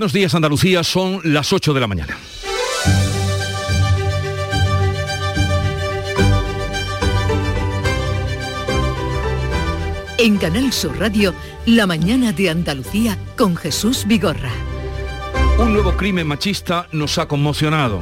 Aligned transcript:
Buenos 0.00 0.14
días 0.14 0.34
Andalucía, 0.34 0.82
son 0.82 1.20
las 1.24 1.52
8 1.52 1.74
de 1.74 1.80
la 1.80 1.86
mañana. 1.86 2.16
En 10.16 10.38
Canal 10.38 10.72
Sur 10.72 10.98
Radio, 10.98 11.34
La 11.66 11.86
mañana 11.86 12.32
de 12.32 12.48
Andalucía 12.48 13.18
con 13.36 13.56
Jesús 13.56 14.06
Vigorra. 14.06 14.50
Un 15.58 15.74
nuevo 15.74 15.94
crimen 15.98 16.26
machista 16.26 16.88
nos 16.92 17.18
ha 17.18 17.28
conmocionado. 17.28 18.00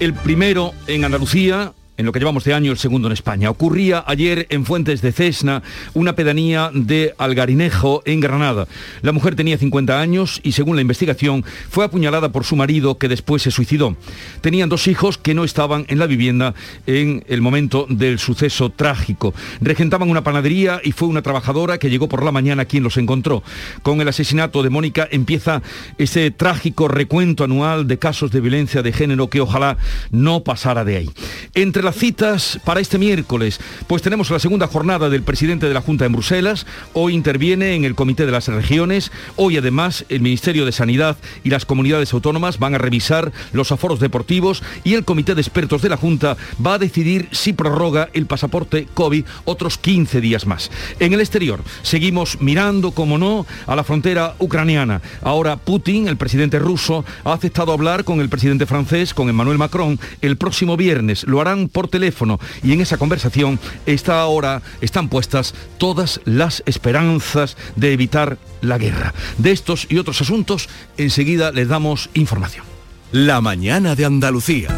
El 0.00 0.12
primero 0.12 0.74
en 0.86 1.06
Andalucía, 1.06 1.72
en 1.98 2.06
lo 2.06 2.12
que 2.12 2.20
llevamos 2.20 2.44
de 2.44 2.54
año, 2.54 2.70
el 2.70 2.78
segundo 2.78 3.08
en 3.08 3.12
España. 3.12 3.50
Ocurría 3.50 4.04
ayer 4.06 4.46
en 4.50 4.64
Fuentes 4.64 5.02
de 5.02 5.10
Cesna, 5.10 5.64
una 5.94 6.14
pedanía 6.14 6.70
de 6.72 7.12
Algarinejo, 7.18 8.02
en 8.04 8.20
Granada. 8.20 8.68
La 9.02 9.10
mujer 9.10 9.34
tenía 9.34 9.58
50 9.58 10.00
años 10.00 10.40
y, 10.44 10.52
según 10.52 10.76
la 10.76 10.82
investigación, 10.82 11.44
fue 11.68 11.84
apuñalada 11.84 12.30
por 12.30 12.44
su 12.44 12.54
marido, 12.54 12.98
que 12.98 13.08
después 13.08 13.42
se 13.42 13.50
suicidó. 13.50 13.96
Tenían 14.40 14.68
dos 14.68 14.86
hijos 14.86 15.18
que 15.18 15.34
no 15.34 15.42
estaban 15.42 15.86
en 15.88 15.98
la 15.98 16.06
vivienda 16.06 16.54
en 16.86 17.24
el 17.26 17.42
momento 17.42 17.86
del 17.90 18.20
suceso 18.20 18.70
trágico. 18.70 19.34
Regentaban 19.60 20.08
una 20.08 20.22
panadería 20.22 20.80
y 20.84 20.92
fue 20.92 21.08
una 21.08 21.22
trabajadora 21.22 21.78
que 21.78 21.90
llegó 21.90 22.08
por 22.08 22.22
la 22.22 22.30
mañana 22.30 22.64
quien 22.64 22.84
los 22.84 22.96
encontró. 22.96 23.42
Con 23.82 24.00
el 24.00 24.06
asesinato 24.06 24.62
de 24.62 24.70
Mónica 24.70 25.08
empieza 25.10 25.62
ese 25.98 26.30
trágico 26.30 26.86
recuento 26.86 27.42
anual 27.42 27.88
de 27.88 27.98
casos 27.98 28.30
de 28.30 28.40
violencia 28.40 28.82
de 28.82 28.92
género 28.92 29.28
que 29.28 29.40
ojalá 29.40 29.78
no 30.12 30.44
pasara 30.44 30.84
de 30.84 30.96
ahí. 30.96 31.10
Entre 31.54 31.87
citas 31.96 32.60
para 32.64 32.80
este 32.80 32.98
miércoles, 32.98 33.60
pues 33.86 34.02
tenemos 34.02 34.30
la 34.30 34.38
segunda 34.38 34.66
jornada 34.66 35.08
del 35.08 35.22
presidente 35.22 35.68
de 35.68 35.74
la 35.74 35.80
Junta 35.80 36.04
en 36.04 36.12
Bruselas, 36.12 36.66
hoy 36.92 37.14
interviene 37.14 37.74
en 37.74 37.84
el 37.84 37.94
Comité 37.94 38.26
de 38.26 38.32
las 38.32 38.48
Regiones, 38.48 39.12
hoy 39.36 39.56
además 39.56 40.04
el 40.08 40.20
Ministerio 40.20 40.64
de 40.64 40.72
Sanidad 40.72 41.16
y 41.44 41.50
las 41.50 41.64
comunidades 41.64 42.12
autónomas 42.12 42.58
van 42.58 42.74
a 42.74 42.78
revisar 42.78 43.32
los 43.52 43.72
aforos 43.72 44.00
deportivos 44.00 44.62
y 44.84 44.94
el 44.94 45.04
Comité 45.04 45.34
de 45.34 45.40
Expertos 45.40 45.82
de 45.82 45.88
la 45.88 45.96
Junta 45.96 46.36
va 46.64 46.74
a 46.74 46.78
decidir 46.78 47.28
si 47.32 47.52
prorroga 47.52 48.08
el 48.12 48.26
pasaporte 48.26 48.86
COVID 48.94 49.24
otros 49.44 49.78
15 49.78 50.20
días 50.20 50.46
más. 50.46 50.70
En 50.98 51.12
el 51.12 51.20
exterior 51.20 51.62
seguimos 51.82 52.40
mirando, 52.40 52.92
como 52.92 53.18
no, 53.18 53.46
a 53.66 53.76
la 53.76 53.84
frontera 53.84 54.34
ucraniana. 54.38 55.00
Ahora 55.22 55.56
Putin, 55.56 56.08
el 56.08 56.16
presidente 56.16 56.58
ruso, 56.58 57.04
ha 57.24 57.32
aceptado 57.32 57.72
hablar 57.72 58.04
con 58.04 58.20
el 58.20 58.28
presidente 58.28 58.66
francés, 58.66 59.14
con 59.14 59.28
Emmanuel 59.28 59.58
Macron, 59.58 59.98
el 60.20 60.36
próximo 60.36 60.76
viernes. 60.76 61.24
Lo 61.24 61.40
harán 61.40 61.68
teléfono 61.86 62.40
y 62.64 62.72
en 62.72 62.80
esa 62.80 62.96
conversación 62.96 63.60
está 63.86 64.20
ahora, 64.20 64.62
están 64.80 65.08
puestas 65.08 65.54
todas 65.78 66.20
las 66.24 66.64
esperanzas 66.66 67.56
de 67.76 67.92
evitar 67.92 68.38
la 68.60 68.78
guerra. 68.78 69.14
De 69.36 69.52
estos 69.52 69.86
y 69.88 69.98
otros 69.98 70.20
asuntos 70.20 70.68
enseguida 70.96 71.52
les 71.52 71.68
damos 71.68 72.10
información. 72.14 72.64
La 73.12 73.40
mañana 73.40 73.94
de 73.94 74.04
Andalucía. 74.04 74.68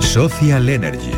Social 0.00 0.68
Energy. 0.68 1.12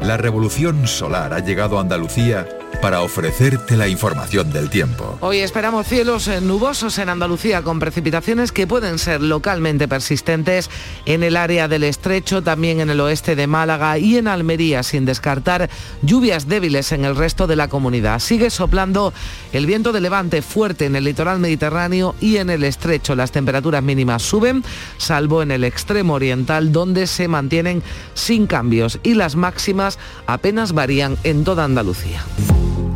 La 0.00 0.16
revolución 0.16 0.86
solar 0.86 1.32
ha 1.32 1.40
llegado 1.40 1.78
a 1.78 1.80
Andalucía 1.80 2.46
para 2.80 3.02
ofrecerte 3.02 3.76
la 3.76 3.88
información 3.88 4.52
del 4.52 4.70
tiempo. 4.70 5.18
Hoy 5.20 5.38
esperamos 5.38 5.86
cielos 5.86 6.28
eh, 6.28 6.40
nubosos 6.40 6.98
en 6.98 7.08
Andalucía 7.08 7.62
con 7.62 7.78
precipitaciones 7.78 8.52
que 8.52 8.66
pueden 8.66 8.98
ser 8.98 9.20
localmente 9.20 9.88
persistentes 9.88 10.70
en 11.06 11.22
el 11.22 11.36
área 11.36 11.68
del 11.68 11.84
estrecho, 11.84 12.42
también 12.42 12.80
en 12.80 12.90
el 12.90 13.00
oeste 13.00 13.36
de 13.36 13.46
Málaga 13.46 13.98
y 13.98 14.16
en 14.16 14.28
Almería, 14.28 14.82
sin 14.82 15.04
descartar 15.04 15.68
lluvias 16.02 16.48
débiles 16.48 16.92
en 16.92 17.04
el 17.04 17.16
resto 17.16 17.46
de 17.46 17.56
la 17.56 17.68
comunidad. 17.68 18.18
Sigue 18.18 18.50
soplando 18.50 19.12
el 19.52 19.66
viento 19.66 19.92
de 19.92 20.00
levante 20.00 20.42
fuerte 20.42 20.86
en 20.86 20.96
el 20.96 21.04
litoral 21.04 21.40
mediterráneo 21.40 22.14
y 22.20 22.36
en 22.36 22.50
el 22.50 22.64
estrecho. 22.64 23.14
Las 23.14 23.32
temperaturas 23.32 23.82
mínimas 23.82 24.22
suben, 24.22 24.64
salvo 24.98 25.42
en 25.42 25.50
el 25.50 25.64
extremo 25.64 26.14
oriental, 26.14 26.72
donde 26.72 27.06
se 27.06 27.28
mantienen 27.28 27.82
sin 28.14 28.46
cambios 28.46 28.98
y 29.02 29.14
las 29.14 29.36
máximas 29.36 29.98
apenas 30.26 30.72
varían 30.72 31.16
en 31.24 31.44
toda 31.44 31.64
Andalucía. 31.64 32.24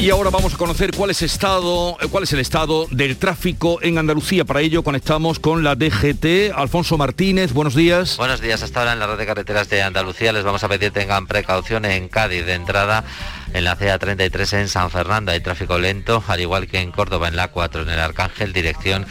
Y 0.00 0.08
ahora 0.08 0.30
vamos 0.30 0.54
a 0.54 0.56
conocer 0.56 0.92
cuál 0.96 1.10
es, 1.10 1.20
estado, 1.20 1.94
cuál 2.10 2.24
es 2.24 2.32
el 2.32 2.40
estado 2.40 2.86
del 2.90 3.18
tráfico 3.18 3.80
en 3.82 3.98
Andalucía. 3.98 4.46
Para 4.46 4.62
ello 4.62 4.82
conectamos 4.82 5.38
con 5.38 5.62
la 5.62 5.74
DGT. 5.74 6.54
Alfonso 6.54 6.96
Martínez, 6.96 7.52
buenos 7.52 7.74
días. 7.74 8.16
Buenos 8.16 8.40
días. 8.40 8.62
Hasta 8.62 8.80
ahora 8.80 8.94
en 8.94 8.98
la 8.98 9.06
red 9.08 9.18
de 9.18 9.26
carreteras 9.26 9.68
de 9.68 9.82
Andalucía 9.82 10.32
les 10.32 10.42
vamos 10.42 10.64
a 10.64 10.68
pedir 10.70 10.90
tengan 10.90 11.26
precaución 11.26 11.84
en 11.84 12.08
Cádiz 12.08 12.46
de 12.46 12.54
entrada 12.54 13.04
en 13.52 13.64
la 13.64 13.76
CA33 13.76 14.58
en 14.58 14.68
San 14.68 14.90
Fernando 14.90 15.32
hay 15.32 15.40
tráfico 15.40 15.78
lento, 15.78 16.22
al 16.26 16.40
igual 16.40 16.66
que 16.66 16.80
en 16.80 16.92
Córdoba 16.92 17.28
en 17.28 17.36
la 17.36 17.52
A4 17.52 17.82
en 17.82 17.90
el 17.90 18.00
Arcángel, 18.00 18.52
dirección 18.52 19.06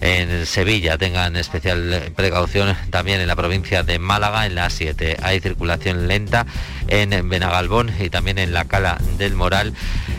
en 0.00 0.46
Sevilla. 0.46 0.98
Tengan 0.98 1.36
especial 1.36 2.12
precaución 2.14 2.76
también 2.90 3.20
en 3.20 3.28
la 3.28 3.36
provincia 3.36 3.82
de 3.82 3.98
Málaga, 3.98 4.46
en 4.46 4.54
la 4.54 4.66
A7. 4.66 5.16
Hay 5.22 5.40
circulación 5.40 6.08
lenta 6.08 6.46
en 6.88 7.28
Benagalbón 7.28 7.92
y 7.98 8.10
también 8.10 8.38
en 8.38 8.52
la 8.52 8.66
Cala 8.66 8.98
del 9.18 9.34
Moral 9.34 9.74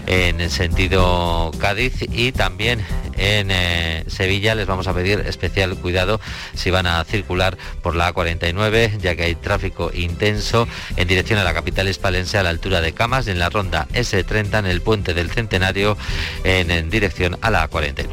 en 0.06 0.42
el 0.42 0.50
sentido 0.50 1.52
Cádiz 1.60 1.94
y 2.12 2.32
también 2.32 2.84
en 3.18 3.50
eh, 3.52 4.04
Sevilla 4.08 4.56
les 4.56 4.68
vamos 4.68 4.88
a 4.88 4.94
pedir 4.94 5.20
especial 5.22 5.76
cuidado 5.78 6.22
si 6.54 6.70
van 6.70 6.86
a 6.86 7.04
circular 7.04 7.58
por 7.82 7.96
la 7.96 8.14
A49 8.14 8.98
ya 9.00 9.16
que 9.16 9.24
hay 9.24 9.36
tráfico 9.36 9.92
intenso 9.94 10.68
en 10.96 11.08
dirección 11.08 11.40
a 11.40 11.44
la 11.44 11.54
capital 11.54 11.90
hispalense 11.90 12.38
a 12.38 12.44
la 12.44 12.50
altura 12.50 12.80
de 12.80 12.94
Camas 12.94 13.28
en 13.28 13.40
la 13.40 13.47
ronda 13.50 13.88
S30 13.94 14.60
en 14.60 14.66
el 14.66 14.82
puente 14.82 15.14
del 15.14 15.30
Centenario 15.32 15.98
en, 16.44 16.72
en 16.72 16.90
dirección 16.90 17.38
a 17.42 17.50
la 17.52 17.70
A49. 17.70 18.08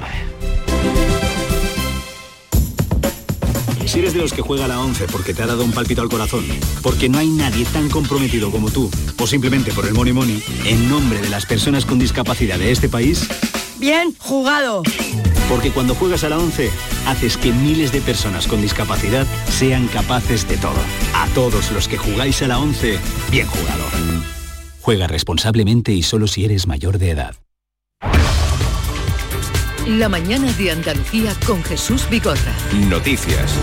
Si 3.86 4.00
eres 4.00 4.14
de 4.14 4.20
los 4.20 4.32
que 4.32 4.42
juega 4.42 4.64
a 4.64 4.68
la 4.68 4.80
11 4.80 5.06
porque 5.06 5.34
te 5.34 5.42
ha 5.42 5.46
dado 5.46 5.62
un 5.62 5.70
palpito 5.70 6.02
al 6.02 6.08
corazón, 6.08 6.44
porque 6.82 7.08
no 7.08 7.18
hay 7.18 7.28
nadie 7.28 7.64
tan 7.66 7.88
comprometido 7.88 8.50
como 8.50 8.70
tú, 8.70 8.90
o 9.20 9.26
simplemente 9.26 9.72
por 9.72 9.86
el 9.86 9.94
money 9.94 10.12
money, 10.12 10.42
en 10.64 10.88
nombre 10.88 11.20
de 11.20 11.28
las 11.28 11.46
personas 11.46 11.84
con 11.84 11.98
discapacidad 11.98 12.58
de 12.58 12.72
este 12.72 12.88
país, 12.88 13.28
Bien 13.78 14.14
jugado. 14.18 14.82
porque 15.48 15.70
cuando 15.70 15.94
juegas 15.94 16.24
a 16.24 16.28
la 16.30 16.38
11, 16.38 16.70
haces 17.06 17.36
que 17.36 17.52
miles 17.52 17.92
de 17.92 18.00
personas 18.00 18.46
con 18.48 18.62
discapacidad 18.62 19.26
sean 19.50 19.86
capaces 19.88 20.48
de 20.48 20.56
todo. 20.56 20.80
A 21.14 21.26
todos 21.34 21.70
los 21.70 21.86
que 21.86 21.98
jugáis 21.98 22.40
a 22.42 22.48
la 22.48 22.58
11, 22.58 22.98
bien 23.30 23.46
jugado. 23.46 24.33
Juega 24.84 25.06
responsablemente 25.06 25.92
y 25.92 26.02
solo 26.02 26.26
si 26.26 26.44
eres 26.44 26.66
mayor 26.66 26.98
de 26.98 27.08
edad. 27.08 27.36
La 29.88 30.10
mañana 30.10 30.52
de 30.52 30.72
Andalucía 30.72 31.32
con 31.46 31.62
Jesús 31.64 32.06
Vigorra. 32.10 32.54
Noticias. 32.90 33.58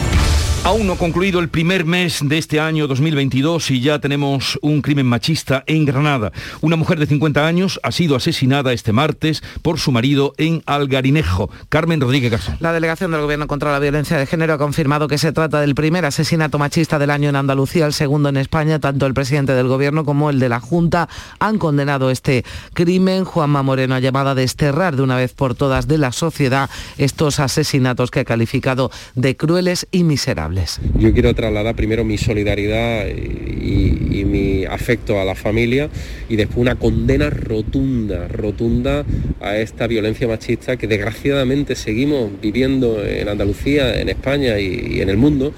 Aún 0.63 0.85
no 0.85 0.95
concluido 0.95 1.39
el 1.39 1.49
primer 1.49 1.85
mes 1.85 2.19
de 2.21 2.37
este 2.37 2.59
año 2.59 2.85
2022 2.85 3.71
y 3.71 3.81
ya 3.81 3.97
tenemos 3.97 4.59
un 4.61 4.83
crimen 4.83 5.07
machista 5.07 5.63
en 5.65 5.85
Granada. 5.85 6.31
Una 6.61 6.75
mujer 6.75 6.99
de 6.99 7.07
50 7.07 7.47
años 7.47 7.79
ha 7.81 7.91
sido 7.91 8.15
asesinada 8.15 8.71
este 8.71 8.93
martes 8.93 9.41
por 9.63 9.79
su 9.79 9.91
marido 9.91 10.35
en 10.37 10.61
Algarinejo. 10.67 11.49
Carmen 11.69 11.99
Rodríguez 11.99 12.29
Garzón. 12.29 12.57
La 12.59 12.73
delegación 12.73 13.09
del 13.09 13.21
Gobierno 13.21 13.47
contra 13.47 13.71
la 13.71 13.79
Violencia 13.79 14.17
de 14.17 14.27
Género 14.27 14.53
ha 14.53 14.59
confirmado 14.59 15.07
que 15.07 15.17
se 15.17 15.31
trata 15.31 15.61
del 15.61 15.73
primer 15.73 16.05
asesinato 16.05 16.59
machista 16.59 16.99
del 16.99 17.09
año 17.09 17.29
en 17.29 17.37
Andalucía, 17.37 17.87
el 17.87 17.93
segundo 17.93 18.29
en 18.29 18.37
España. 18.37 18.77
Tanto 18.77 19.07
el 19.07 19.15
presidente 19.15 19.55
del 19.55 19.67
Gobierno 19.67 20.05
como 20.05 20.29
el 20.29 20.39
de 20.39 20.49
la 20.49 20.59
Junta 20.59 21.09
han 21.39 21.57
condenado 21.57 22.11
este 22.11 22.45
crimen. 22.75 23.25
Juanma 23.25 23.63
Moreno 23.63 23.95
ha 23.95 23.99
llamado 23.99 24.29
a 24.29 24.35
desterrar 24.35 24.95
de 24.95 25.01
una 25.01 25.15
vez 25.15 25.33
por 25.33 25.55
todas 25.55 25.87
de 25.87 25.97
la 25.97 26.11
sociedad 26.11 26.69
estos 26.99 27.39
asesinatos 27.39 28.11
que 28.11 28.19
ha 28.19 28.25
calificado 28.25 28.91
de 29.15 29.35
crueles 29.35 29.87
y 29.91 30.03
miserables. 30.03 30.50
Yo 30.97 31.13
quiero 31.13 31.33
trasladar 31.33 31.75
primero 31.75 32.03
mi 32.03 32.17
solidaridad 32.17 33.07
y, 33.07 34.25
mi 34.25 34.65
afecto 34.65 35.19
a 35.19 35.25
la 35.25 35.35
familia 35.35 35.89
y 36.29 36.35
después 36.37 36.59
una 36.59 36.75
condena 36.75 37.29
rotunda, 37.29 38.27
rotunda 38.29 39.03
a 39.41 39.57
esta 39.57 39.87
violencia 39.87 40.27
machista 40.27 40.77
que 40.77 40.87
desgraciadamente 40.87 41.75
seguimos 41.75 42.29
viviendo 42.39 43.03
en 43.05 43.27
Andalucía, 43.27 43.99
en 43.99 44.07
España 44.07 44.57
y, 44.59 45.01
en 45.01 45.09
el 45.09 45.17
mundo 45.17 45.53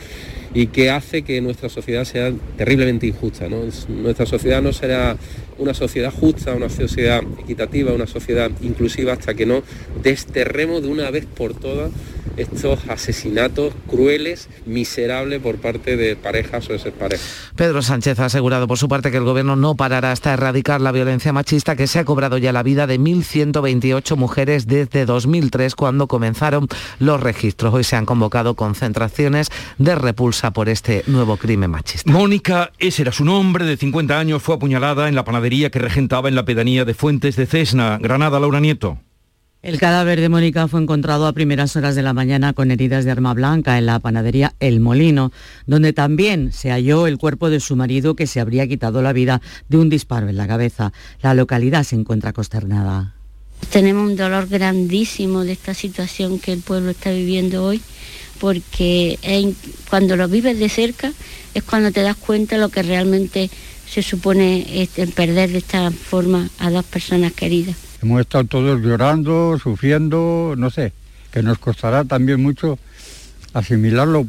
y 0.56 0.68
que 0.68 0.90
hace 0.90 1.24
que 1.24 1.40
nuestra 1.42 1.70
sociedad 1.70 2.06
sea 2.06 2.32
terriblemente 2.58 3.06
injusta. 3.06 3.48
Nuestra 3.50 4.26
sociedad 4.26 4.62
no 4.62 4.74
será 4.74 5.18
una 5.58 5.74
sociedad 5.74 6.12
justa, 6.12 6.54
una 6.54 6.70
sociedad 6.70 7.22
equitativa, 7.40 7.92
una 7.92 8.08
sociedad 8.08 8.52
inclusiva 8.62 9.14
hasta 9.14 9.34
que 9.34 9.46
no 9.46 9.64
desterremos 10.02 10.84
de 10.84 10.90
una 10.90 11.10
vez 11.12 11.26
por 11.26 11.54
todas 11.54 11.92
estos 12.38 12.80
asesinatos 12.90 13.74
crueles, 13.88 14.50
miserables 14.66 15.42
por 15.42 15.58
parte 15.58 15.98
de 15.98 16.16
parejas 16.16 16.70
o 16.70 16.74
exparejas. 16.74 17.52
Pedro 17.56 17.82
Sánchez 17.82 18.20
ha 18.20 18.26
asegurado 18.26 18.68
por 18.68 18.78
su 18.78 18.88
parte 18.88 19.12
que 19.12 19.18
el 19.18 19.24
gobierno 19.24 19.56
no 19.56 19.76
parará 19.76 20.12
hasta 20.12 20.34
erradicar 20.34 20.82
la 20.82 20.92
violencia 20.92 21.34
machista 21.34 21.76
que 21.76 21.88
se 21.88 22.00
ha 22.00 22.06
cobrado 22.06 22.38
ya 22.38 22.52
la 22.52 22.64
vida 22.64 22.88
de 22.88 23.00
1.128 23.00 24.16
mujeres 24.16 24.68
desde 24.68 25.06
2003 25.06 25.76
cuando 25.76 26.08
comenzaron 26.08 26.68
los 27.00 27.22
registros. 27.22 27.74
Hoy 27.74 27.84
se 27.84 27.96
han 27.96 28.06
convocado 28.06 28.56
concentraciones 28.56 29.50
de 29.78 29.96
repulsa 29.96 30.52
por 30.52 30.70
este 30.70 31.04
nuevo 31.08 31.38
crimen 31.38 31.72
machista. 31.72 32.12
Mónica, 32.12 32.72
ese 32.80 33.04
era 33.04 33.12
su 33.12 33.26
nombre, 33.26 33.66
de 33.66 33.78
50 33.78 34.18
años, 34.18 34.42
fue 34.42 34.56
apuñalada 34.56 35.08
en 35.08 35.16
la 35.16 35.24
panadería 35.24 35.43
que 35.44 35.80
regentaba 35.80 36.30
en 36.30 36.36
la 36.36 36.46
pedanía 36.46 36.86
de 36.86 36.94
Fuentes 36.94 37.36
de 37.36 37.46
Cesna, 37.46 37.98
Granada, 38.02 38.40
Laura 38.40 38.62
Nieto. 38.62 39.00
El 39.62 39.78
cadáver 39.78 40.22
de 40.22 40.30
Mónica 40.30 40.70
fue 40.70 40.82
encontrado 40.82 41.28
a 41.28 41.34
primeras 41.34 41.76
horas 41.76 41.96
de 41.96 42.02
la 42.02 42.14
mañana 42.14 42.54
con 42.54 42.72
heridas 42.72 43.04
de 43.04 43.12
arma 43.12 43.34
blanca 43.34 43.78
en 43.78 43.86
la 43.86 44.00
panadería 44.00 44.54
El 44.62 44.80
Molino, 44.80 45.34
donde 45.66 45.92
también 45.92 46.54
se 46.54 46.72
halló 46.72 47.08
el 47.08 47.18
cuerpo 47.18 47.50
de 47.50 47.60
su 47.60 47.76
marido 47.76 48.16
que 48.16 48.26
se 48.26 48.40
habría 48.40 48.68
quitado 48.68 49.02
la 49.02 49.12
vida 49.12 49.42
de 49.68 49.78
un 49.78 49.90
disparo 49.90 50.30
en 50.30 50.38
la 50.38 50.48
cabeza. 50.48 50.94
La 51.22 51.34
localidad 51.34 51.84
se 51.84 51.98
encuentra 51.98 52.32
consternada. 52.32 53.16
Tenemos 53.70 54.10
un 54.10 54.16
dolor 54.16 54.48
grandísimo 54.48 55.44
de 55.44 55.52
esta 55.52 55.74
situación 55.74 56.40
que 56.40 56.54
el 56.54 56.62
pueblo 56.62 56.92
está 56.92 57.12
viviendo 57.12 57.66
hoy, 57.66 57.82
porque 58.40 59.20
cuando 59.90 60.16
lo 60.16 60.30
vives 60.30 60.58
de 60.58 60.70
cerca 60.70 61.12
es 61.54 61.64
cuando 61.64 61.92
te 61.92 62.02
das 62.02 62.16
cuenta 62.16 62.58
lo 62.58 62.70
que 62.70 62.82
realmente 62.82 63.50
se 63.94 64.02
supone 64.02 64.90
perder 65.16 65.52
de 65.52 65.60
esta 65.60 65.92
forma 65.92 66.50
a 66.58 66.72
dos 66.72 66.84
personas 66.84 67.32
queridas. 67.34 67.76
Hemos 68.02 68.22
estado 68.22 68.46
todos 68.46 68.82
llorando, 68.82 69.60
sufriendo, 69.62 70.56
no 70.58 70.72
sé, 70.72 70.94
que 71.32 71.44
nos 71.44 71.60
costará 71.60 72.04
también 72.04 72.42
mucho 72.42 72.80
asimilarlo. 73.54 74.26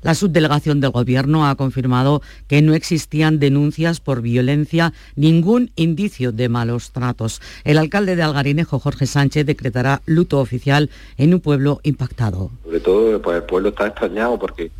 La 0.00 0.14
subdelegación 0.14 0.80
del 0.80 0.90
Gobierno 0.90 1.46
ha 1.46 1.54
confirmado 1.54 2.22
que 2.48 2.62
no 2.62 2.72
existían 2.72 3.38
denuncias 3.38 4.00
por 4.00 4.22
violencia, 4.22 4.94
ningún 5.16 5.70
indicio 5.76 6.32
de 6.32 6.48
malos 6.48 6.92
tratos. 6.92 7.42
El 7.64 7.76
alcalde 7.76 8.16
de 8.16 8.22
Algarinejo, 8.22 8.78
Jorge 8.78 9.04
Sánchez, 9.04 9.44
decretará 9.44 10.00
luto 10.06 10.40
oficial 10.40 10.88
en 11.18 11.34
un 11.34 11.40
pueblo 11.40 11.80
impactado. 11.82 12.50
Sobre 12.64 12.80
todo, 12.80 13.20
pues 13.20 13.36
el 13.36 13.42
pueblo 13.42 13.68
está 13.68 13.88
extrañado 13.88 14.38
porque 14.38 14.70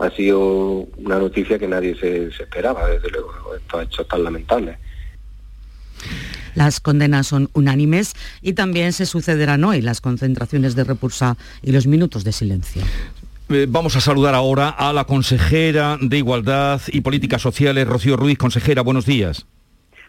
ha 0.00 0.10
sido 0.10 0.88
una 0.96 1.18
noticia 1.18 1.58
que 1.58 1.68
nadie 1.68 1.94
se, 1.98 2.28
esperaba, 2.28 2.88
desde 2.88 3.10
luego, 3.10 3.32
estos 3.56 3.82
hechos 3.82 4.08
tan 4.08 4.24
lamentables. 4.24 4.78
Las 6.54 6.80
condenas 6.80 7.26
son 7.26 7.50
unánimes 7.52 8.14
y 8.42 8.54
también 8.54 8.92
se 8.92 9.06
sucederán 9.06 9.62
hoy 9.64 9.82
las 9.82 10.00
concentraciones 10.00 10.74
de 10.74 10.84
repulsa 10.84 11.36
y 11.62 11.72
los 11.72 11.86
minutos 11.86 12.24
de 12.24 12.32
silencio. 12.32 12.82
Eh, 13.50 13.66
vamos 13.68 13.96
a 13.96 14.00
saludar 14.00 14.34
ahora 14.34 14.68
a 14.70 14.92
la 14.92 15.04
consejera 15.04 15.98
de 16.00 16.18
Igualdad 16.18 16.80
y 16.88 17.02
Políticas 17.02 17.42
Sociales, 17.42 17.86
Rocío 17.86 18.16
Ruiz. 18.16 18.38
Consejera, 18.38 18.82
buenos 18.82 19.06
días. 19.06 19.46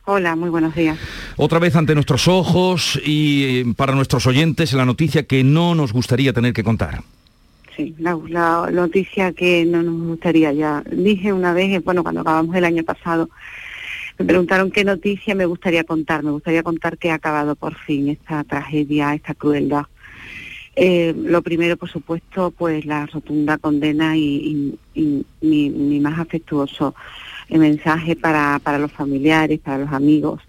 Hola, 0.06 0.36
muy 0.36 0.50
buenos 0.50 0.74
días. 0.74 0.98
Otra 1.38 1.60
vez 1.60 1.76
ante 1.76 1.94
nuestros 1.94 2.28
ojos 2.28 3.00
y 3.06 3.44
eh, 3.46 3.74
para 3.76 3.94
nuestros 3.94 4.26
oyentes 4.26 4.74
la 4.74 4.86
noticia 4.86 5.24
que 5.24 5.44
no 5.44 5.76
nos 5.76 5.94
gustaría 5.94 6.34
tener 6.34 6.54
que 6.54 6.64
contar. 6.64 7.04
Sí, 7.76 7.96
la, 8.00 8.16
noticia 8.72 9.32
que 9.32 9.66
no 9.66 9.82
nos 9.82 10.08
gustaría 10.08 10.52
ya. 10.52 10.84
Dije 10.92 11.32
una 11.32 11.54
vez, 11.54 11.84
bueno, 11.84 12.04
cuando 12.04 12.22
acabamos 12.22 12.56
el 12.56 12.66
año 12.66 12.84
pasado, 12.84 13.30
me 14.18 14.26
preguntaron 14.26 14.72
qué 14.72 14.84
noticia 14.84 15.36
me 15.36 15.46
gustaría 15.46 15.84
contar. 15.84 16.24
Me 16.24 16.32
gustaría 16.32 16.64
contar 16.64 16.98
que 16.98 17.12
ha 17.12 17.16
acabado 17.16 17.56
por 17.56 17.76
fin 17.76 18.10
esta 18.10 18.44
tragedia, 18.44 19.14
esta 19.14 19.34
crueldad. 19.34 19.86
Eh, 20.76 21.14
lo 21.16 21.42
primero, 21.42 21.78
por 21.78 21.90
supuesto, 21.90 22.52
pues 22.52 22.86
la 22.86 23.06
rotunda 23.06 23.58
condena 23.58 24.18
y, 24.18 24.78
mi, 25.42 26.00
más 26.00 26.20
afectuoso 26.20 26.94
mensaje 27.50 28.16
para, 28.16 28.60
para 28.64 28.80
los 28.80 28.92
familiares, 28.92 29.60
para 29.60 29.80
los 29.80 29.92
amigos. 29.92 30.42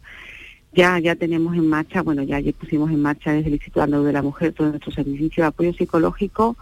Ya, 0.72 0.98
ya 0.98 1.16
tenemos 1.16 1.54
en 1.54 1.66
marcha, 1.68 2.02
bueno, 2.02 2.22
ya, 2.22 2.40
pusimos 2.58 2.90
en 2.90 3.02
marcha 3.02 3.32
desde 3.32 3.48
el 3.48 3.54
Instituto 3.54 4.04
de 4.04 4.12
la 4.12 4.22
Mujer 4.22 4.52
todo 4.52 4.70
nuestro 4.70 4.92
servicio 4.92 5.42
de 5.42 5.48
apoyo 5.48 5.72
psicológico 5.74 6.56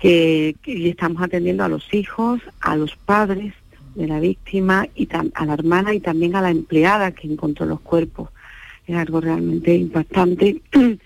que, 0.00 0.56
que 0.62 0.88
estamos 0.88 1.22
atendiendo 1.22 1.62
a 1.64 1.68
los 1.68 1.92
hijos, 1.94 2.40
a 2.60 2.74
los 2.76 2.96
padres, 2.96 3.54
de 3.94 4.06
la 4.06 4.20
víctima 4.20 4.86
y 4.94 5.08
a 5.12 5.44
la 5.44 5.54
hermana 5.54 5.94
y 5.94 6.00
también 6.00 6.36
a 6.36 6.42
la 6.42 6.50
empleada 6.50 7.12
que 7.12 7.26
encontró 7.26 7.66
los 7.66 7.80
cuerpos. 7.80 8.30
Es 8.86 8.96
algo 8.96 9.20
realmente 9.20 9.74
impactante. 9.74 10.62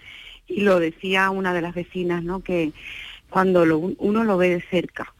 y 0.46 0.60
lo 0.60 0.78
decía 0.78 1.30
una 1.30 1.52
de 1.54 1.62
las 1.62 1.74
vecinas, 1.74 2.22
¿no? 2.22 2.40
Que 2.40 2.72
cuando 3.30 3.62
uno 3.98 4.24
lo 4.24 4.36
ve 4.36 4.50
de 4.50 4.60
cerca, 4.60 5.12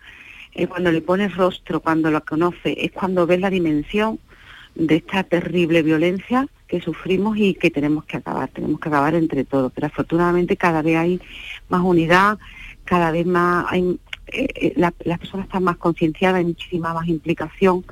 eh, 0.55 0.67
cuando 0.67 0.93
le 0.93 1.01
pones 1.01 1.37
rostro, 1.37 1.81
cuando 1.81 2.11
lo 2.11 2.25
conoce, 2.25 2.77
es 2.79 2.93
cuando 2.93 3.27
ves 3.27 3.41
la 3.41 3.51
dimensión 3.51 4.21
de 4.75 4.97
esta 4.97 5.25
terrible 5.25 5.83
violencia 5.83 6.47
que 6.69 6.81
sufrimos 6.81 7.37
y 7.37 7.55
que 7.55 7.71
tenemos 7.71 8.05
que 8.05 8.17
acabar, 8.17 8.49
tenemos 8.51 8.81
que 8.81 8.89
acabar 8.89 9.15
entre 9.15 9.45
todos. 9.45 9.73
Pero 9.73 9.87
afortunadamente 9.89 10.57
cada 10.57 10.83
vez 10.83 10.97
hay 10.97 11.21
más 11.69 11.83
unidad, 11.83 12.39
cada 12.85 13.11
vez 13.11 13.27
más 13.27 13.67
eh, 13.73 13.99
eh, 14.29 14.73
la, 14.77 14.93
las 15.05 15.19
personas 15.19 15.47
están 15.47 15.65
más 15.65 15.77
concienciadas, 15.77 16.39
hay 16.39 16.45
muchísima 16.45 16.95
más 16.95 17.09
implicación 17.09 17.85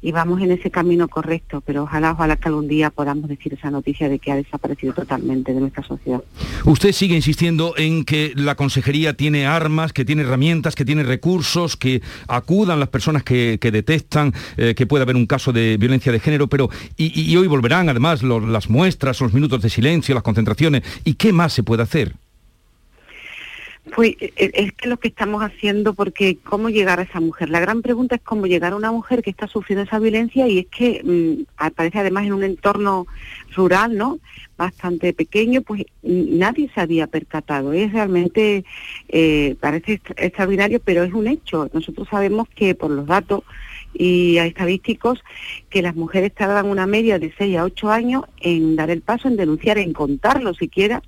y 0.00 0.12
vamos 0.12 0.40
en 0.40 0.52
ese 0.52 0.70
camino 0.70 1.08
correcto, 1.08 1.62
pero 1.64 1.82
ojalá, 1.82 2.12
ojalá 2.12 2.36
que 2.36 2.48
algún 2.48 2.68
día 2.68 2.90
podamos 2.90 3.28
decir 3.28 3.54
esa 3.54 3.70
noticia 3.70 4.08
de 4.08 4.18
que 4.18 4.30
ha 4.30 4.36
desaparecido 4.36 4.92
totalmente 4.92 5.52
de 5.52 5.60
nuestra 5.60 5.82
sociedad. 5.82 6.22
Usted 6.64 6.92
sigue 6.92 7.16
insistiendo 7.16 7.74
en 7.76 8.04
que 8.04 8.32
la 8.36 8.54
consejería 8.54 9.14
tiene 9.14 9.46
armas, 9.46 9.92
que 9.92 10.04
tiene 10.04 10.22
herramientas, 10.22 10.74
que 10.74 10.84
tiene 10.84 11.02
recursos, 11.02 11.76
que 11.76 12.02
acudan 12.28 12.78
las 12.78 12.88
personas 12.88 13.24
que, 13.24 13.58
detectan 13.58 14.32
eh, 14.56 14.74
que 14.74 14.86
puede 14.86 15.02
haber 15.02 15.16
un 15.16 15.26
caso 15.26 15.52
de 15.52 15.76
violencia 15.76 16.10
de 16.12 16.20
género, 16.20 16.48
pero 16.48 16.70
y, 16.96 17.36
hoy 17.36 17.46
volverán 17.46 17.88
además 17.88 18.22
las 18.22 18.70
muestras, 18.70 19.20
los 19.20 19.34
minutos 19.34 19.60
de 19.62 19.68
silencio, 19.68 20.14
las 20.14 20.22
concentraciones, 20.22 20.82
¿y 21.04 21.14
qué 21.14 21.32
más 21.32 21.52
se 21.52 21.62
puede 21.62 21.82
hacer? 21.82 22.14
Pues 23.98 24.14
es 24.36 24.72
que 24.74 24.88
lo 24.88 25.00
que 25.00 25.08
estamos 25.08 25.42
haciendo, 25.42 25.92
porque 25.92 26.38
cómo 26.44 26.68
llegar 26.68 27.00
a 27.00 27.02
esa 27.02 27.18
mujer. 27.18 27.50
La 27.50 27.58
gran 27.58 27.82
pregunta 27.82 28.14
es 28.14 28.20
cómo 28.22 28.46
llegar 28.46 28.72
a 28.72 28.76
una 28.76 28.92
mujer 28.92 29.24
que 29.24 29.30
está 29.30 29.48
sufriendo 29.48 29.82
esa 29.82 29.98
violencia 29.98 30.46
y 30.46 30.60
es 30.60 30.66
que 30.66 31.02
mm, 31.02 31.50
aparece 31.56 31.98
además 31.98 32.24
en 32.26 32.34
un 32.34 32.44
entorno 32.44 33.08
rural, 33.56 33.96
¿no? 33.96 34.20
Bastante 34.56 35.12
pequeño, 35.12 35.62
pues 35.62 35.82
nadie 36.04 36.70
se 36.72 36.80
había 36.80 37.08
percatado. 37.08 37.72
Es 37.72 37.92
realmente, 37.92 38.64
eh, 39.08 39.56
parece 39.58 40.00
extraordinario, 40.16 40.78
pero 40.78 41.02
es 41.02 41.12
un 41.12 41.26
hecho. 41.26 41.68
Nosotros 41.72 42.06
sabemos 42.08 42.46
que 42.54 42.76
por 42.76 42.92
los 42.92 43.04
datos 43.04 43.42
y 43.94 44.38
estadísticos 44.38 45.24
que 45.70 45.82
las 45.82 45.96
mujeres 45.96 46.32
tardan 46.32 46.66
una 46.66 46.86
media 46.86 47.18
de 47.18 47.34
6 47.36 47.56
a 47.56 47.64
8 47.64 47.90
años 47.90 48.22
en 48.40 48.76
dar 48.76 48.90
el 48.90 49.00
paso, 49.00 49.26
en 49.26 49.36
denunciar, 49.36 49.76
en 49.78 49.92
contarlo 49.92 50.54
siquiera 50.54 51.02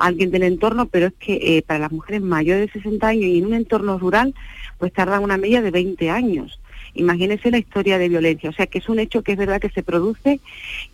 alguien 0.00 0.30
del 0.30 0.42
entorno, 0.42 0.86
pero 0.86 1.06
es 1.06 1.12
que 1.14 1.34
eh, 1.34 1.62
para 1.62 1.80
las 1.80 1.92
mujeres 1.92 2.22
mayores 2.22 2.66
de 2.66 2.80
60 2.80 3.06
años 3.06 3.24
y 3.24 3.38
en 3.38 3.46
un 3.46 3.54
entorno 3.54 3.98
rural, 3.98 4.34
pues 4.78 4.92
tardan 4.92 5.22
una 5.22 5.36
media 5.36 5.62
de 5.62 5.70
20 5.70 6.10
años. 6.10 6.60
Imagínense 6.94 7.50
la 7.50 7.58
historia 7.58 7.98
de 7.98 8.08
violencia, 8.08 8.50
o 8.50 8.52
sea 8.52 8.66
que 8.66 8.78
es 8.78 8.88
un 8.88 8.98
hecho 8.98 9.22
que 9.22 9.32
es 9.32 9.38
verdad 9.38 9.60
que 9.60 9.70
se 9.70 9.82
produce 9.82 10.40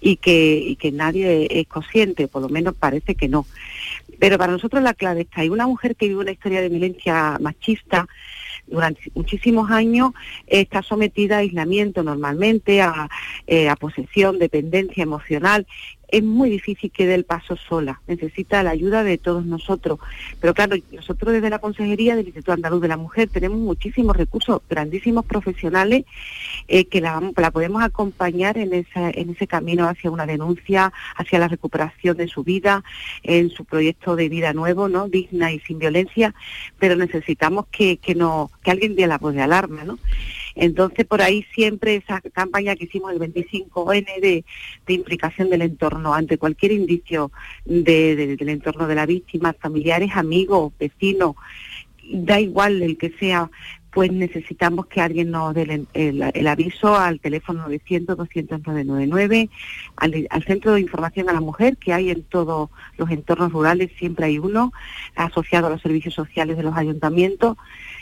y 0.01 0.17
que, 0.17 0.77
y 0.79 0.93
nadie 0.93 1.49
es 1.51 1.67
consciente, 1.67 2.29
por 2.29 2.43
lo 2.43 2.49
menos 2.49 2.75
parece 2.75 3.15
que 3.15 3.29
no. 3.29 3.47
Pero 4.19 4.37
para 4.37 4.53
nosotros 4.53 4.83
la 4.83 4.95
clave 4.95 5.23
está 5.23 5.41
ahí. 5.41 5.49
Una 5.49 5.67
mujer 5.67 5.97
que 5.97 6.09
vive 6.09 6.21
una 6.21 6.33
historia 6.33 6.61
de 6.61 6.69
violencia 6.69 7.39
machista, 7.41 8.07
durante 8.67 9.01
muchísimos 9.15 9.71
años 9.71 10.13
está 10.47 10.83
sometida 10.83 11.37
a 11.37 11.39
aislamiento 11.39 12.03
normalmente, 12.03 12.83
a, 12.83 13.09
eh, 13.47 13.69
a 13.69 13.77
posesión, 13.77 14.39
dependencia 14.39 15.05
emocional 15.05 15.67
es 16.09 16.23
muy 16.23 16.51
difícil 16.51 16.91
que 16.91 17.07
dé 17.07 17.15
el 17.15 17.25
paso 17.25 17.57
sola, 17.57 18.01
necesita 18.07 18.63
la 18.63 18.71
ayuda 18.71 19.03
de 19.05 19.19
todos 19.19 19.45
nosotros. 19.45 19.99
Pero 20.41 20.55
claro, 20.55 20.77
nosotros 20.93 21.33
desde 21.33 21.51
la 21.51 21.59
Consejería 21.59 22.17
del 22.17 22.27
Instituto 22.27 22.53
Andaluz 22.53 22.81
de 22.81 22.89
la 22.89 22.97
Mujer 22.97 23.29
tenemos 23.29 23.59
muchísimos 23.59 24.17
recursos, 24.17 24.61
grandísimos 24.69 25.25
profesionales 25.25 26.05
eh, 26.69 26.87
que 26.87 27.01
la, 27.01 27.21
podemos 27.53 27.83
acompañar 27.83 28.59
en, 28.59 28.73
esa, 28.73 29.11
en 29.11 29.31
ese 29.31 29.47
camino 29.47 29.89
hacia 29.89 30.11
una 30.11 30.27
denuncia, 30.27 30.93
hacia 31.17 31.39
la 31.39 31.49
recuperación 31.49 32.17
de 32.17 32.29
su 32.29 32.45
vida, 32.45 32.85
en 33.23 33.51
su 33.51 33.65
proyecto 33.65 34.17
de 34.17 34.29
vida 34.29 34.53
nuevo, 34.53 34.89
¿no? 34.89 35.09
digna 35.09 35.53
y 35.53 35.61
sin 35.61 35.79
violencia, 35.79 36.35
pero 36.79 36.97
necesitamos 36.97 37.67
que, 37.71 37.97
que, 37.99 38.15
no, 38.15 38.51
que 38.63 38.71
alguien 38.71 38.95
dé 38.95 39.07
la 39.07 39.19
voz 39.19 39.35
de 39.35 39.43
alarma. 39.43 39.85
¿no? 39.85 39.99
Entonces, 40.57 41.05
por 41.05 41.21
ahí 41.21 41.47
siempre 41.55 41.97
esa 41.97 42.23
campaña 42.33 42.75
que 42.75 42.85
hicimos 42.85 43.13
el 43.13 43.21
25N 43.21 44.21
de, 44.21 44.45
implicación 44.89 45.51
del 45.51 45.63
entorno 45.63 46.15
ante 46.15 46.39
cualquier 46.39 46.73
indicio 46.73 47.31
del 47.67 48.49
entorno 48.49 48.87
de 48.89 48.95
la 48.95 49.05
víctima, 49.05 49.53
familiares, 49.53 50.13
amigos, 50.15 50.73
vecinos, 50.79 51.37
da 52.11 52.41
igual 52.41 52.83
el 52.83 52.97
que 52.97 53.11
sea, 53.19 53.51
pues 53.91 54.11
necesitamos 54.13 54.87
que 54.87 55.01
alguien 55.03 55.31
nos 55.31 55.55
dé 55.55 55.87
el, 55.93 56.47
aviso 56.47 56.97
al 56.97 57.21
teléfono 57.21 57.63
900 57.63 58.17
200 58.17 58.61
999, 58.61 59.51
al, 59.97 60.27
al 60.31 60.45
centro 60.45 60.73
de 60.73 60.81
información 60.81 61.29
a 61.29 61.35
la 61.35 61.41
mujer 61.41 61.77
que 61.77 61.93
hay 61.93 62.11
en 62.11 62.23
todos 62.23 62.71
los 62.97 63.11
entornos 63.11 63.53
rurales, 63.53 63.91
siempre 63.99 64.27
hay 64.27 64.39
uno, 64.39 64.73
asociado 65.17 65.67
a 65.67 65.71
los 65.71 65.83
servicios 65.83 66.15
sociales 66.15 66.57
de 66.57 66.63
los 66.63 66.77
ayuntamientos 66.77 67.59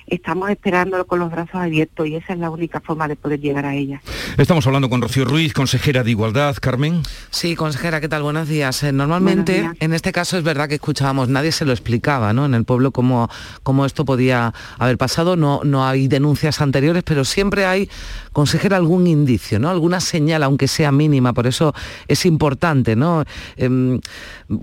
estamos 0.06 0.50
esperándolo 0.50 1.06
con 1.06 1.18
los 1.18 1.30
brazos 1.30 1.56
abiertos 1.56 2.06
y 2.06 2.16
esa 2.16 2.32
es 2.34 2.38
la 2.38 2.50
única 2.50 2.80
forma 2.80 3.08
de 3.08 3.16
poder 3.16 3.40
llegar 3.40 3.64
a 3.64 3.75
ella. 3.75 4.00
Estamos 4.37 4.66
hablando 4.66 4.90
con 4.90 5.00
Rocío 5.00 5.25
Ruiz, 5.25 5.52
consejera 5.52 6.02
de 6.02 6.11
Igualdad. 6.11 6.56
Carmen. 6.61 7.02
Sí, 7.30 7.56
consejera, 7.56 8.00
¿qué 8.00 8.08
tal? 8.08 8.23
Buenos 8.23 8.49
días. 8.49 8.82
Eh, 8.82 8.92
normalmente, 8.92 9.70
en 9.80 9.92
este 9.94 10.12
caso 10.12 10.37
es 10.37 10.44
verdad 10.44 10.68
que 10.68 10.76
escuchábamos, 10.76 11.28
nadie 11.28 11.52
se 11.52 11.64
lo 11.64 11.73
explicaba, 11.73 12.32
¿no? 12.32 12.44
En 12.46 12.54
el 12.54 12.64
pueblo 12.64 12.90
cómo, 12.90 13.28
cómo 13.62 13.87
esto 13.87 14.04
podía 14.04 14.52
haber 14.78 14.99
pasado. 14.99 15.37
No, 15.37 15.61
no 15.64 15.87
hay 15.87 16.08
denuncias 16.08 16.61
anteriores, 16.61 17.02
pero 17.02 17.25
siempre 17.25 17.66
hay, 17.66 17.88
consejera, 18.32 18.76
algún 18.76 19.06
indicio, 19.06 19.58
¿no? 19.58 19.70
Alguna 19.70 20.00
señal, 20.00 20.42
aunque 20.42 20.68
sea 20.68 20.92
mínima. 20.92 21.32
Por 21.32 21.46
eso 21.46 21.75
es 22.08 22.26
importante, 22.26 22.96
¿no? 22.96 23.25
Em, 23.56 24.00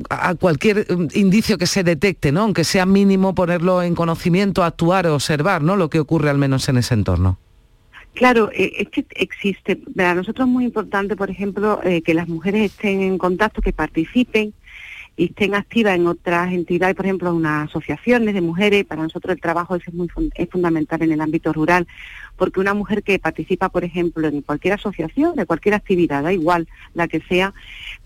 a 0.10 0.36
cualquier 0.36 0.86
em, 0.90 1.08
indicio 1.14 1.58
que 1.58 1.68
se 1.68 1.84
detecte, 1.84 2.32
¿no? 2.32 2.42
Aunque 2.42 2.64
sea 2.64 2.86
mínimo, 2.86 3.34
ponerlo 3.36 3.82
en 3.82 3.96
conocimiento, 3.96 4.64
actuar 4.64 5.08
o 5.08 5.20
observar 5.32 5.62
¿no? 5.64 5.78
lo 5.78 5.90
que 5.90 6.00
ocurre 6.00 6.30
al 6.30 6.38
menos 6.38 6.68
en 6.68 6.78
ese 6.78 6.94
entorno. 6.94 7.38
Claro, 8.14 8.50
eh, 8.54 8.74
es 8.80 8.90
que 8.90 9.06
existe. 9.12 9.78
Para 9.78 10.16
nosotros 10.16 10.46
es 10.46 10.52
muy 10.52 10.66
importante, 10.66 11.16
por 11.16 11.30
ejemplo, 11.30 11.80
eh, 11.84 12.02
que 12.02 12.14
las 12.14 12.28
mujeres 12.28 12.72
estén 12.72 13.02
en 13.02 13.18
contacto, 13.18 13.62
que 13.62 13.72
participen 13.72 14.54
y 15.16 15.26
estén 15.26 15.56
activas 15.56 15.96
en 15.96 16.08
otras 16.08 16.52
entidades, 16.52 16.96
por 16.96 17.06
ejemplo, 17.06 17.34
unas 17.34 17.70
asociaciones 17.70 18.34
de 18.34 18.42
mujeres. 18.42 18.84
Para 18.84 19.04
nosotros 19.04 19.34
el 19.34 19.42
trabajo 19.42 19.78
es, 19.78 19.94
muy, 19.94 20.10
es 20.36 20.50
fundamental 20.50 21.02
en 21.04 21.14
el 21.14 21.22
ámbito 21.22 21.54
rural, 21.54 21.88
porque 22.42 22.60
una 22.60 22.74
mujer 22.74 23.04
que 23.04 23.20
participa, 23.20 23.70
por 23.70 23.84
ejemplo, 23.84 24.28
en 24.28 24.42
cualquier 24.42 24.74
asociación, 24.74 25.36
de 25.36 25.46
cualquier 25.46 25.76
actividad, 25.76 26.24
da 26.24 26.34
igual 26.34 26.68
la 26.96 27.08
que 27.08 27.22
sea, 27.22 27.54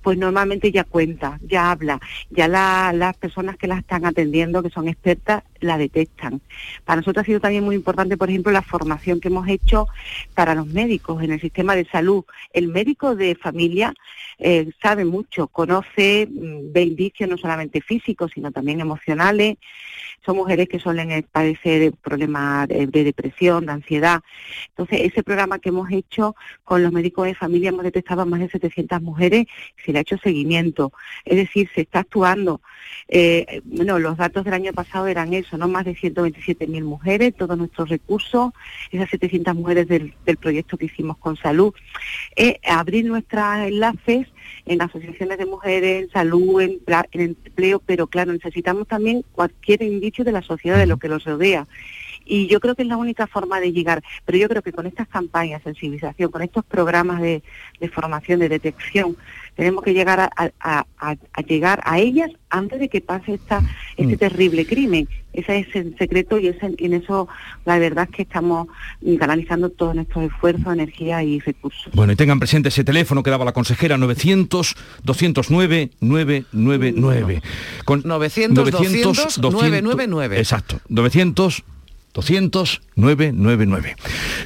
pues 0.02 0.18
normalmente 0.18 0.74
ya 0.74 0.84
cuenta, 0.84 1.40
ya 1.42 1.72
habla, 1.72 2.02
ya 2.32 2.50
las 2.50 3.16
personas 3.16 3.56
que 3.56 3.68
la 3.68 3.78
están 3.78 4.06
atendiendo, 4.06 4.62
que 4.62 4.70
son 4.70 4.90
expertas, 4.90 5.44
la 5.62 5.78
detectan. 5.78 6.42
Para 6.84 6.98
nosotros 6.98 7.24
ha 7.24 7.26
sido 7.26 7.40
también 7.40 7.64
muy 7.64 7.76
importante, 7.76 8.18
por 8.18 8.30
ejemplo, 8.30 8.52
la 8.52 8.62
formación 8.62 9.22
que 9.22 9.30
hemos 9.30 9.48
hecho 9.48 9.88
para 10.34 10.54
los 10.54 10.68
médicos 10.68 11.24
en 11.24 11.32
el 11.32 11.40
sistema 11.40 11.74
de 11.74 11.86
salud. 11.86 12.26
El 12.52 12.68
médico 12.68 13.16
de 13.16 13.36
familia 13.36 13.94
eh, 14.38 14.70
sabe 14.84 15.06
mucho, 15.06 15.48
conoce, 15.48 16.28
mm, 16.30 16.74
ve 16.74 16.82
indicios 16.82 17.30
no 17.30 17.38
solamente 17.38 17.80
físicos, 17.80 18.32
sino 18.36 18.52
también 18.52 18.82
emocionales. 18.82 19.56
Son 20.26 20.36
mujeres 20.36 20.68
que 20.68 20.80
suelen 20.80 21.24
padecer 21.32 21.94
problemas 22.02 22.68
de, 22.68 22.88
de 22.88 23.04
depresión, 23.04 23.66
de 23.66 23.74
ansiedad. 23.74 24.22
Entonces, 24.70 25.02
ese 25.02 25.24
programa 25.24 25.60
que 25.60 25.70
hemos 25.70 25.92
hecho 25.92 26.36
con 26.64 26.84
los 26.84 26.92
médicos 26.92 27.26
de 27.26 27.36
familia, 27.36 27.70
hemos 27.70 27.84
detectado 27.84 28.22
a 28.22 28.26
más 28.26 28.40
de 28.40 28.50
700 28.50 29.02
mujeres, 29.02 29.46
se 29.84 29.92
le 29.92 30.00
ha 30.00 30.02
hecho 30.02 30.18
seguimiento. 30.18 30.92
Es 31.24 31.38
decir, 31.38 31.70
se 31.76 31.82
está 31.82 32.00
actuando. 32.00 32.62
Eh, 33.08 33.62
bueno, 33.64 34.00
los 34.00 34.18
datos 34.18 34.44
del 34.44 34.54
año 34.54 34.74
pasado 34.74 35.08
eran 35.08 35.34
eso, 35.34 35.58
¿no? 35.58 35.68
Más 35.68 35.86
de 35.86 35.96
127.000 35.96 36.84
mujeres, 36.84 37.36
todos 37.36 37.58
nuestros 37.58 37.90
recursos, 37.90 38.52
esas 38.92 39.10
700 39.10 39.56
mujeres 39.56 39.88
del, 39.88 40.14
proyecto 40.40 40.78
que 40.78 40.86
hicimos 40.86 41.18
con 41.18 41.36
salud. 41.38 41.74
Eh, 42.36 42.60
abrir 42.64 43.06
nuestros 43.06 43.58
enlaces 43.58 44.28
en 44.66 44.82
asociaciones 44.82 45.38
de 45.38 45.46
mujeres, 45.46 46.04
en 46.04 46.10
salud, 46.12 46.62
en, 46.62 46.80
empleo, 47.12 47.82
pero 47.86 48.08
claro, 48.08 48.34
necesitamos 48.34 48.88
también 48.88 49.24
cualquier 49.32 49.82
indicio 49.82 50.24
de 50.24 50.32
la 50.32 50.42
sociedad, 50.42 50.78
de 50.78 50.88
lo 50.88 50.98
que 50.98 51.08
los 51.08 51.24
rodea. 51.24 51.68
Y 52.26 52.48
yo 52.48 52.60
creo 52.60 52.74
que 52.74 52.82
es 52.82 52.88
la 52.88 52.98
única 52.98 53.28
forma 53.28 53.60
de 53.60 53.72
llegar, 53.72 54.04
pero 54.26 54.38
yo 54.38 54.50
creo 54.50 54.64
que 54.64 54.74
con 54.74 54.88
estas 54.88 55.08
campañas 55.08 55.64
de 55.64 55.72
sensibilización, 55.72 56.32
con 56.32 56.42
estos 56.42 56.66
programas 56.66 57.22
de, 57.22 57.44
formación, 57.94 58.40
de 58.40 58.50
detección, 58.50 59.16
tenemos 59.56 59.84
que 59.84 59.94
llegar 59.94 60.30
a, 60.36 60.86
llegar 61.48 61.82
a 61.84 62.00
ellas 62.00 62.32
antes 62.50 62.80
de 62.80 62.90
que 62.90 63.02
pase 63.02 63.36
esta, 63.36 63.62
este 63.98 64.16
mm. 64.16 64.20
terrible 64.20 64.66
crimen. 64.66 65.08
Ese 65.34 65.60
es 65.60 65.76
el 65.76 65.98
secreto 65.98 66.40
y 66.40 66.48
en 66.48 66.94
eso 66.94 67.28
la 67.66 67.78
verdad 67.78 68.08
es 68.10 68.16
que 68.16 68.22
estamos 68.22 68.68
canalizando 69.20 69.70
todos 69.70 69.96
nuestros 69.96 70.26
esfuerzos, 70.26 70.74
energía 70.74 71.24
y 71.24 71.40
recursos. 71.40 71.92
Bueno, 71.94 72.14
y 72.14 72.16
tengan 72.16 72.40
presente 72.40 72.70
ese 72.70 72.84
teléfono 72.84 73.24
que 73.24 73.32
daba 73.32 73.44
la 73.44 73.52
consejera 73.52 73.98
900 73.98 74.76
209 75.04 75.92
999. 76.00 77.42
Con 77.84 78.02
900, 78.06 78.72
200, 78.72 79.38
999. 79.40 80.38
Exacto, 80.40 80.80
900 80.90 81.64
200 82.16 82.82
999. 82.96 83.96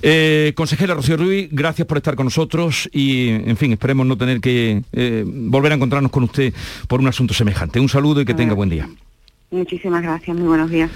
Eh, 0.01 0.53
consejera 0.55 0.95
Rocío 0.95 1.17
Ruiz, 1.17 1.49
gracias 1.51 1.87
por 1.87 1.97
estar 1.97 2.15
con 2.15 2.25
nosotros 2.25 2.89
y, 2.91 3.29
en 3.29 3.55
fin, 3.57 3.71
esperemos 3.71 4.07
no 4.07 4.17
tener 4.17 4.41
que 4.41 4.81
eh, 4.91 5.23
volver 5.25 5.71
a 5.71 5.75
encontrarnos 5.75 6.11
con 6.11 6.23
usted 6.23 6.51
por 6.87 6.99
un 6.99 7.07
asunto 7.07 7.33
semejante. 7.33 7.79
Un 7.79 7.87
saludo 7.87 8.21
y 8.21 8.25
que 8.25 8.33
tenga 8.33 8.55
buen 8.55 8.69
día. 8.69 8.89
Muchísimas 9.51 10.01
gracias, 10.01 10.35
muy 10.35 10.47
buenos 10.47 10.69
días. 10.71 10.89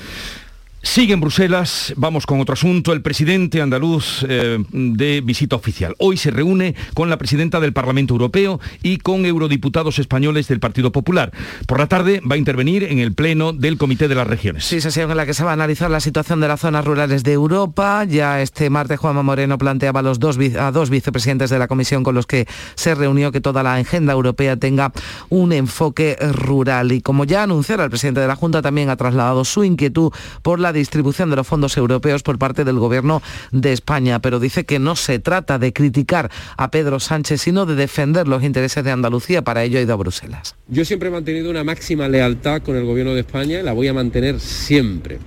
Sigue 0.86 1.14
en 1.14 1.22
Bruselas, 1.22 1.94
vamos 1.96 2.26
con 2.26 2.42
otro 2.42 2.54
asunto, 2.54 2.92
el 2.92 3.02
presidente 3.02 3.62
andaluz 3.62 4.26
eh, 4.28 4.62
de 4.70 5.22
visita 5.22 5.56
oficial. 5.56 5.96
Hoy 5.98 6.18
se 6.18 6.30
reúne 6.30 6.76
con 6.94 7.10
la 7.10 7.18
presidenta 7.18 7.62
del 7.62 7.72
Parlamento 7.72 8.14
Europeo 8.14 8.60
y 8.84 8.98
con 8.98 9.26
eurodiputados 9.26 9.98
españoles 9.98 10.50
del 10.50 10.60
Partido 10.60 10.92
Popular. 10.92 11.32
Por 11.68 11.80
la 11.80 11.88
tarde 11.88 12.22
va 12.30 12.36
a 12.36 12.38
intervenir 12.38 12.84
en 12.84 13.00
el 13.00 13.14
Pleno 13.14 13.54
del 13.54 13.78
Comité 13.78 14.10
de 14.10 14.16
las 14.16 14.28
Regiones. 14.28 14.66
Sí, 14.66 14.82
sesión 14.82 15.10
en 15.10 15.16
la 15.16 15.26
que 15.26 15.34
se 15.34 15.46
va 15.46 15.52
a 15.52 15.54
analizar 15.54 15.90
la 15.90 16.02
situación 16.02 16.42
de 16.42 16.50
las 16.50 16.60
zonas 16.60 16.84
rurales 16.84 17.24
de 17.24 17.32
Europa. 17.32 18.04
Ya 18.04 18.42
este 18.42 18.70
martes 18.70 19.00
Juanma 19.00 19.24
Moreno 19.24 19.58
planteaba 19.58 20.02
a, 20.02 20.04
los 20.04 20.20
dos, 20.20 20.38
a 20.60 20.72
dos 20.72 20.90
vicepresidentes 20.90 21.50
de 21.50 21.60
la 21.60 21.70
Comisión 21.70 22.04
con 22.04 22.14
los 22.14 22.28
que 22.28 22.46
se 22.76 22.94
reunió 22.94 23.32
que 23.32 23.40
toda 23.40 23.64
la 23.64 23.76
agenda 23.76 24.12
europea 24.12 24.58
tenga 24.58 24.92
un 25.30 25.54
enfoque 25.54 26.18
rural. 26.20 26.92
Y 26.92 27.00
como 27.00 27.24
ya 27.24 27.44
anunciara 27.44 27.86
el 27.86 27.90
presidente 27.90 28.20
de 28.20 28.28
la 28.28 28.36
Junta, 28.36 28.62
también 28.62 28.90
ha 28.90 28.98
trasladado 28.98 29.46
su 29.46 29.64
inquietud 29.64 30.12
por 30.42 30.60
la 30.60 30.73
distribución 30.74 31.30
de 31.30 31.38
los 31.38 31.48
fondos 31.48 31.78
europeos 31.78 32.24
por 32.24 32.38
parte 32.38 32.64
del 32.66 32.80
Gobierno 32.80 33.22
de 33.52 33.72
España, 33.72 34.20
pero 34.20 34.40
dice 34.40 34.66
que 34.66 34.80
no 34.80 34.96
se 34.96 35.20
trata 35.20 35.60
de 35.60 35.72
criticar 35.72 36.30
a 36.58 36.72
Pedro 36.72 37.00
Sánchez, 37.00 37.42
sino 37.42 37.66
de 37.66 37.76
defender 37.76 38.28
los 38.28 38.44
intereses 38.44 38.84
de 38.84 38.92
Andalucía. 38.92 39.44
Para 39.44 39.64
ello 39.64 39.80
ha 39.80 39.82
ido 39.82 39.94
a 39.94 39.98
Bruselas. 39.98 40.56
Yo 40.68 40.84
siempre 40.86 41.10
he 41.10 41.12
mantenido 41.12 41.50
una 41.50 41.64
máxima 41.64 42.08
lealtad 42.08 42.62
con 42.62 42.76
el 42.76 42.86
Gobierno 42.86 43.14
de 43.14 43.22
España 43.22 43.64
la 43.64 43.74
voy 43.74 43.88
a 43.88 43.94
mantener 43.94 44.40
siempre 44.40 45.20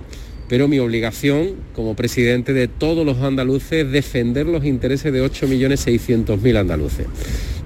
pero 0.49 0.67
mi 0.67 0.79
obligación 0.79 1.55
como 1.75 1.95
presidente 1.95 2.53
de 2.53 2.67
todos 2.67 3.05
los 3.05 3.17
andaluces 3.17 3.85
es 3.85 3.91
defender 3.91 4.45
los 4.45 4.63
intereses 4.63 5.11
de 5.11 5.21
8.600.000 5.23 6.57
andaluces. 6.57 7.07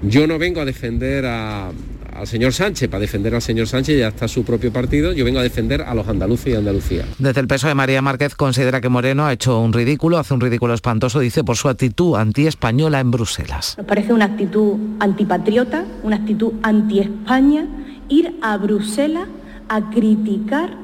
Yo 0.02 0.26
no 0.26 0.38
vengo 0.38 0.60
a 0.60 0.64
defender 0.64 1.24
a, 1.26 1.70
al 2.14 2.26
señor 2.26 2.52
Sánchez, 2.52 2.88
para 2.88 3.00
defender 3.00 3.34
al 3.34 3.42
señor 3.42 3.66
Sánchez 3.66 3.98
ya 3.98 4.08
está 4.08 4.28
su 4.28 4.44
propio 4.44 4.72
partido, 4.72 5.12
yo 5.12 5.24
vengo 5.24 5.40
a 5.40 5.42
defender 5.42 5.82
a 5.82 5.94
los 5.94 6.06
andaluces 6.08 6.52
y 6.52 6.56
Andalucía. 6.56 7.04
Desde 7.18 7.40
el 7.40 7.48
peso 7.48 7.68
de 7.68 7.74
María 7.74 8.02
Márquez 8.02 8.34
considera 8.34 8.80
que 8.80 8.88
Moreno 8.88 9.26
ha 9.26 9.32
hecho 9.32 9.60
un 9.60 9.72
ridículo, 9.72 10.18
hace 10.18 10.34
un 10.34 10.40
ridículo 10.40 10.74
espantoso, 10.74 11.20
dice, 11.20 11.44
por 11.44 11.56
su 11.56 11.68
actitud 11.68 12.16
anti-española 12.16 13.00
en 13.00 13.10
Bruselas. 13.10 13.74
Nos 13.78 13.86
parece 13.86 14.12
una 14.12 14.26
actitud 14.26 14.76
antipatriota, 15.00 15.84
una 16.02 16.16
actitud 16.16 16.52
anti-España, 16.62 17.66
ir 18.08 18.36
a 18.42 18.56
Bruselas 18.56 19.28
a 19.68 19.90
criticar 19.90 20.76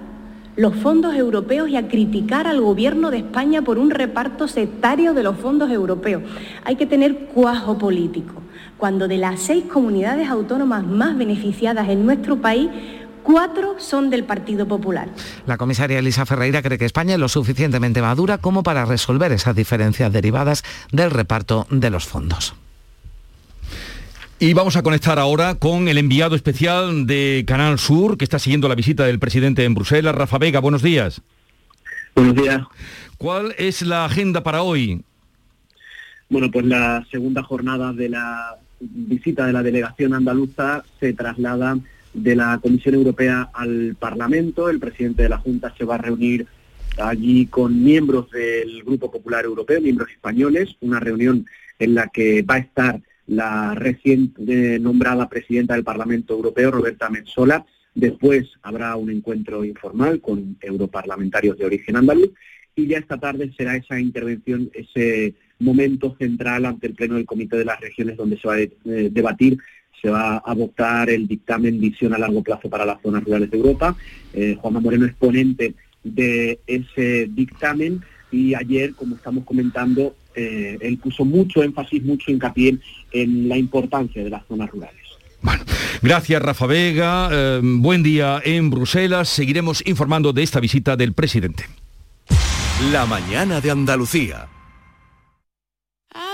los 0.56 0.74
fondos 0.74 1.14
europeos 1.14 1.68
y 1.68 1.76
a 1.76 1.86
criticar 1.86 2.48
al 2.48 2.60
gobierno 2.60 3.12
de 3.12 3.18
España 3.18 3.62
por 3.62 3.78
un 3.78 3.90
reparto 3.90 4.48
sectario 4.48 5.14
de 5.14 5.22
los 5.22 5.36
fondos 5.36 5.70
europeos. 5.70 6.22
Hay 6.64 6.74
que 6.74 6.86
tener 6.86 7.26
cuajo 7.32 7.78
político 7.78 8.42
cuando 8.78 9.08
de 9.08 9.18
las 9.18 9.40
seis 9.40 9.64
comunidades 9.64 10.28
autónomas 10.28 10.86
más 10.86 11.18
beneficiadas 11.18 11.88
en 11.88 12.06
nuestro 12.06 12.40
país, 12.40 12.70
cuatro 13.24 13.74
son 13.78 14.08
del 14.08 14.24
Partido 14.24 14.66
Popular. 14.66 15.08
La 15.46 15.58
comisaria 15.58 15.98
Elisa 15.98 16.24
Ferreira 16.24 16.62
cree 16.62 16.78
que 16.78 16.86
España 16.86 17.14
es 17.14 17.20
lo 17.20 17.28
suficientemente 17.28 18.00
madura 18.00 18.38
como 18.38 18.62
para 18.62 18.86
resolver 18.86 19.32
esas 19.32 19.54
diferencias 19.54 20.12
derivadas 20.12 20.62
del 20.92 21.10
reparto 21.10 21.66
de 21.70 21.90
los 21.90 22.06
fondos. 22.06 22.54
Y 24.40 24.54
vamos 24.54 24.76
a 24.76 24.82
conectar 24.82 25.18
ahora 25.18 25.56
con 25.56 25.88
el 25.88 25.98
enviado 25.98 26.36
especial 26.36 27.08
de 27.08 27.44
Canal 27.44 27.80
Sur, 27.80 28.16
que 28.16 28.24
está 28.24 28.38
siguiendo 28.38 28.68
la 28.68 28.76
visita 28.76 29.04
del 29.04 29.18
presidente 29.18 29.64
en 29.64 29.74
Bruselas, 29.74 30.14
Rafa 30.14 30.38
Vega. 30.38 30.60
Buenos 30.60 30.82
días. 30.82 31.20
Buenos 32.14 32.36
días. 32.36 32.62
¿Cuál 33.16 33.52
es 33.58 33.82
la 33.82 34.04
agenda 34.04 34.44
para 34.44 34.62
hoy? 34.62 35.02
Bueno, 36.28 36.50
pues 36.52 36.66
la 36.66 37.04
segunda 37.10 37.42
jornada 37.42 37.92
de 37.92 38.10
la 38.10 38.58
visita 38.80 39.46
de 39.46 39.52
la 39.52 39.62
delegación 39.62 40.14
andaluza 40.14 40.84
se 41.00 41.12
traslada 41.12 41.78
de 42.14 42.36
la 42.36 42.58
Comisión 42.62 42.94
Europea 42.94 43.50
al 43.52 43.96
Parlamento. 43.98 44.68
El 44.68 44.78
presidente 44.78 45.22
de 45.22 45.28
la 45.28 45.38
Junta 45.38 45.74
se 45.76 45.84
va 45.84 45.96
a 45.96 45.98
reunir 45.98 46.46
allí 46.98 47.46
con 47.46 47.82
miembros 47.82 48.30
del 48.30 48.82
Grupo 48.82 49.10
Popular 49.10 49.44
Europeo, 49.44 49.80
miembros 49.80 50.10
españoles, 50.10 50.76
una 50.80 51.00
reunión 51.00 51.46
en 51.78 51.94
la 51.94 52.08
que 52.08 52.42
va 52.42 52.56
a 52.56 52.58
estar 52.58 53.00
la 53.26 53.74
recién 53.74 54.34
nombrada 54.80 55.28
presidenta 55.28 55.74
del 55.74 55.84
Parlamento 55.84 56.34
Europeo, 56.34 56.70
Roberta 56.70 57.10
Metsola. 57.10 57.64
Después 57.94 58.48
habrá 58.62 58.96
un 58.96 59.10
encuentro 59.10 59.64
informal 59.64 60.20
con 60.20 60.56
europarlamentarios 60.60 61.58
de 61.58 61.66
origen 61.66 61.96
andaluz 61.96 62.30
y 62.74 62.86
ya 62.86 62.98
esta 62.98 63.18
tarde 63.18 63.52
será 63.56 63.76
esa 63.76 64.00
intervención, 64.00 64.70
ese 64.72 65.34
momento 65.60 66.14
central 66.18 66.66
ante 66.66 66.86
el 66.86 66.94
Pleno 66.94 67.14
del 67.14 67.26
Comité 67.26 67.56
de 67.56 67.64
las 67.64 67.80
Regiones 67.80 68.16
donde 68.16 68.38
se 68.38 68.48
va 68.48 68.54
a 68.54 68.60
eh, 68.60 68.70
debatir 69.10 69.58
se 70.00 70.10
va 70.10 70.36
a 70.38 70.54
votar 70.54 71.10
el 71.10 71.26
dictamen 71.26 71.80
Visión 71.80 72.14
a 72.14 72.18
largo 72.18 72.42
plazo 72.42 72.68
para 72.68 72.86
las 72.86 73.00
zonas 73.02 73.24
rurales 73.24 73.50
de 73.50 73.56
Europa. 73.56 73.96
Eh, 74.32 74.56
Juanma 74.60 74.80
Moreno 74.80 75.06
es 75.06 75.14
ponente 75.14 75.74
de 76.04 76.60
ese 76.66 77.28
dictamen 77.30 78.00
y 78.30 78.54
ayer, 78.54 78.94
como 78.94 79.16
estamos 79.16 79.44
comentando, 79.44 80.14
eh, 80.34 80.78
él 80.80 80.98
puso 80.98 81.24
mucho 81.24 81.62
énfasis, 81.62 82.02
mucho 82.04 82.30
hincapié 82.30 82.78
en 83.12 83.48
la 83.48 83.56
importancia 83.56 84.22
de 84.22 84.30
las 84.30 84.46
zonas 84.46 84.70
rurales. 84.70 84.96
Bueno, 85.40 85.64
gracias 86.02 86.42
Rafa 86.42 86.66
Vega, 86.66 87.28
eh, 87.32 87.60
buen 87.62 88.02
día 88.02 88.40
en 88.44 88.70
Bruselas, 88.70 89.28
seguiremos 89.28 89.86
informando 89.86 90.32
de 90.32 90.42
esta 90.42 90.60
visita 90.60 90.96
del 90.96 91.12
presidente. 91.12 91.64
La 92.92 93.06
mañana 93.06 93.60
de 93.60 93.70
Andalucía. 93.70 94.48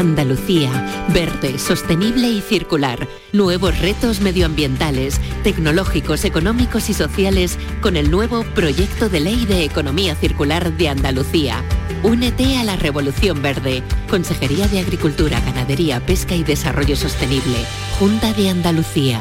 Andalucía, 0.00 1.06
verde, 1.12 1.58
sostenible 1.58 2.26
y 2.26 2.40
circular. 2.40 3.06
Nuevos 3.34 3.78
retos 3.80 4.22
medioambientales, 4.22 5.20
tecnológicos, 5.42 6.24
económicos 6.24 6.88
y 6.88 6.94
sociales 6.94 7.58
con 7.82 7.98
el 7.98 8.10
nuevo 8.10 8.44
Proyecto 8.54 9.10
de 9.10 9.20
Ley 9.20 9.44
de 9.44 9.62
Economía 9.62 10.14
Circular 10.14 10.72
de 10.72 10.88
Andalucía. 10.88 11.62
Únete 12.02 12.56
a 12.56 12.64
la 12.64 12.76
Revolución 12.76 13.42
Verde. 13.42 13.82
Consejería 14.08 14.68
de 14.68 14.80
Agricultura, 14.80 15.38
Ganadería, 15.40 16.00
Pesca 16.00 16.34
y 16.34 16.44
Desarrollo 16.44 16.96
Sostenible. 16.96 17.58
Junta 17.98 18.32
de 18.32 18.48
Andalucía. 18.48 19.20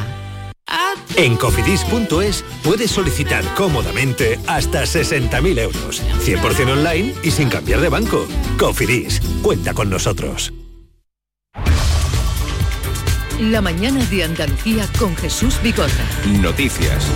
En 1.17 1.35
cofidis.es 1.35 2.45
puedes 2.63 2.91
solicitar 2.91 3.43
cómodamente 3.55 4.39
hasta 4.47 4.83
60.000 4.83 5.59
euros, 5.59 6.01
100% 6.23 6.71
online 6.71 7.15
y 7.21 7.31
sin 7.31 7.49
cambiar 7.49 7.81
de 7.81 7.89
banco. 7.89 8.25
Cofidis, 8.57 9.19
cuenta 9.41 9.73
con 9.73 9.89
nosotros. 9.89 10.53
La 13.39 13.61
mañana 13.61 14.03
de 14.07 14.25
Andalucía 14.25 14.85
con 14.99 15.15
Jesús 15.15 15.61
Bigorra. 15.63 15.87
Noticias. 16.41 17.09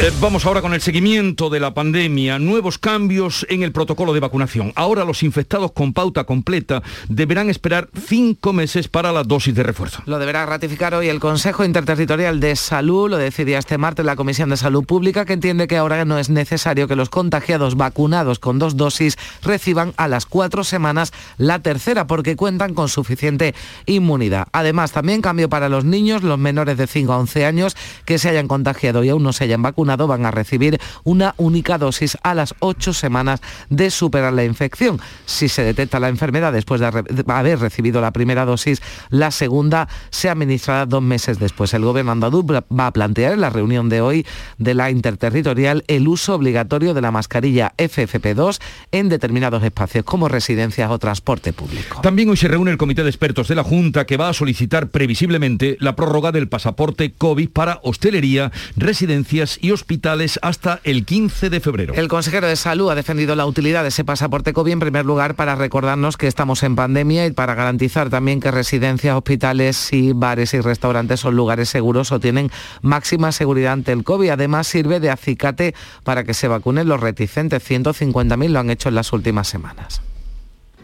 Eh, 0.00 0.10
vamos 0.20 0.44
ahora 0.44 0.60
con 0.60 0.74
el 0.74 0.80
seguimiento 0.82 1.48
de 1.48 1.58
la 1.60 1.72
pandemia, 1.72 2.38
nuevos 2.38 2.78
cambios 2.78 3.46
en 3.48 3.62
el 3.62 3.72
protocolo 3.72 4.12
de 4.12 4.20
vacunación. 4.20 4.72
Ahora 4.74 5.04
los 5.04 5.22
infectados 5.22 5.72
con 5.72 5.94
pauta 5.94 6.24
completa 6.24 6.82
deberán 7.08 7.48
esperar 7.48 7.88
cinco 8.06 8.52
meses 8.52 8.88
para 8.88 9.10
la 9.12 9.22
dosis 9.22 9.54
de 9.54 9.62
refuerzo. 9.62 10.02
Lo 10.04 10.18
deberá 10.18 10.44
ratificar 10.44 10.94
hoy 10.94 11.08
el 11.08 11.20
Consejo 11.20 11.64
Interterritorial 11.64 12.40
de 12.40 12.56
Salud, 12.56 13.10
lo 13.10 13.16
decidía 13.16 13.58
este 13.58 13.78
martes 13.78 14.04
la 14.04 14.16
Comisión 14.16 14.50
de 14.50 14.58
Salud 14.58 14.84
Pública, 14.84 15.24
que 15.24 15.32
entiende 15.32 15.66
que 15.66 15.78
ahora 15.78 16.04
no 16.04 16.18
es 16.18 16.28
necesario 16.28 16.88
que 16.88 16.96
los 16.96 17.08
contagiados 17.08 17.76
vacunados 17.76 18.38
con 18.38 18.58
dos 18.58 18.76
dosis 18.76 19.16
reciban 19.42 19.94
a 19.96 20.08
las 20.08 20.26
cuatro 20.26 20.62
semanas 20.62 21.12
la 21.38 21.60
tercera, 21.60 22.06
porque 22.06 22.36
cuentan 22.36 22.74
con 22.74 22.90
suficiente 22.90 23.54
inmunidad. 23.86 24.48
Además, 24.52 24.92
también 24.92 25.22
cambio 25.22 25.48
para 25.48 25.65
los 25.68 25.84
niños, 25.84 26.22
los 26.22 26.38
menores 26.38 26.76
de 26.76 26.86
5 26.86 27.12
a 27.12 27.18
11 27.18 27.46
años 27.46 27.76
que 28.04 28.18
se 28.18 28.28
hayan 28.28 28.48
contagiado 28.48 29.04
y 29.04 29.08
aún 29.08 29.22
no 29.22 29.32
se 29.32 29.44
hayan 29.44 29.62
vacunado 29.62 30.06
van 30.06 30.26
a 30.26 30.30
recibir 30.30 30.80
una 31.04 31.34
única 31.36 31.78
dosis 31.78 32.16
a 32.22 32.34
las 32.34 32.54
ocho 32.60 32.92
semanas 32.92 33.40
de 33.70 33.90
superar 33.90 34.32
la 34.32 34.44
infección. 34.44 35.00
Si 35.24 35.48
se 35.48 35.62
detecta 35.62 36.00
la 36.00 36.08
enfermedad 36.08 36.52
después 36.52 36.80
de 36.80 36.86
haber 37.26 37.58
recibido 37.58 38.00
la 38.00 38.12
primera 38.12 38.44
dosis, 38.44 38.82
la 39.10 39.30
segunda 39.30 39.88
se 40.10 40.28
administrará 40.28 40.86
dos 40.86 41.02
meses 41.02 41.38
después. 41.38 41.72
El 41.74 41.84
gobierno 41.84 42.12
andaluz 42.12 42.44
va 42.46 42.86
a 42.86 42.92
plantear 42.92 43.32
en 43.32 43.40
la 43.40 43.50
reunión 43.50 43.88
de 43.88 44.00
hoy 44.00 44.26
de 44.58 44.74
la 44.74 44.90
interterritorial 44.90 45.84
el 45.88 46.08
uso 46.08 46.34
obligatorio 46.34 46.94
de 46.94 47.00
la 47.00 47.10
mascarilla 47.10 47.72
FFP2 47.78 48.58
en 48.92 49.08
determinados 49.08 49.62
espacios 49.62 50.04
como 50.04 50.28
residencias 50.28 50.90
o 50.90 50.98
transporte 50.98 51.52
público. 51.52 52.00
También 52.02 52.28
hoy 52.28 52.36
se 52.36 52.48
reúne 52.48 52.70
el 52.70 52.78
comité 52.78 53.02
de 53.02 53.10
expertos 53.10 53.48
de 53.48 53.54
la 53.54 53.64
Junta 53.64 54.06
que 54.06 54.16
va 54.16 54.28
a 54.28 54.32
solicitar 54.32 54.88
previsiblemente 54.88 55.55
la 55.80 55.96
prórroga 55.96 56.32
del 56.32 56.48
pasaporte 56.48 57.12
COVID 57.12 57.50
para 57.50 57.80
hostelería, 57.82 58.52
residencias 58.76 59.58
y 59.60 59.70
hospitales 59.70 60.38
hasta 60.42 60.80
el 60.84 61.04
15 61.04 61.50
de 61.50 61.60
febrero. 61.60 61.94
El 61.94 62.08
consejero 62.08 62.46
de 62.46 62.56
Salud 62.56 62.90
ha 62.90 62.94
defendido 62.94 63.34
la 63.36 63.46
utilidad 63.46 63.82
de 63.82 63.88
ese 63.88 64.04
pasaporte 64.04 64.52
COVID 64.52 64.72
en 64.72 64.80
primer 64.80 65.04
lugar 65.04 65.34
para 65.34 65.54
recordarnos 65.54 66.16
que 66.16 66.26
estamos 66.26 66.62
en 66.62 66.76
pandemia 66.76 67.26
y 67.26 67.32
para 67.32 67.54
garantizar 67.54 68.10
también 68.10 68.40
que 68.40 68.50
residencias, 68.50 69.16
hospitales 69.16 69.92
y 69.92 70.12
bares 70.12 70.54
y 70.54 70.60
restaurantes 70.60 71.20
son 71.20 71.36
lugares 71.36 71.68
seguros 71.68 72.12
o 72.12 72.20
tienen 72.20 72.50
máxima 72.82 73.32
seguridad 73.32 73.72
ante 73.72 73.92
el 73.92 74.04
COVID. 74.04 74.30
Además 74.30 74.66
sirve 74.66 75.00
de 75.00 75.10
acicate 75.10 75.74
para 76.04 76.24
que 76.24 76.34
se 76.34 76.48
vacunen 76.48 76.88
los 76.88 77.00
reticentes. 77.00 77.68
150.000 77.68 78.48
lo 78.48 78.58
han 78.60 78.70
hecho 78.70 78.88
en 78.88 78.94
las 78.94 79.12
últimas 79.12 79.48
semanas. 79.48 80.00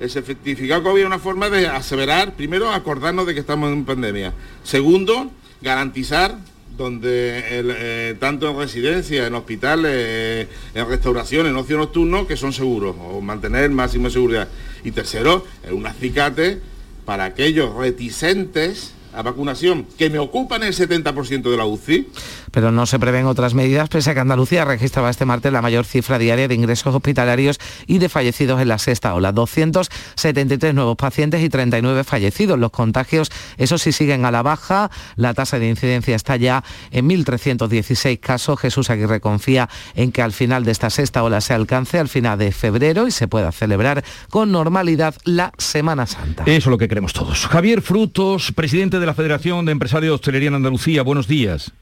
El 0.02 0.10
certificado 0.10 0.82
COVID 0.82 1.02
es 1.02 1.06
una 1.06 1.20
forma 1.20 1.48
de 1.48 1.68
aseverar, 1.68 2.34
primero, 2.34 2.72
acordarnos 2.72 3.24
de 3.24 3.34
que 3.34 3.38
estamos 3.38 3.72
en 3.72 3.84
pandemia. 3.84 4.32
Segundo, 4.64 5.30
garantizar 5.60 6.38
donde 6.76 7.44
eh, 7.46 8.16
tanto 8.18 8.50
en 8.50 8.58
residencias, 8.58 9.28
en 9.28 9.34
hospitales, 9.36 10.48
en 10.74 10.88
restauraciones, 10.88 11.50
en 11.52 11.56
ocio 11.56 11.78
nocturno, 11.78 12.26
que 12.26 12.36
son 12.36 12.52
seguros, 12.52 12.96
o 12.98 13.20
mantener 13.20 13.70
máxima 13.70 14.10
seguridad. 14.10 14.48
Y 14.82 14.90
tercero, 14.90 15.46
un 15.70 15.86
acicate 15.86 16.58
para 17.04 17.22
aquellos 17.22 17.72
reticentes 17.72 18.94
a 19.14 19.22
vacunación, 19.22 19.86
que 19.96 20.10
me 20.10 20.18
ocupan 20.18 20.64
el 20.64 20.74
70% 20.74 21.48
de 21.48 21.56
la 21.56 21.64
UCI. 21.64 22.08
Pero 22.52 22.70
no 22.70 22.86
se 22.86 22.98
prevén 22.98 23.26
otras 23.26 23.54
medidas, 23.54 23.88
pese 23.88 24.10
a 24.10 24.14
que 24.14 24.20
Andalucía 24.20 24.64
registraba 24.64 25.10
este 25.10 25.24
martes 25.24 25.52
la 25.52 25.62
mayor 25.62 25.84
cifra 25.84 26.18
diaria 26.18 26.46
de 26.46 26.54
ingresos 26.54 26.94
hospitalarios 26.94 27.58
y 27.86 27.98
de 27.98 28.08
fallecidos 28.08 28.60
en 28.60 28.68
la 28.68 28.78
sexta 28.78 29.14
ola. 29.14 29.32
273 29.32 30.74
nuevos 30.74 30.96
pacientes 30.96 31.42
y 31.42 31.48
39 31.48 32.04
fallecidos. 32.04 32.58
Los 32.58 32.70
contagios, 32.70 33.30
eso 33.56 33.78
sí, 33.78 33.92
siguen 33.92 34.24
a 34.24 34.30
la 34.30 34.42
baja. 34.42 34.90
La 35.16 35.34
tasa 35.34 35.58
de 35.58 35.68
incidencia 35.68 36.14
está 36.14 36.36
ya 36.36 36.62
en 36.90 37.08
1.316 37.08 38.20
casos. 38.20 38.60
Jesús 38.60 38.90
Aguirre 38.90 39.20
confía 39.20 39.68
en 39.94 40.12
que 40.12 40.22
al 40.22 40.32
final 40.32 40.64
de 40.64 40.72
esta 40.72 40.90
sexta 40.90 41.22
ola 41.22 41.40
se 41.40 41.54
alcance 41.54 41.98
al 41.98 42.08
final 42.08 42.38
de 42.38 42.52
febrero 42.52 43.06
y 43.06 43.10
se 43.10 43.28
pueda 43.28 43.52
celebrar 43.52 44.04
con 44.30 44.52
normalidad 44.52 45.14
la 45.24 45.52
Semana 45.58 46.06
Santa. 46.06 46.44
Eso 46.44 46.54
es 46.56 46.66
lo 46.66 46.78
que 46.78 46.88
queremos 46.88 47.12
todos. 47.12 47.46
Javier 47.46 47.82
Frutos, 47.82 48.52
presidente 48.52 49.00
de 49.00 49.06
la 49.06 49.14
Federación 49.14 49.64
de 49.64 49.72
Empresarios 49.72 50.10
de 50.10 50.14
Hostelería 50.14 50.48
en 50.48 50.54
Andalucía. 50.54 51.02
Buenos 51.02 51.26
días. 51.26 51.72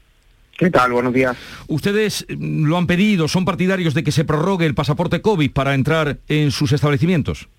¿Qué 0.61 0.69
tal? 0.69 0.91
Buenos 0.91 1.11
días. 1.11 1.35
Ustedes 1.69 2.23
mm, 2.29 2.65
lo 2.65 2.77
han 2.77 2.85
pedido, 2.85 3.27
son 3.27 3.45
partidarios 3.45 3.95
de 3.95 4.03
que 4.03 4.11
se 4.11 4.25
prorrogue 4.25 4.67
el 4.67 4.75
pasaporte 4.75 5.19
COVID 5.19 5.51
para 5.51 5.73
entrar 5.73 6.17
en 6.27 6.51
sus 6.51 6.71
establecimientos. 6.71 7.49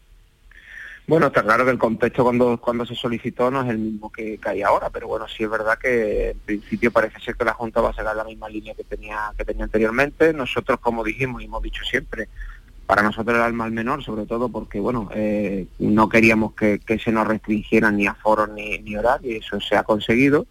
Bueno, 1.08 1.26
está 1.26 1.42
claro 1.42 1.64
que 1.64 1.72
el 1.72 1.78
contexto 1.78 2.22
cuando, 2.22 2.58
cuando 2.58 2.86
se 2.86 2.94
solicitó 2.94 3.50
no 3.50 3.64
es 3.64 3.70
el 3.70 3.78
mismo 3.78 4.12
que, 4.12 4.38
hay 4.44 4.62
ahora, 4.62 4.88
pero 4.88 5.08
bueno, 5.08 5.26
sí 5.26 5.42
es 5.42 5.50
verdad 5.50 5.80
que 5.80 6.30
en 6.30 6.38
principio 6.38 6.92
parece 6.92 7.18
ser 7.18 7.34
que 7.34 7.44
la 7.44 7.54
Junta 7.54 7.80
va 7.80 7.90
a 7.90 7.92
seguir 7.92 8.12
la 8.14 8.22
misma 8.22 8.48
línea 8.48 8.72
que 8.72 8.84
tenía, 8.84 9.32
que 9.36 9.44
tenía 9.44 9.64
anteriormente. 9.64 10.32
Nosotros, 10.32 10.78
como 10.78 11.02
dijimos 11.02 11.42
y 11.42 11.46
hemos 11.46 11.60
dicho 11.60 11.82
siempre, 11.82 12.28
para 12.86 13.02
nosotros 13.02 13.34
era 13.34 13.48
el 13.48 13.52
mal 13.52 13.72
menor, 13.72 14.04
sobre 14.04 14.26
todo 14.26 14.48
porque, 14.48 14.78
bueno, 14.78 15.10
eh, 15.12 15.66
no 15.80 16.08
queríamos 16.08 16.54
que, 16.54 16.78
se 17.04 17.10
nos 17.10 17.26
restringieran 17.26 17.96
ni 17.96 18.06
aforos 18.06 18.50
ni, 18.50 18.78
ni 18.78 18.94
horarios, 18.94 19.34
y 19.34 19.36
eso 19.38 19.60
se 19.60 19.74
ha 19.74 19.82
conseguido. 19.82 20.46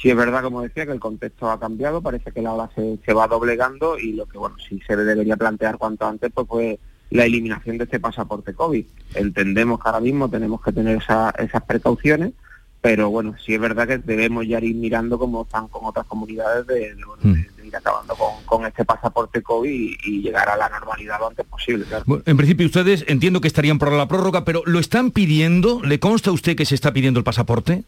Sí 0.00 0.10
es 0.10 0.16
verdad, 0.16 0.42
como 0.42 0.62
decía, 0.62 0.86
que 0.86 0.92
el 0.92 1.00
contexto 1.00 1.50
ha 1.50 1.58
cambiado, 1.58 2.00
parece 2.00 2.30
que 2.30 2.40
la 2.40 2.54
ola 2.54 2.70
se, 2.74 2.98
se 3.04 3.12
va 3.12 3.26
doblegando 3.26 3.98
y 3.98 4.12
lo 4.12 4.26
que, 4.26 4.38
bueno, 4.38 4.56
sí 4.68 4.80
se 4.86 4.96
debería 4.96 5.36
plantear 5.36 5.76
cuanto 5.76 6.06
antes, 6.06 6.30
pues 6.32 6.46
fue 6.46 6.78
la 7.10 7.24
eliminación 7.24 7.78
de 7.78 7.84
este 7.84 7.98
pasaporte 7.98 8.54
COVID. 8.54 8.84
Entendemos 9.14 9.80
que 9.80 9.88
ahora 9.88 10.00
mismo 10.00 10.28
tenemos 10.28 10.62
que 10.62 10.72
tener 10.72 10.98
esas 10.98 11.62
precauciones, 11.66 12.32
pero 12.80 13.10
bueno, 13.10 13.34
sí 13.44 13.54
es 13.54 13.60
verdad 13.60 13.88
que 13.88 13.98
debemos 13.98 14.46
ya 14.46 14.60
ir 14.60 14.76
mirando 14.76 15.18
cómo 15.18 15.42
están 15.42 15.68
con 15.68 15.84
otras 15.84 16.06
comunidades 16.06 16.66
de, 16.66 16.94
mm 17.22 17.34
ir 17.68 17.76
acabando 17.76 18.16
con, 18.46 18.64
este 18.64 18.84
pasaporte 18.84 19.42
COVID 19.42 19.70
y, 19.70 20.22
llegar 20.22 20.48
a 20.48 20.56
la 20.56 20.68
normalidad 20.70 21.18
lo 21.20 21.28
antes 21.28 21.46
posible. 21.46 21.84
en 22.24 22.36
principio 22.36 22.64
ustedes 22.66 23.04
entiendo 23.08 23.40
que 23.40 23.48
estarían 23.48 23.78
por 23.78 23.92
la 23.92 24.08
prórroga, 24.08 24.44
pero 24.44 24.62
¿lo 24.64 24.78
están 24.78 25.10
pidiendo? 25.10 25.82
¿Le 25.82 26.00
consta 26.00 26.30
a 26.30 26.32
usted 26.32 26.56
que 26.56 26.64
se 26.64 26.74
está 26.74 26.92
pidiendo 26.92 27.18
el 27.18 27.24
pasaporte? 27.24 27.84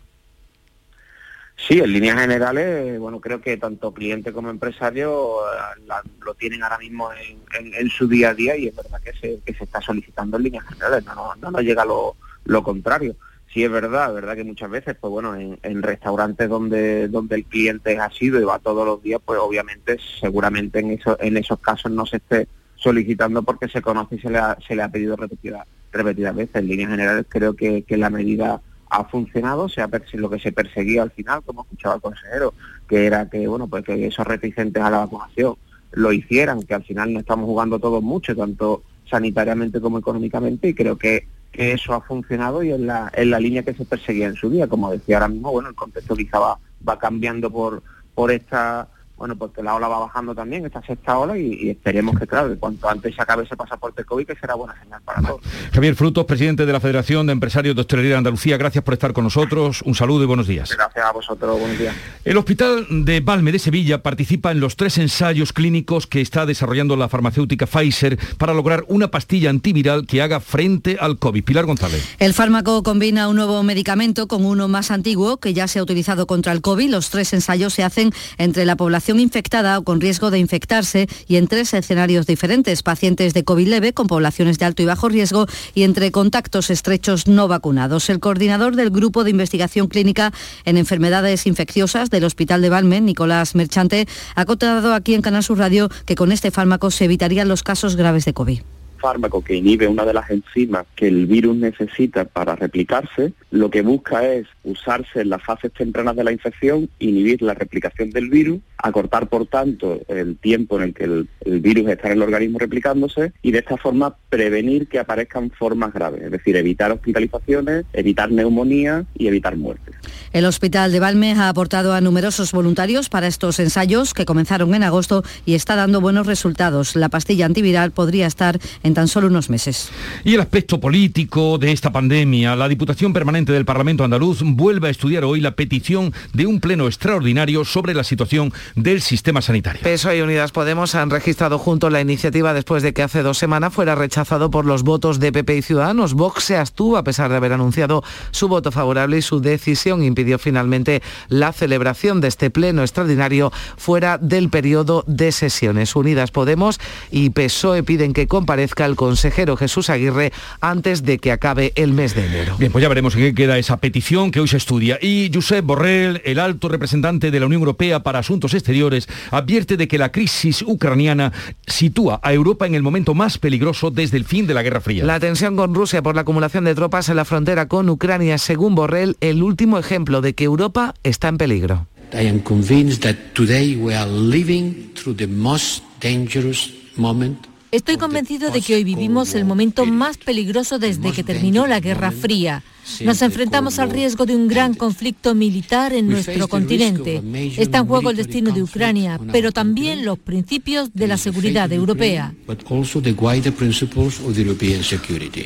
Sí, 1.67 1.79
en 1.79 1.93
líneas 1.93 2.19
generales, 2.19 2.99
bueno, 2.99 3.21
creo 3.21 3.41
que 3.41 3.57
tanto 3.57 3.93
cliente 3.93 4.33
como 4.33 4.51
empresario 4.51 5.41
eh, 5.45 5.93
lo 6.25 6.35
tienen 6.35 6.63
ahora 6.63 6.79
mismo 6.79 7.11
en, 7.13 7.91
su 7.91 8.09
día 8.09 8.31
a 8.31 8.35
día 8.35 8.57
y 8.57 8.69
es 8.69 8.75
verdad 8.75 9.01
que 9.03 9.13
se, 9.13 9.41
está 9.63 9.81
solicitando 9.81 10.39
en 10.39 10.45
líneas 10.45 10.65
generales, 10.67 11.05
no, 11.05 11.15
no, 11.15 11.35
no 11.37 11.51
nos 11.51 11.63
llega 11.63 11.85
lo, 11.85 12.17
lo 12.45 12.63
contrario 12.63 13.15
sí 13.53 13.65
es 13.65 13.71
verdad, 13.71 14.15
verdad 14.15 14.37
que 14.37 14.45
muchas 14.45 14.71
veces, 14.71 14.97
pues 15.01 15.11
bueno, 15.11 15.35
en, 15.35 15.83
restaurantes 15.83 16.49
donde, 16.49 17.09
donde 17.09 17.37
el 17.37 17.45
cliente 17.45 17.99
ha 17.99 18.11
sido 18.11 18.41
y 18.41 18.45
va 18.45 18.59
todos 18.59 18.87
los 18.87 19.03
días, 19.03 19.21
pues 19.25 19.39
obviamente 19.41 19.99
seguramente 20.21 20.79
en, 20.79 20.93
eso, 20.93 21.17
en 21.21 21.37
esos 21.37 21.59
casos 21.59 21.91
no 21.91 22.07
se 22.07 22.19
esté 22.19 22.49
solicitando 22.77 23.43
porque 23.43 23.69
se 23.69 23.83
conoce 23.83 24.17
y 24.17 24.21
se 24.21 24.31
le 24.31 24.39
ha, 24.39 24.57
se 24.67 24.75
le 24.75 24.83
ha 24.83 24.89
pedido 24.89 25.17
repetidas 25.17 25.67
repetidas 25.93 26.37
veces. 26.37 26.55
En 26.55 26.69
líneas 26.69 26.91
generales 26.91 27.27
creo 27.29 27.55
que, 27.55 27.83
que 27.83 27.97
la 27.97 28.11
medida 28.11 28.63
ha 28.91 29.05
funcionado, 29.05 29.69
se 29.69 29.81
ha 29.81 29.89
lo 30.15 30.31
que 30.31 30.39
se 30.39 30.53
perseguía 30.53 31.03
al 31.03 31.13
final, 31.13 31.43
como 31.45 31.63
escuchaba 31.63 31.95
el 31.95 32.01
consejero, 32.01 32.55
que 32.89 33.07
era 33.07 33.31
que 33.31 33.47
bueno 33.47 33.69
pues 33.69 33.85
que 33.85 34.07
esos 34.07 34.27
reticentes 34.27 34.83
a 34.83 34.91
la 34.91 34.99
vacunación 34.99 35.57
lo 35.93 36.13
hicieran, 36.13 36.63
que 36.63 36.75
al 36.75 36.85
final 36.85 37.13
no 37.13 37.21
estamos 37.21 37.47
jugando 37.47 37.79
todos 37.79 38.03
mucho, 38.03 38.37
tanto 38.37 38.83
sanitariamente 39.09 39.81
como 39.81 39.99
económicamente, 39.99 40.69
y 40.69 40.75
creo 40.75 40.97
que, 40.97 41.27
que 41.51 41.73
eso 41.73 41.95
ha 41.95 42.01
funcionado 42.01 42.63
y 42.63 42.73
en 42.73 42.87
la, 42.87 43.11
en 43.15 43.31
la 43.31 43.41
línea 43.41 43.63
que 43.63 43.75
se 43.75 43.85
perseguía 43.85 44.27
en 44.27 44.37
su 44.37 44.51
día. 44.51 44.69
Como 44.69 44.91
decía 44.91 45.17
ahora 45.17 45.29
mismo, 45.29 45.51
bueno, 45.51 45.69
el 45.69 45.75
contexto 45.75 46.15
quizá 46.15 46.39
va, 46.39 46.59
va 46.89 46.99
cambiando 46.99 47.51
por, 47.51 47.83
por 48.15 48.31
esta 48.31 48.89
bueno, 49.21 49.37
porque 49.37 49.57
pues 49.57 49.67
la 49.67 49.75
ola 49.75 49.87
va 49.87 49.99
bajando 49.99 50.35
también, 50.35 50.65
esta 50.65 50.81
sexta 50.81 51.19
ola, 51.19 51.37
y, 51.37 51.69
esperemos 51.69 52.19
que, 52.19 52.27
claro, 52.27 52.49
que 52.49 52.57
cuanto 52.57 52.89
antes 52.89 53.15
se 53.15 53.21
acabe 53.21 53.45
ese 53.45 53.55
pasaporte 53.55 54.03
COVID, 54.03 54.27
que 54.27 54.35
será 54.35 54.55
buena 54.55 54.75
señal 54.83 55.03
para 55.03 55.21
todos. 55.21 55.43
Javier 55.75 55.95
Frutos, 55.95 56.25
presidente 56.25 56.65
de 56.65 56.73
la 56.73 56.81
Federación 56.81 57.27
de 57.27 57.35
Empresarios 57.35 57.75
de 57.75 57.83
Hostelería 57.83 58.13
de 58.13 58.17
Andalucía, 58.17 58.57
gracias 58.57 58.83
por 58.83 58.95
estar 58.95 59.13
con 59.13 59.25
nosotros, 59.25 59.83
un 59.83 59.95
saludo 59.95 60.23
y 60.25 60.27
buenos 60.27 60.47
días. 60.47 60.75
Gracias 60.75 61.05
a 61.05 61.13
vosotros, 61.13 61.61
buenos 61.61 61.79
días. 61.79 61.95
El 62.25 62.39
Hospital 62.39 62.87
de 62.89 63.21
Valme 63.21 63.53
de 63.53 63.59
Sevilla 63.59 64.03
participa 64.03 64.53
en 64.53 64.61
los 64.61 64.77
tres 64.77 64.97
ensayos 64.97 65.53
clínicos 65.53 66.07
que 66.07 66.23
está 66.23 66.47
desarrollando 66.47 66.97
la 66.97 67.11
farmacéutica 67.11 67.67
Pfizer 67.67 68.19
para 68.39 68.55
lograr 68.55 68.87
una 68.89 69.11
pastilla 69.11 69.51
antiviral 69.51 70.07
que 70.07 70.23
haga 70.23 70.41
frente 70.41 70.97
al 70.99 71.19
COVID. 71.19 71.45
Pilar 71.45 71.67
González. 71.67 72.17
El 72.21 72.33
fármaco 72.33 72.83
combina 72.83 73.29
un 73.29 73.37
nuevo 73.37 73.63
medicamento 73.65 74.29
con 74.29 74.47
uno 74.47 74.67
más 74.67 74.91
antiguo 74.91 75.37
que 75.37 75.53
ya 75.53 75.69
se 75.69 75.79
ha 75.79 75.83
utilizado 75.83 76.27
contra 76.27 76.53
el 76.53 76.63
COVID. 76.63 76.89
Los 76.89 77.11
tres 77.11 77.35
ensayos 77.35 77.75
se 77.75 77.85
hacen 77.85 78.13
entre 78.39 78.65
la 78.65 78.77
población 78.77 79.10
infectada 79.19 79.79
o 79.79 79.83
con 79.83 80.01
riesgo 80.01 80.31
de 80.31 80.39
infectarse 80.39 81.09
y 81.27 81.37
en 81.37 81.49
tres 81.49 81.75
escenarios 81.75 82.27
diferentes, 82.27 82.83
pacientes 82.83 83.35
de 83.35 83.45
COVID 83.45 83.69
leve 83.69 83.93
con 83.93 84.07
poblaciones 84.07 84.59
de 84.59 84.67
alto 84.67 84.83
y 84.83 84.87
bajo 84.87 85.09
riesgo 85.09 85.47
y 85.75 85.83
entre 85.83 86.13
contactos 86.13 86.71
estrechos 86.71 87.27
no 87.27 87.49
vacunados. 87.49 88.11
El 88.11 88.21
coordinador 88.21 88.77
del 88.77 88.91
Grupo 88.91 89.25
de 89.25 89.31
Investigación 89.31 89.89
Clínica 89.89 90.33
en 90.65 90.77
Enfermedades 90.77 91.47
Infecciosas 91.47 92.11
del 92.11 92.25
Hospital 92.25 92.63
de 92.63 92.69
Balmen, 92.69 93.05
Nicolás 93.05 93.55
Merchante, 93.55 94.07
ha 94.35 94.45
contado 94.45 94.95
aquí 94.95 95.15
en 95.15 95.23
Canal 95.23 95.43
Sur 95.43 95.59
Radio 95.59 95.89
que 96.07 96.15
con 96.15 96.33
este 96.33 96.51
fármaco 96.51 96.91
se 96.91 97.07
evitarían 97.07 97.49
los 97.49 97.63
casos 97.63 97.97
graves 97.97 98.25
de 98.25 98.35
COVID 98.35 98.61
fármaco 99.01 99.43
que 99.43 99.55
inhibe 99.55 99.89
una 99.89 100.05
de 100.05 100.15
las 100.15 100.31
enzimas 100.31 100.87
que 100.95 101.09
el 101.09 101.27
virus 101.27 101.57
necesita 101.57 102.25
para 102.25 102.55
replicarse, 102.55 103.33
lo 103.51 103.71
que 103.71 103.83
busca 103.83 104.27
es 104.27 104.47
usarse 104.63 105.23
en 105.23 105.31
las 105.31 105.43
fases 105.43 105.73
tempranas 105.73 106.17
de 106.17 106.25
la 106.25 106.33
infección, 106.33 106.89
inhibir 106.99 107.43
la 107.43 107.55
replicación 107.55 108.11
del 108.11 108.29
virus, 108.29 108.61
acortar 108.79 109.29
por 109.29 109.47
tanto 109.47 110.01
el 110.09 110.37
tiempo 110.37 110.77
en 110.77 110.83
el 110.83 110.95
que 110.95 111.05
el, 111.05 111.29
virus 111.61 111.89
está 111.89 112.09
en 112.09 112.15
el 112.15 112.23
organismo 112.23 112.59
replicándose 112.59 113.33
y 113.43 113.51
de 113.51 113.59
esta 113.59 113.77
forma 113.77 114.15
prevenir 114.29 114.87
que 114.89 114.99
aparezcan 114.99 115.51
formas 115.51 115.93
graves, 115.93 116.23
es 116.23 116.31
decir, 116.31 116.57
evitar 116.57 116.93
hospitalizaciones, 116.93 117.85
evitar 117.93 118.31
neumonía 118.31 119.05
y 119.15 119.27
evitar 119.27 119.57
muertes. 119.57 119.95
El 120.33 120.45
Hospital 120.45 120.93
de 120.93 121.01
Balme 121.01 121.33
ha 121.33 121.49
aportado 121.49 121.93
a 121.93 122.01
numerosos 122.01 122.53
voluntarios 122.53 123.09
para 123.09 123.27
estos 123.27 123.59
ensayos 123.59 124.15
que 124.15 124.25
comenzaron 124.25 124.75
en 124.75 124.85
agosto 124.85 125.25
y 125.45 125.55
está 125.55 125.77
dando 125.77 126.01
buenos 126.01 126.27
resultados. 126.27 126.95
La 126.97 127.09
pastilla 127.09 127.47
antiviral 127.47 127.91
podría 127.91 128.27
estar 128.27 128.59
en 128.83 128.90
tan 128.95 129.09
solo 129.09 129.29
unos 129.29 129.51
meses. 129.51 129.91
Y 130.25 130.35
el 130.35 130.41
aspecto 130.41 130.81
político 130.81 131.59
de 131.59 131.73
esta 131.73 131.93
pandemia, 131.93 132.57
la 132.57 132.69
Diputación 132.69 133.13
Permanente 133.13 133.53
del 133.53 133.65
Parlamento 133.65 134.05
Andaluz 134.05 134.43
vuelve 134.43 134.89
a 134.89 134.91
estudiar 134.91 135.25
hoy 135.25 135.41
la 135.41 135.53
petición 135.53 136.13
de 136.33 136.47
un 136.47 136.61
pleno 136.61 136.87
extraordinario 136.87 137.65
sobre 137.65 137.95
la 137.95 138.05
situación 138.05 138.53
del 138.77 139.01
sistema 139.01 139.43
sanitario. 139.43 139.83
PSOE 139.83 140.19
y 140.19 140.21
Unidas 140.21 140.53
Podemos 140.53 140.95
han 140.95 141.11
registrado 141.11 141.59
juntos 141.59 141.93
la 141.93 142.01
iniciativa 142.01 142.55
después 142.55 142.83
de 142.83 142.93
que 142.93 143.03
hace 143.03 143.23
dos 143.23 143.39
semanas 143.39 143.73
fuera 143.73 143.95
rechazado 143.95 144.51
por 144.51 144.65
los 144.65 144.83
votos 144.83 145.21
de 145.21 145.33
PP 145.33 145.57
y 145.59 145.63
Ciudadanos. 145.63 146.15
Vox 146.15 146.45
se 146.45 146.57
abstuvo 146.57 146.97
a 146.97 147.05
pesar 147.05 147.31
de 147.31 147.37
haber 147.37 147.53
anunciado 147.53 148.03
su 148.31 148.49
voto 148.49 148.73
favorable 148.73 149.19
y 149.19 149.23
su 149.23 149.41
decisión 149.41 150.03
impidió 150.03 150.39
finalmente 150.39 151.03
la 151.29 151.53
celebración 151.53 152.21
de 152.21 152.29
este 152.29 152.51
pleno 152.51 152.83
extraordinario 152.83 153.53
fuera 153.77 154.19
del 154.19 154.51
periodo 154.51 155.05
de 155.07 155.33
sesiones. 155.33 155.95
Unidas 155.97 156.31
Podemos 156.31 156.81
y 157.11 157.31
PSOE 157.31 157.83
piden 157.83 158.13
que 158.13 158.27
comparezca 158.27 158.80
el 158.87 158.97
consejero 158.97 159.57
Jesús 159.57 159.91
Aguirre 159.91 160.33
antes 160.61 161.03
de 161.03 161.19
que 161.19 161.33
acabe 161.33 161.73
el 161.77 161.93
mes 161.93 162.15
de 162.15 162.27
enero. 162.27 162.57
Bien, 162.59 162.73
pues 162.73 162.83
ya 162.83 162.89
veremos 162.89 163.15
en 163.15 163.21
qué 163.23 163.35
queda 163.35 163.59
esa 163.59 163.79
petición 163.79 164.31
que 164.31 164.41
hoy 164.41 164.49
se 164.49 164.57
estudia. 164.57 164.99
Y 165.01 165.31
Josep 165.33 165.65
Borrell, 165.65 166.23
el 166.25 166.39
alto 166.39 166.69
representante 166.69 167.31
de 167.31 167.41
la 167.41 167.47
Unión 167.47 167.61
Europea 167.61 168.03
para 168.03 168.21
Asuntos 168.21 168.55
Exteriores, 168.55 169.09
advierte 169.31 169.77
de 169.77 169.89
que 169.89 169.99
la 169.99 170.13
crisis 170.13 170.63
ucraniana 170.63 171.33
sitúa 171.67 172.21
a 172.23 172.33
Europa 172.33 172.67
en 172.67 172.75
el 172.75 172.83
momento 172.83 173.15
más 173.15 173.39
peligroso 173.39 173.91
desde 173.91 174.17
el 174.17 174.25
fin 174.25 174.47
de 174.47 174.55
la 174.55 174.63
Guerra 174.63 174.81
Fría. 174.81 175.05
La 175.05 175.21
tensión 175.21 175.57
con 175.57 175.75
Rusia 175.75 176.03
por 176.03 176.15
la 176.15 176.23
acumulación 176.23 176.65
de 176.65 176.75
tropas 176.75 177.09
en 177.09 177.17
la 177.17 177.25
frontera 177.25 177.69
con 177.69 177.89
Ucrania, 177.89 178.39
según 178.39 178.75
Borrell, 178.75 179.17
el 179.21 179.43
último 179.43 179.79
ejemplo 179.79 180.21
de 180.21 180.35
que 180.35 180.45
Europa 180.45 180.95
está 181.03 181.29
en 181.29 181.39
peligro. 181.39 181.87
I 182.13 182.27
am 182.27 182.41
convinced 182.41 183.03
that 183.03 183.35
today 183.35 183.77
we 183.77 183.95
are 183.95 184.11
living 184.11 184.93
through 184.95 185.17
the 185.17 185.29
most 185.29 185.85
dangerous 186.01 186.73
moment 186.97 187.47
Estoy 187.73 187.99
convencido 187.99 188.51
de 188.51 188.63
que 188.63 188.75
hoy 188.75 188.83
vivimos 188.83 189.35
el 189.35 189.45
momento 189.45 189.87
más 189.87 190.19
peligroso 190.19 190.81
desde 190.81 191.13
que 191.13 191.23
terminó 191.23 191.69
la 191.69 191.79
Guerra 191.79 192.11
Fría. 192.11 192.65
Nos 193.05 193.23
enfrentamos 193.23 193.79
al 193.79 193.91
riesgo 193.91 194.27
de 194.27 194.37
un 194.37 194.49
gran 194.49 194.75
conflicto 194.75 195.35
militar 195.35 195.93
en 195.93 196.09
nuestro 196.09 196.49
continente. 196.49 197.23
Está 197.57 197.79
en 197.79 197.87
juego 197.87 198.11
el 198.11 198.17
destino 198.17 198.53
de 198.53 198.63
Ucrania, 198.63 199.21
pero 199.33 199.53
también 199.53 200.05
los 200.05 200.19
principios 200.19 200.93
de 200.93 201.07
la 201.07 201.17
seguridad 201.17 201.73
europea. 201.73 202.35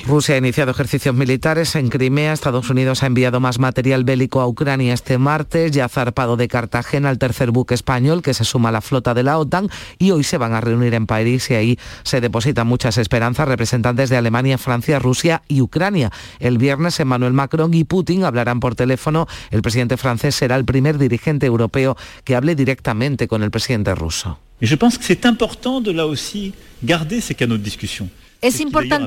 Rusia 0.07 0.35
ha 0.35 0.39
iniciado 0.39 0.71
ejercicios 0.71 1.15
militares 1.15 1.75
en 1.77 1.89
Crimea. 1.91 2.33
Estados 2.33 2.71
Unidos 2.71 3.03
ha 3.03 3.07
enviado 3.07 3.41
más 3.41 3.59
material 3.59 4.05
bélico 4.05 4.41
a 4.41 4.49
Ucrania 4.49 4.95
este 4.95 5.19
martes. 5.19 5.71
Ya 5.73 5.85
ha 5.85 5.89
zarpado 5.89 6.37
de 6.37 6.49
Cartagena 6.49 7.11
el 7.11 7.19
tercer 7.19 7.51
buque 7.51 7.75
español 7.75 8.23
que 8.23 8.35
se 8.35 8.45
suma 8.45 8.71
a 8.71 8.73
la 8.73 8.81
flota 8.81 9.15
de 9.15 9.23
la 9.23 9.39
OTAN 9.39 9.69
y 9.99 10.11
hoy 10.11 10.25
se 10.25 10.39
van 10.39 10.55
a 10.55 10.61
reunir 10.61 10.95
en 10.95 11.07
París 11.07 11.51
y 11.51 11.55
ahí 11.55 11.79
se 12.03 12.14
depositan 12.21 12.67
muchas 12.67 12.99
esperanzas 12.99 13.49
representantes 13.49 14.11
de 14.11 14.17
Alemania, 14.17 14.59
Francia, 14.59 14.99
Rusia 14.99 15.43
y 15.49 15.61
Ucrania. 15.61 16.11
El 16.39 16.59
viernes 16.59 17.01
Emmanuel 17.01 17.33
Macron 17.33 17.75
y 17.75 17.85
Putin 17.85 18.25
hablarán 18.25 18.61
por 18.61 18.75
teléfono. 18.75 19.27
El 19.51 19.63
presidente 19.63 19.97
francés 19.97 20.35
será 20.35 20.57
el 20.57 20.65
primer 20.65 20.99
dirigente 20.99 21.47
europeo 21.47 21.97
que 22.25 22.37
hable 22.37 22.55
directamente 22.55 23.29
con 23.29 23.43
el 23.43 23.51
presidente 23.51 23.95
ruso. 23.95 24.39
Es 24.61 24.71
importante 24.71 25.05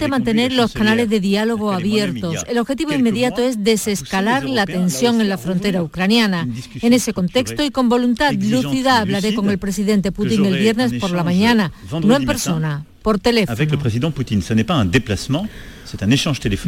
mantener 0.08 0.52
los 0.54 0.74
canales 0.74 1.10
de 1.10 1.20
diálogo 1.20 1.72
abiertos. 1.72 2.44
El 2.48 2.58
objetivo 2.58 2.94
inmediato 2.94 3.42
es 3.42 3.64
desescalar 3.64 4.48
la 4.50 4.66
tensión 4.66 5.22
en 5.22 5.30
la 5.30 5.38
frontera 5.38 5.84
ucraniana. 5.84 6.48
En 6.82 6.94
ese 6.94 7.14
contexto 7.14 7.64
y 7.64 7.72
con 7.72 7.90
voluntad 7.90 8.34
lúcida 8.34 9.00
hablaré 9.00 9.34
con 9.36 9.50
el 9.50 9.58
presidente 9.58 10.12
Putin 10.12 10.46
el 10.46 10.58
viernes 10.58 10.94
por 11.00 11.12
la 11.12 11.24
mañana, 11.24 11.72
no 12.04 12.16
en 12.16 12.26
persona, 12.26 12.86
por 13.02 13.20
teléfono. 13.20 13.54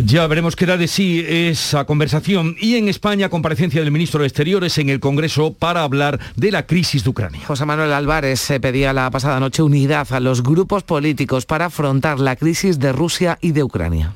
Ya 0.05 0.27
veremos 0.27 0.55
qué 0.55 0.65
da 0.65 0.77
de 0.77 0.88
sí 0.88 1.25
esa 1.27 1.86
conversación. 1.86 2.55
Y 2.60 2.75
en 2.75 2.88
España, 2.88 3.29
comparecencia 3.29 3.82
del 3.82 3.91
ministro 3.91 4.21
de 4.21 4.27
Exteriores 4.27 4.77
en 4.77 4.89
el 4.89 4.99
Congreso 4.99 5.53
para 5.53 5.84
hablar 5.84 6.19
de 6.36 6.51
la 6.51 6.65
crisis 6.65 7.03
de 7.03 7.10
Ucrania. 7.10 7.41
José 7.45 7.65
Manuel 7.65 7.91
Álvarez 7.93 8.39
se 8.39 8.60
pedía 8.60 8.93
la 8.93 9.10
pasada 9.12 9.39
noche 9.39 9.63
unidad 9.63 10.12
a 10.12 10.19
los 10.19 10.43
grupos 10.43 10.84
políticos 10.84 11.45
para 11.45 11.65
afrontar 11.65 12.19
la 12.19 12.36
crisis 12.36 12.79
de 12.79 12.93
Rusia 12.93 13.38
y 13.41 13.51
de 13.51 13.63
Ucrania. 13.63 14.13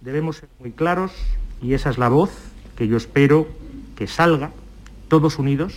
Debemos 0.00 0.36
ser 0.36 0.48
muy 0.60 0.70
claros 0.72 1.12
y 1.62 1.74
esa 1.74 1.90
es 1.90 1.98
la 1.98 2.08
voz 2.08 2.30
que 2.76 2.88
yo 2.88 2.96
espero 2.96 3.48
que 3.96 4.06
salga 4.06 4.50
todos 5.08 5.38
unidos 5.38 5.74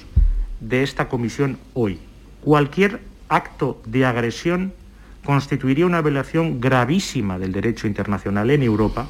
de 0.59 0.83
esta 0.83 1.09
comisión 1.09 1.57
hoy. 1.73 1.99
Cualquier 2.41 3.01
acto 3.27 3.81
de 3.85 4.05
agresión 4.05 4.73
constituiría 5.25 5.85
una 5.85 6.01
violación 6.01 6.61
gravísima 6.61 7.37
del 7.37 7.51
derecho 7.51 7.87
internacional 7.87 8.49
en 8.51 8.63
Europa 8.63 9.09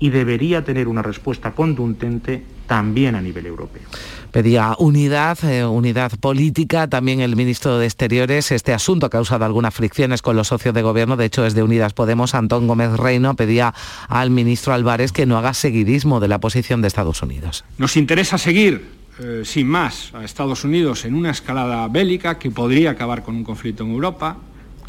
y 0.00 0.08
debería 0.08 0.64
tener 0.64 0.88
una 0.88 1.02
respuesta 1.02 1.52
contundente 1.52 2.42
también 2.66 3.14
a 3.14 3.20
nivel 3.20 3.46
europeo. 3.46 3.82
Pedía 4.30 4.74
unidad, 4.78 5.38
eh, 5.44 5.64
unidad 5.64 6.12
política, 6.18 6.88
también 6.88 7.20
el 7.20 7.36
ministro 7.36 7.78
de 7.78 7.86
Exteriores. 7.86 8.50
Este 8.50 8.72
asunto 8.72 9.06
ha 9.06 9.10
causado 9.10 9.44
algunas 9.44 9.74
fricciones 9.74 10.22
con 10.22 10.36
los 10.36 10.48
socios 10.48 10.74
de 10.74 10.82
gobierno, 10.82 11.16
de 11.16 11.26
hecho 11.26 11.44
es 11.44 11.54
de 11.54 11.62
Unidas 11.62 11.92
Podemos. 11.92 12.34
Antón 12.34 12.66
Gómez 12.66 12.92
Reino 12.92 13.34
pedía 13.34 13.74
al 14.08 14.30
ministro 14.30 14.72
Álvarez 14.72 15.12
que 15.12 15.26
no 15.26 15.36
haga 15.36 15.52
seguidismo 15.52 16.18
de 16.20 16.28
la 16.28 16.40
posición 16.40 16.80
de 16.80 16.88
Estados 16.88 17.22
Unidos. 17.22 17.64
Nos 17.76 17.96
interesa 17.96 18.38
seguir 18.38 19.00
eh, 19.18 19.42
sin 19.44 19.66
más 19.66 20.14
a 20.14 20.24
Estados 20.24 20.64
Unidos 20.64 21.04
en 21.04 21.14
una 21.14 21.30
escalada 21.30 21.86
bélica 21.88 22.38
que 22.38 22.50
podría 22.50 22.92
acabar 22.92 23.22
con 23.22 23.36
un 23.36 23.44
conflicto 23.44 23.84
en 23.84 23.90
Europa, 23.90 24.38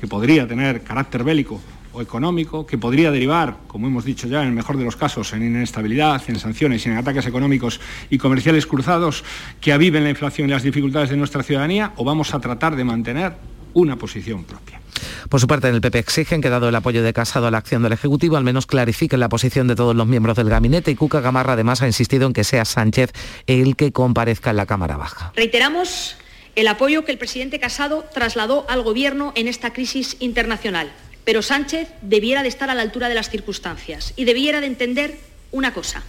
que 0.01 0.07
podría 0.07 0.47
tener 0.47 0.81
carácter 0.81 1.23
bélico 1.23 1.61
o 1.93 2.01
económico 2.01 2.65
que 2.65 2.79
podría 2.79 3.11
derivar, 3.11 3.57
como 3.67 3.85
hemos 3.85 4.03
dicho 4.03 4.27
ya, 4.27 4.41
en 4.41 4.47
el 4.47 4.53
mejor 4.53 4.77
de 4.77 4.83
los 4.83 4.95
casos, 4.95 5.31
en 5.33 5.43
inestabilidad, 5.43 6.23
en 6.27 6.39
sanciones 6.39 6.83
y 6.85 6.89
en 6.89 6.97
ataques 6.97 7.27
económicos 7.27 7.79
y 8.09 8.17
comerciales 8.17 8.65
cruzados 8.65 9.23
que 9.59 9.71
aviven 9.71 10.03
la 10.03 10.09
inflación 10.09 10.49
y 10.49 10.53
las 10.53 10.63
dificultades 10.63 11.11
de 11.11 11.17
nuestra 11.17 11.43
ciudadanía, 11.43 11.93
o 11.97 12.03
vamos 12.03 12.33
a 12.33 12.39
tratar 12.39 12.75
de 12.75 12.83
mantener 12.83 13.33
una 13.73 13.95
posición 13.95 14.43
propia. 14.43 14.81
Por 15.29 15.39
su 15.39 15.45
parte, 15.47 15.67
en 15.67 15.75
el 15.75 15.81
PP 15.81 15.99
exigen 15.99 16.41
que, 16.41 16.49
dado 16.49 16.67
el 16.67 16.75
apoyo 16.75 17.03
de 17.03 17.13
Casado 17.13 17.45
a 17.45 17.51
la 17.51 17.59
acción 17.59 17.83
del 17.83 17.93
Ejecutivo, 17.93 18.37
al 18.37 18.43
menos 18.43 18.65
clarifiquen 18.65 19.19
la 19.19 19.29
posición 19.29 19.67
de 19.67 19.75
todos 19.75 19.95
los 19.95 20.07
miembros 20.07 20.35
del 20.35 20.49
gabinete 20.49 20.89
y 20.89 20.95
Cuca 20.95 21.21
Gamarra 21.21 21.53
además 21.53 21.83
ha 21.83 21.87
insistido 21.87 22.25
en 22.25 22.33
que 22.33 22.43
sea 22.43 22.65
Sánchez 22.65 23.11
el 23.45 23.75
que 23.75 23.91
comparezca 23.91 24.49
en 24.49 24.57
la 24.57 24.65
Cámara 24.65 24.97
Baja. 24.97 25.31
Reiteramos 25.35 26.17
el 26.55 26.67
apoyo 26.67 27.05
que 27.05 27.11
el 27.11 27.17
presidente 27.17 27.59
Casado 27.59 28.05
trasladó 28.13 28.65
al 28.69 28.81
Gobierno 28.81 29.33
en 29.35 29.47
esta 29.47 29.73
crisis 29.73 30.17
internacional. 30.19 30.91
Pero 31.23 31.41
Sánchez 31.41 31.89
debiera 32.01 32.43
de 32.43 32.49
estar 32.49 32.69
a 32.69 32.75
la 32.75 32.81
altura 32.81 33.09
de 33.09 33.15
las 33.15 33.29
circunstancias 33.29 34.13
y 34.15 34.25
debiera 34.25 34.59
de 34.59 34.67
entender 34.67 35.17
una 35.51 35.73
cosa. 35.73 36.03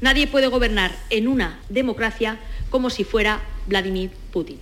Nadie 0.00 0.26
puede 0.26 0.46
gobernar 0.48 0.94
en 1.10 1.28
una 1.28 1.60
democracia 1.68 2.38
como 2.70 2.90
si 2.90 3.04
fuera 3.04 3.40
Vladimir 3.66 4.10
Putin. 4.32 4.60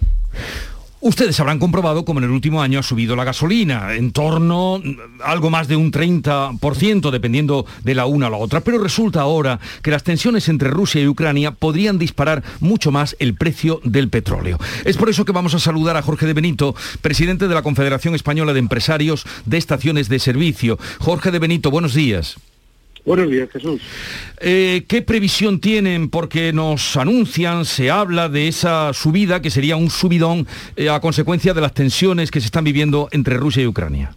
Ustedes 1.01 1.39
habrán 1.41 1.59
comprobado 1.59 2.07
cómo 2.07 2.21
en 2.21 2.25
el 2.25 2.31
último 2.31 2.63
año 2.63 2.79
ha 2.79 2.83
subido 2.83 3.17
la 3.17 3.25
gasolina, 3.25 3.95
en 3.95 4.13
torno 4.13 4.81
a 5.23 5.31
algo 5.31 5.51
más 5.51 5.69
de 5.69 5.77
un 5.77 5.93
30%, 5.93 7.11
dependiendo 7.11 7.67
de 7.85 7.95
la 7.95 8.07
una 8.07 8.29
o 8.29 8.31
la 8.31 8.39
otra. 8.39 8.61
Pero 8.61 8.79
resulta 8.79 9.21
ahora 9.21 9.61
que 9.83 9.91
las 9.91 10.05
tensiones 10.05 10.49
entre 10.49 10.71
Rusia 10.71 11.03
y 11.03 11.07
Ucrania 11.07 11.51
podrían 11.51 11.99
disparar 11.99 12.43
mucho 12.61 12.93
más 12.93 13.15
el 13.19 13.35
precio 13.35 13.81
del 13.85 14.09
petróleo. 14.09 14.59
Es 14.85 14.97
por 14.97 15.11
eso 15.11 15.27
que 15.27 15.33
vamos 15.33 15.55
a 15.55 15.59
saludar 15.59 15.99
a 15.99 16.03
Jorge 16.03 16.27
de 16.27 16.33
Benito, 16.33 16.75
presidente 17.03 17.47
de 17.47 17.55
la 17.55 17.63
Confederación 17.63 18.15
Española 18.15 18.55
de 18.55 18.61
Empresarios 18.61 19.27
de 19.45 19.59
Estaciones 19.59 20.09
de 20.09 20.19
Servicio. 20.19 20.79
Jorge 20.99 21.31
de 21.31 21.39
Benito, 21.39 21.71
buenos 21.71 21.93
días. 21.93 22.39
Buenos 23.07 23.31
días, 23.31 23.49
Jesús. 23.51 23.81
Eh, 24.41 24.83
¿Qué 24.89 25.01
previsión 25.01 25.61
tienen? 25.61 26.11
Porque 26.11 26.53
nos 26.53 26.97
anuncian, 26.97 27.65
se 27.65 27.89
habla 27.89 28.29
de 28.29 28.49
esa 28.49 28.93
subida, 28.93 29.41
que 29.41 29.51
sería 29.51 29.77
un 29.77 29.91
subidón 29.91 30.45
eh, 30.75 30.89
a 30.89 30.99
consecuencia 30.99 31.55
de 31.55 31.61
las 31.61 31.73
tensiones 31.73 32.33
que 32.33 32.41
se 32.41 32.47
están 32.47 32.65
viviendo 32.65 33.09
entre 33.13 33.37
Rusia 33.37 33.63
y 33.63 33.69
Ucrania. 33.69 34.17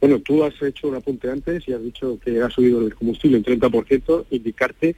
Bueno, 0.00 0.20
tú 0.20 0.44
has 0.44 0.54
hecho 0.62 0.86
un 0.88 0.94
apunte 0.94 1.28
antes 1.28 1.66
y 1.66 1.72
has 1.72 1.82
dicho 1.82 2.20
que 2.24 2.40
ha 2.40 2.48
subido 2.50 2.86
el 2.86 2.94
combustible 2.94 3.38
un 3.38 3.44
30%, 3.44 4.26
indicarte 4.30 4.94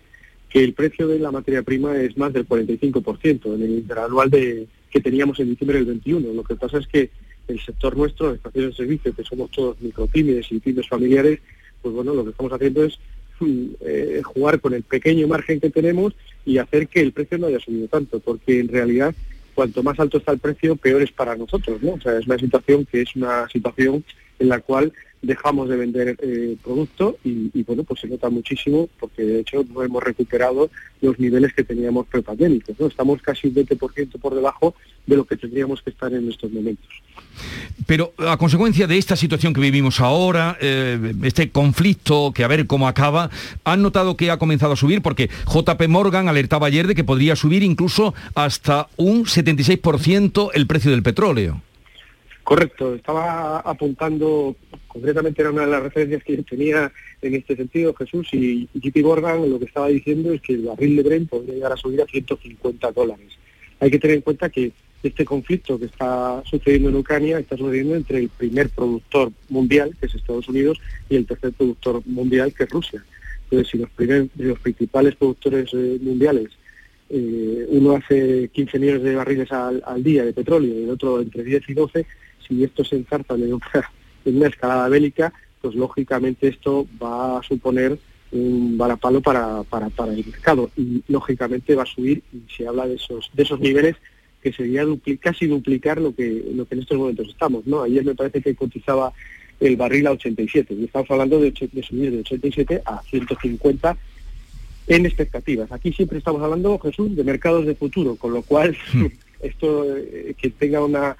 que 0.51 0.63
el 0.63 0.75
precio 0.75 1.09
de 1.09 1.19
la 1.19 1.31
materia 1.31 1.63
prima 1.63 1.97
es 1.97 2.19
más 2.19 2.35
del 2.35 2.47
45% 2.47 3.55
en 3.55 3.63
el 3.63 3.71
interanual 3.71 4.29
de, 4.29 4.67
que 4.91 5.01
teníamos 5.01 5.41
en 5.41 5.49
diciembre 5.49 5.79
del 5.79 5.87
21. 5.87 6.35
Lo 6.35 6.45
que 6.45 6.55
pasa 6.55 6.79
es 6.79 6.87
que 6.87 7.09
el 7.49 7.59
sector 7.61 7.97
nuestro, 7.97 8.35
estaciones 8.35 8.73
de 8.73 8.77
servicio, 8.77 9.15
que 9.15 9.25
somos 9.25 9.51
todos 9.51 9.81
micropymes 9.81 10.53
y 10.53 10.61
pymes 10.61 10.87
familiares, 10.87 11.41
pues 11.85 11.95
bueno, 11.95 12.15
lo 12.15 12.25
que 12.25 12.31
estamos 12.31 12.51
haciendo 12.51 12.83
es 12.83 12.99
mm, 13.41 13.67
eh, 13.83 14.23
jugar 14.25 14.59
con 14.59 14.73
el 14.73 14.83
pequeño 14.83 15.29
margen 15.29 15.61
que 15.61 15.69
tenemos 15.69 16.15
y 16.47 16.57
hacer 16.57 16.89
que 16.89 17.01
el 17.01 17.13
precio 17.13 17.37
no 17.37 17.47
haya 17.47 17.61
subido 17.61 17.89
tanto, 17.89 18.21
porque 18.21 18.59
en 18.59 18.69
realidad 18.69 19.15
cuanto 19.55 19.83
más 19.83 20.01
alto 20.01 20.17
está 20.17 20.33
el 20.33 20.39
precio, 20.39 20.77
peor 20.77 21.03
es 21.03 21.13
para 21.13 21.37
nosotros, 21.37 21.83
¿no? 21.83 21.93
O 21.93 22.01
sea, 22.01 22.19
es 22.19 22.27
una 22.27 22.39
situación 22.39 22.87
que 22.91 23.03
es 23.03 23.15
una 23.15 23.47
situación 23.51 24.03
en 24.39 24.49
la 24.49 24.61
cual 24.61 24.93
dejamos 25.25 25.69
de 25.69 25.77
vender 25.77 26.17
eh, 26.21 26.57
producto 26.63 27.17
y, 27.25 27.63
bueno, 27.63 27.85
pues 27.85 28.01
se 28.01 28.09
nota 28.09 28.31
muchísimo 28.31 28.89
porque 28.99 29.23
de 29.23 29.41
hecho 29.41 29.65
no 29.73 29.83
hemos 29.83 30.03
recuperado 30.03 30.71
los 31.01 31.19
niveles 31.19 31.53
que 31.55 31.65
teníamos 31.65 32.07
prepandémicos, 32.07 32.79
¿no? 32.79 32.87
Estamos 32.87 33.21
casi 33.23 33.49
un 33.49 33.55
20% 33.55 34.19
por 34.21 34.35
debajo 34.35 34.75
de 35.07 35.17
lo 35.17 35.25
que 35.25 35.37
tendríamos 35.37 35.83
que 35.83 35.91
estar 35.91 36.13
en 36.13 36.29
estos 36.31 36.51
momentos. 36.51 36.89
Pero 37.87 38.15
a 38.19 38.37
consecuencia 38.37 38.87
de 38.87 38.97
esta 38.97 39.17
situación 39.17 39.53
que 39.53 39.61
vivimos 39.61 40.01
ahora, 40.01 40.57
eh, 40.61 41.15
este 41.23 41.51
conflicto 41.51 42.33
que 42.33 42.45
a 42.45 42.49
ver 42.49 42.67
cómo 42.67 42.89
acaba, 42.89 43.31
¿han 43.65 43.83
notado 43.83 44.17
que 44.17 44.31
ha 44.31 44.39
comenzado 44.39 44.73
a 44.73 44.77
subir? 44.77 45.03
Porque 45.03 45.29
JP 45.53 45.89
Morgan 45.89 46.29
alertaba 46.29 46.69
ayer 46.69 46.87
de 46.87 46.95
que 46.95 47.05
podría 47.05 47.37
subir 47.37 47.63
incluso 47.63 48.15
hasta 48.35 48.89
un 48.97 49.25
76% 49.25 50.51
el 50.55 50.67
precio 50.67 50.91
del 50.91 51.03
petróleo. 51.03 51.61
Correcto, 52.45 52.95
estaba 52.95 53.61
apuntando, 53.61 54.55
concretamente 54.87 55.41
era 55.41 55.51
una 55.51 55.65
de 55.65 55.71
las 55.73 55.83
referencias 55.83 56.23
que 56.23 56.37
tenía 56.43 56.93
en 57.23 57.35
este 57.35 57.57
sentido 57.57 57.95
Jesús 57.95 58.29
y 58.33 58.69
JP 58.75 59.03
Morgan 59.03 59.49
lo 59.49 59.59
que 59.59 59.65
estaba 59.65 59.89
diciendo 59.89 60.31
es 60.31 60.43
que 60.43 60.53
el 60.53 60.67
barril 60.67 60.97
de 60.97 61.03
Brent 61.03 61.31
podría 61.31 61.55
llegar 61.55 61.73
a 61.73 61.77
subir 61.79 62.03
a 62.03 62.07
150 62.07 62.93
dólares. 62.93 63.33
Hay 63.81 63.91
que 63.91 63.99
tener 63.99 64.17
en 64.17 64.23
cuenta 64.23 64.51
que 64.51 64.73
este 65.03 65.25
conflicto 65.25 65.79
que 65.79 65.87
está 65.87 66.43
sucediendo 66.45 66.91
en 66.91 66.97
Ucrania 66.97 67.39
está 67.39 67.57
sucediendo 67.57 67.95
entre 67.95 68.19
el 68.19 68.29
primer 68.29 68.69
productor 68.69 69.33
mundial, 69.49 69.97
que 69.99 70.07
es 70.07 70.15
Estados 70.15 70.49
Unidos, 70.49 70.79
y 71.09 71.17
el 71.17 71.27
tercer 71.27 71.53
productor 71.53 72.03
mundial, 72.07 72.53
que 72.53 72.65
es 72.65 72.71
Rusia. 72.71 73.05
Entonces, 73.45 73.69
si 73.71 73.79
los, 73.79 73.89
los 74.37 74.59
principales 74.61 75.17
productores 75.17 75.71
eh, 75.73 75.99
mundiales, 76.01 76.51
eh, 77.11 77.67
uno 77.69 77.97
hace 77.97 78.49
15 78.49 78.79
millones 78.79 79.03
de 79.03 79.15
barriles 79.15 79.53
al, 79.53 80.03
día 80.03 80.25
de 80.25 80.33
petróleo 80.33 80.79
y 80.79 80.85
el 80.85 80.91
otro 80.91 81.21
entre 81.21 81.45
10 81.45 81.69
y 81.69 81.75
12, 81.75 82.07
si 82.47 82.65
esto 82.65 82.85
se 82.85 82.97
enzarzan 82.97 83.43
en 83.43 83.55
una, 84.25 84.49
escalada 84.49 84.89
bélica, 84.89 85.33
pues 85.61 85.75
lógicamente 85.75 86.49
esto 86.49 86.87
va 87.03 87.39
a 87.39 87.43
suponer 87.43 87.99
un 88.33 88.77
balapalo 88.77 89.21
para, 89.21 89.63
para, 89.65 89.91
para 89.91 90.13
el 90.13 90.25
mercado 90.27 90.71
y 90.77 91.03
lógicamente 91.09 91.75
va 91.75 91.85
a 91.85 91.87
subir 91.87 92.23
y 92.33 92.53
se 92.53 92.67
habla 92.67 92.87
de 92.87 92.97
esos, 92.97 93.31
de 93.33 93.43
esos 93.43 93.61
niveles 93.61 93.97
que 94.43 94.53
sería 94.53 94.85
casi 95.21 95.47
duplicar 95.47 96.01
lo 96.01 96.15
que, 96.15 96.45
lo 96.55 96.67
que 96.67 96.75
en 96.75 96.83
estos 96.83 96.99
momentos 96.99 97.29
estamos. 97.29 97.67
¿no? 97.67 97.83
Ayer 97.83 98.05
me 98.05 98.15
parece 98.15 98.43
que 98.43 98.55
cotizaba 98.55 99.13
el 99.61 99.77
barril 99.77 100.07
a 100.07 100.13
87 100.13 100.75
y 100.75 100.85
estamos 100.85 101.11
hablando 101.11 101.41
de, 101.41 101.51
de 101.51 101.83
subir 101.83 102.11
de 102.11 102.19
87 102.19 102.83
a 102.85 103.01
150 103.03 103.97
en 104.87 105.07
expectativas. 105.07 105.73
Aquí 105.73 105.93
siempre 105.93 106.19
estamos 106.19 106.43
hablando, 106.43 106.79
Jesús, 106.79 107.17
de 107.17 107.25
mercados 107.25 107.65
de 107.67 107.75
futuro, 107.75 108.17
con 108.17 108.35
lo 108.35 108.43
cual 108.43 108.77
hmm. 108.93 109.07
esto 109.41 109.97
eh, 109.97 110.35
que 110.37 110.51
tenga 110.51 110.85
una 110.85 111.17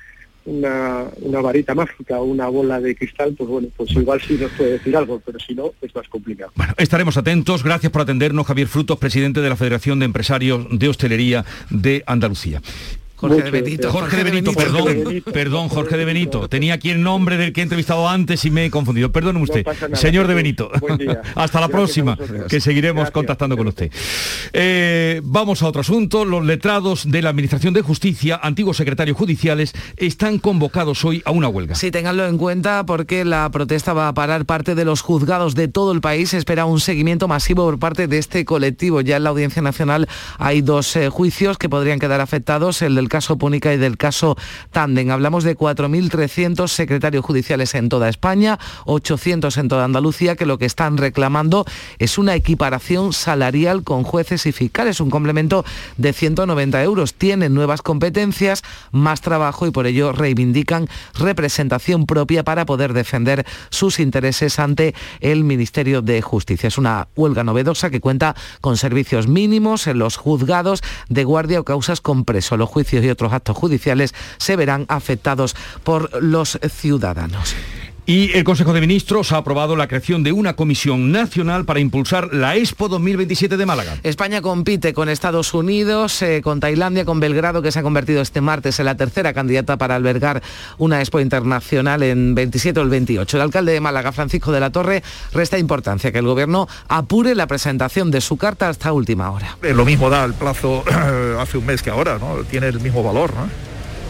una, 0.47 1.11
varita 1.41 1.75
mágica 1.75 2.19
o 2.21 2.25
una 2.25 2.49
bola 2.49 2.81
de 2.81 2.95
cristal, 2.95 3.35
pues 3.37 3.49
bueno, 3.49 3.69
pues 3.77 3.91
igual 3.93 4.21
sí 4.21 4.35
nos 4.41 4.51
puede 4.53 4.73
decir 4.73 4.97
algo, 4.97 5.21
pero 5.25 5.39
si 5.39 5.55
no, 5.55 5.73
es 5.81 5.95
más 5.95 6.09
complicado. 6.09 6.53
Bueno, 6.55 6.75
estaremos 6.77 7.17
atentos. 7.17 7.63
Gracias 7.63 7.91
por 7.93 8.03
atendernos, 8.03 8.47
Javier 8.47 8.69
Frutos, 8.69 8.99
presidente 8.99 9.41
de 9.41 9.49
la 9.49 9.57
Federación 9.57 9.99
de 9.99 10.07
Empresarios 10.07 10.67
de 10.71 10.89
Hostelería 10.89 11.45
de 11.71 12.03
Andalucía. 12.07 12.61
Jorge 13.29 13.43
de 13.43 13.51
Benito. 13.51 13.91
Jorge 13.91 14.17
de 14.17 14.25
Benito, 14.25 14.53
perdón, 14.53 15.23
perdón, 15.33 15.69
Jorge 15.69 15.97
de 15.97 16.05
Benito. 16.05 16.49
Tenía 16.49 16.75
aquí 16.75 16.91
el 16.91 17.03
nombre 17.03 17.37
del 17.37 17.53
que 17.53 17.61
he 17.61 17.63
entrevistado 17.63 18.09
antes 18.09 18.45
y 18.45 18.51
me 18.51 18.67
he 18.67 18.71
confundido. 18.71 19.11
Perdón 19.13 19.39
usted. 19.39 19.67
Señor 19.95 20.27
de 20.27 20.35
Benito. 20.35 20.71
Hasta 21.35 21.61
la 21.61 21.69
próxima, 21.69 22.19
que 22.49 22.61
seguiremos 22.61 23.11
contactando 23.11 23.57
con 23.57 23.69
usted. 23.69 23.91
Eh, 24.53 25.21
vamos 25.25 25.63
a 25.63 25.67
otro 25.67 25.81
asunto. 25.81 26.25
Los 26.25 26.45
letrados 26.45 27.11
de 27.11 27.23
la 27.23 27.31
Administración 27.31 27.75
de 27.75 27.83
Justicia, 27.83 28.39
antiguos 28.43 28.77
secretarios 28.77 29.17
judiciales, 29.17 29.73
están 29.97 30.39
convocados 30.39 31.05
hoy 31.05 31.23
a 31.25 31.31
una 31.31 31.49
huelga. 31.49 31.75
Sí, 31.75 31.91
tenganlo 31.91 32.27
en 32.27 32.39
cuenta 32.39 32.85
porque 32.87 33.25
la 33.25 33.51
protesta 33.51 33.93
va 33.93 34.09
a 34.09 34.15
parar 34.15 34.45
parte 34.45 34.75
de 34.75 34.85
los 34.85 35.01
juzgados 35.01 35.55
de 35.55 35.69
todo 35.69 35.93
el 35.93 36.01
país. 36.01 36.35
espera 36.35 36.67
un 36.67 36.81
seguimiento 36.81 37.29
masivo 37.29 37.65
por 37.65 37.79
parte 37.79 38.07
de 38.07 38.19
este 38.19 38.45
colectivo. 38.45 39.01
Ya 39.01 39.17
en 39.17 39.25
la 39.25 39.31
Audiencia 39.31 39.63
Nacional 39.63 40.09
hay 40.39 40.63
dos 40.63 40.97
eh, 40.97 41.09
juicios 41.09 41.59
que 41.59 41.69
podrían 41.69 41.99
quedar 41.99 42.21
afectados, 42.21 42.83
el 42.83 42.95
del 42.95 43.09
caso 43.15 43.39
Púnica 43.39 43.73
y 43.73 43.77
del 43.77 43.97
caso 43.97 44.37
Tanden. 44.73 45.13
Hablamos 45.13 45.45
de 45.45 45.57
4.300 45.57 46.67
secretarios 46.67 47.25
judiciales 47.25 47.77
en 47.77 47.89
toda 47.89 48.09
España, 48.09 48.59
800 48.87 49.57
en 49.57 49.69
toda 49.69 49.85
Andalucía, 49.85 50.35
que 50.35 50.47
lo 50.47 50.59
que 50.59 50.65
están 50.65 50.97
reclamando 50.97 51.65
es 52.01 52.19
una 52.19 52.35
equiparación 52.35 53.13
salarial 53.13 53.85
con 53.85 54.03
jueces 54.03 54.47
y 54.47 54.53
fiscales, 54.53 54.99
un 54.99 55.11
complemento 55.11 55.65
de 55.97 56.13
190 56.13 56.83
euros. 56.83 57.15
Tienen 57.15 57.55
nuevas 57.55 57.83
competencias, 57.83 58.65
más 58.91 59.21
trabajo 59.21 59.69
y 59.69 59.71
por 59.71 59.87
ello 59.87 60.11
reivindican 60.11 60.89
representación 61.17 62.07
propia 62.07 62.43
para 62.43 62.67
poder 62.67 62.95
defender 62.95 63.47
sus 63.71 64.01
intereses 64.01 64.59
ante 64.59 64.93
el 65.21 65.45
Ministerio 65.45 66.03
de 66.03 66.21
Justicia. 66.21 66.67
Es 66.67 66.79
una 66.79 67.07
huelga 67.15 67.45
novedosa 67.45 67.91
que 67.91 68.01
cuenta 68.01 68.35
con 68.61 68.77
servicios 68.77 69.29
mínimos 69.29 69.87
en 69.87 70.01
los 70.01 70.17
juzgados 70.17 70.83
de 71.09 71.23
guardia 71.23 71.61
o 71.61 71.65
causas 71.65 72.01
con 72.01 72.25
preso. 72.25 72.57
Los 72.57 72.71
juicios 72.71 72.94
y 73.03 73.09
otros 73.09 73.33
actos 73.33 73.57
judiciales 73.57 74.15
se 74.39 74.57
verán 74.57 74.85
afectados 74.89 75.57
por 75.83 76.23
los 76.23 76.59
ciudadanos. 76.71 77.55
Y 78.07 78.37
el 78.37 78.45
Consejo 78.45 78.75
de 78.75 78.83
Ministros 78.83 79.33
ha 79.33 79.39
aprobado 79.39 79.77
la 79.77 79.89
creación 79.89 80.23
de 80.23 80.33
una 80.33 80.57
comisión 80.57 81.11
nacional 81.11 81.65
para 81.65 81.81
impulsar 81.81 82.35
la 82.35 82.55
Expo 82.55 82.89
2027 82.89 83.57
de 83.57 83.65
Málaga. 83.65 83.97
España 84.03 84.43
compite 84.43 84.93
con 84.93 85.09
Estados 85.09 85.55
Unidos, 85.55 86.21
eh, 86.21 86.43
con 86.43 86.61
Tailandia, 86.61 87.07
con 87.07 87.19
Belgrado, 87.19 87.63
que 87.63 87.73
se 87.73 87.79
ha 87.79 87.83
convertido 87.83 88.21
este 88.21 88.43
martes 88.43 88.79
en 88.79 88.85
la 88.85 88.97
tercera 88.99 89.33
candidata 89.33 89.79
para 89.79 89.95
albergar 89.95 90.43
una 90.77 91.01
Expo 91.01 91.19
internacional 91.19 92.03
en 92.03 92.35
27 92.35 92.79
o 92.79 92.83
el 92.83 92.91
28. 92.91 93.39
El 93.39 93.43
alcalde 93.43 93.73
de 93.73 93.81
Málaga, 93.81 94.13
Francisco 94.13 94.53
de 94.53 94.61
la 94.61 94.69
Torre, 94.69 95.03
resta 95.33 95.59
importancia 95.59 96.13
que 96.13 96.19
el 96.19 96.27
gobierno 96.27 96.69
apure 96.89 97.35
la 97.35 97.47
presentación 97.47 98.11
de 98.11 98.21
su 98.21 98.37
carta 98.37 98.69
hasta 98.69 98.93
última 98.93 99.31
hora. 99.31 99.57
Eh, 99.63 99.73
lo 99.73 99.87
mismo 99.87 100.11
da 100.11 100.27
el 100.27 100.35
plazo 100.35 100.85
hace 101.41 101.57
un 101.57 101.65
mes 101.65 101.83
que 101.83 101.89
ahora, 101.89 102.19
¿no? 102.19 102.45
Tiene 102.51 102.69
el 102.69 102.81
mismo 102.81 103.03
valor, 103.03 103.33
¿no? 103.33 103.49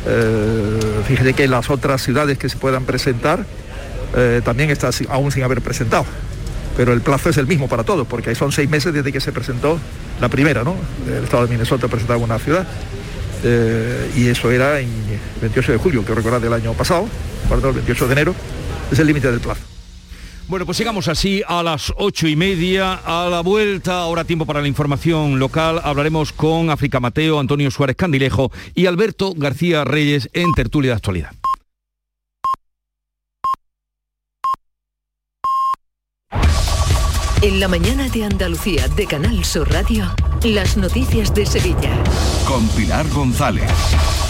Eh, 0.06 0.80
fíjese 1.06 1.32
que 1.32 1.46
las 1.46 1.70
otras 1.70 2.02
ciudades 2.02 2.38
que 2.38 2.48
se 2.48 2.56
puedan 2.56 2.84
presentar 2.84 3.46
eh, 4.16 4.40
también 4.44 4.70
está 4.70 4.90
aún 5.08 5.30
sin 5.32 5.42
haber 5.42 5.60
presentado. 5.60 6.04
Pero 6.76 6.92
el 6.92 7.00
plazo 7.00 7.30
es 7.30 7.36
el 7.36 7.46
mismo 7.46 7.68
para 7.68 7.84
todos, 7.84 8.06
porque 8.06 8.34
son 8.34 8.50
seis 8.50 8.68
meses 8.68 8.92
desde 8.92 9.12
que 9.12 9.20
se 9.20 9.32
presentó 9.32 9.78
la 10.20 10.28
primera, 10.28 10.64
¿no? 10.64 10.74
El 11.06 11.24
estado 11.24 11.44
de 11.44 11.50
Minnesota 11.50 11.88
presentaba 11.88 12.18
una 12.18 12.38
ciudad. 12.38 12.66
Eh, 13.44 14.10
y 14.16 14.28
eso 14.28 14.50
era 14.50 14.80
en 14.80 14.88
28 15.40 15.72
de 15.72 15.78
julio, 15.78 16.04
que 16.04 16.14
recordar 16.14 16.40
del 16.40 16.52
año 16.52 16.72
pasado, 16.72 17.06
el 17.50 17.60
28 17.60 18.06
de 18.06 18.12
enero, 18.12 18.34
es 18.90 18.98
el 18.98 19.06
límite 19.06 19.30
del 19.30 19.40
plazo. 19.40 19.60
Bueno, 20.46 20.66
pues 20.66 20.76
sigamos 20.76 21.08
así 21.08 21.42
a 21.46 21.62
las 21.62 21.92
ocho 21.96 22.28
y 22.28 22.36
media. 22.36 23.00
A 23.04 23.28
la 23.30 23.40
vuelta, 23.40 24.00
ahora 24.00 24.24
tiempo 24.24 24.44
para 24.44 24.60
la 24.60 24.68
información 24.68 25.38
local. 25.38 25.80
Hablaremos 25.82 26.32
con 26.32 26.68
África 26.68 27.00
Mateo, 27.00 27.40
Antonio 27.40 27.70
Suárez 27.70 27.96
Candilejo 27.96 28.52
y 28.74 28.84
Alberto 28.86 29.32
García 29.34 29.84
Reyes 29.84 30.28
en 30.34 30.52
Tertulia 30.52 30.90
de 30.90 30.96
Actualidad. 30.96 31.32
En 37.44 37.60
la 37.60 37.68
mañana 37.68 38.08
de 38.08 38.24
Andalucía 38.24 38.88
de 38.88 39.04
Canal 39.04 39.44
Sur 39.44 39.70
Radio, 39.70 40.06
las 40.44 40.78
noticias 40.78 41.34
de 41.34 41.44
Sevilla. 41.44 42.02
Con 42.48 42.66
Pilar 42.68 43.06
González. 43.10 43.70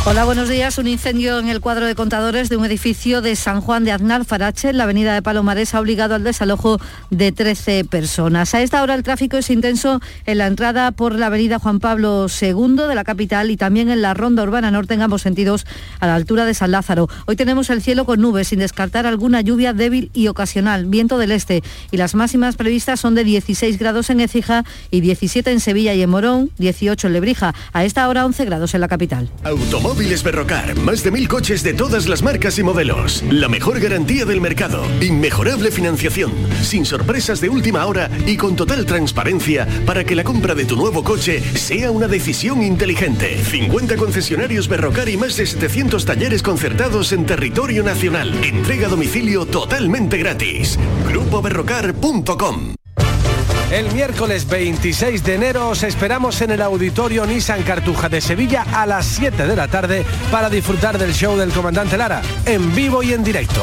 Hola, 0.06 0.26
buenos 0.26 0.50
días. 0.50 0.76
Un 0.76 0.86
incendio 0.86 1.38
en 1.38 1.48
el 1.48 1.62
cuadro 1.62 1.86
de 1.86 1.94
contadores 1.94 2.50
de 2.50 2.58
un 2.58 2.66
edificio 2.66 3.22
de 3.22 3.36
San 3.36 3.62
Juan 3.62 3.84
de 3.84 3.92
Aznar 3.92 4.26
Farache, 4.26 4.68
en 4.68 4.76
la 4.76 4.84
avenida 4.84 5.14
de 5.14 5.22
Palomares, 5.22 5.74
ha 5.74 5.80
obligado 5.80 6.14
al 6.14 6.22
desalojo 6.22 6.78
de 7.08 7.32
13 7.32 7.86
personas. 7.86 8.54
A 8.54 8.60
esta 8.60 8.82
hora 8.82 8.96
el 8.96 9.02
tráfico 9.02 9.38
es 9.38 9.48
intenso 9.48 10.02
en 10.26 10.36
la 10.36 10.46
entrada 10.46 10.90
por 10.90 11.14
la 11.14 11.28
avenida 11.28 11.58
Juan 11.58 11.80
Pablo 11.80 12.26
II 12.28 12.76
de 12.86 12.94
la 12.94 13.02
capital 13.02 13.50
y 13.50 13.56
también 13.56 13.88
en 13.88 14.02
la 14.02 14.12
ronda 14.12 14.42
urbana 14.42 14.70
norte 14.70 14.92
en 14.92 15.00
ambos 15.00 15.22
sentidos 15.22 15.64
a 16.00 16.06
la 16.06 16.16
altura 16.16 16.44
de 16.44 16.52
San 16.52 16.72
Lázaro. 16.72 17.08
Hoy 17.24 17.36
tenemos 17.36 17.70
el 17.70 17.80
cielo 17.80 18.04
con 18.04 18.20
nubes 18.20 18.48
sin 18.48 18.58
descartar 18.58 19.06
alguna 19.06 19.40
lluvia 19.40 19.72
débil 19.72 20.10
y 20.12 20.28
ocasional, 20.28 20.84
viento 20.84 21.16
del 21.16 21.32
este 21.32 21.62
y 21.90 21.96
las 21.96 22.14
máximas 22.14 22.56
previstas 22.56 23.00
son 23.04 23.14
de 23.14 23.22
16 23.22 23.78
grados 23.78 24.08
en 24.08 24.20
Écija 24.20 24.64
y 24.90 25.02
17 25.02 25.52
en 25.52 25.60
Sevilla 25.60 25.92
y 25.92 26.00
en 26.00 26.08
Morón, 26.08 26.50
18 26.56 27.08
en 27.08 27.12
Lebrija. 27.12 27.54
A 27.74 27.84
esta 27.84 28.08
hora 28.08 28.24
11 28.24 28.46
grados 28.46 28.72
en 28.72 28.80
la 28.80 28.88
capital. 28.88 29.28
Automóviles 29.42 30.22
Berrocar, 30.22 30.74
más 30.76 31.02
de 31.02 31.10
mil 31.10 31.28
coches 31.28 31.62
de 31.62 31.74
todas 31.74 32.08
las 32.08 32.22
marcas 32.22 32.58
y 32.58 32.62
modelos. 32.62 33.22
La 33.28 33.50
mejor 33.50 33.78
garantía 33.78 34.24
del 34.24 34.40
mercado. 34.40 34.86
Inmejorable 35.02 35.70
financiación. 35.70 36.32
Sin 36.62 36.86
sorpresas 36.86 37.42
de 37.42 37.50
última 37.50 37.84
hora 37.84 38.08
y 38.24 38.38
con 38.38 38.56
total 38.56 38.86
transparencia 38.86 39.68
para 39.84 40.04
que 40.04 40.14
la 40.14 40.24
compra 40.24 40.54
de 40.54 40.64
tu 40.64 40.74
nuevo 40.74 41.04
coche 41.04 41.42
sea 41.58 41.90
una 41.90 42.08
decisión 42.08 42.62
inteligente. 42.62 43.36
50 43.36 43.96
concesionarios 43.96 44.66
Berrocar 44.66 45.10
y 45.10 45.18
más 45.18 45.36
de 45.36 45.44
700 45.44 46.06
talleres 46.06 46.42
concertados 46.42 47.12
en 47.12 47.26
territorio 47.26 47.82
nacional. 47.82 48.32
Entrega 48.42 48.86
a 48.86 48.90
domicilio 48.90 49.44
totalmente 49.44 50.16
gratis. 50.16 50.78
GrupoBerrocar.com 51.06 52.74
Thank 52.96 53.58
you. 53.58 53.63
El 53.74 53.92
miércoles 53.92 54.46
26 54.48 55.24
de 55.24 55.34
enero 55.34 55.70
os 55.70 55.82
esperamos 55.82 56.40
en 56.42 56.52
el 56.52 56.62
auditorio 56.62 57.26
Nissan 57.26 57.64
Cartuja 57.64 58.08
de 58.08 58.20
Sevilla 58.20 58.64
a 58.72 58.86
las 58.86 59.04
7 59.04 59.48
de 59.48 59.56
la 59.56 59.66
tarde 59.66 60.04
para 60.30 60.48
disfrutar 60.48 60.96
del 60.96 61.12
show 61.12 61.36
del 61.36 61.50
comandante 61.50 61.98
Lara, 61.98 62.22
en 62.46 62.72
vivo 62.72 63.02
y 63.02 63.12
en 63.12 63.24
directo. 63.24 63.60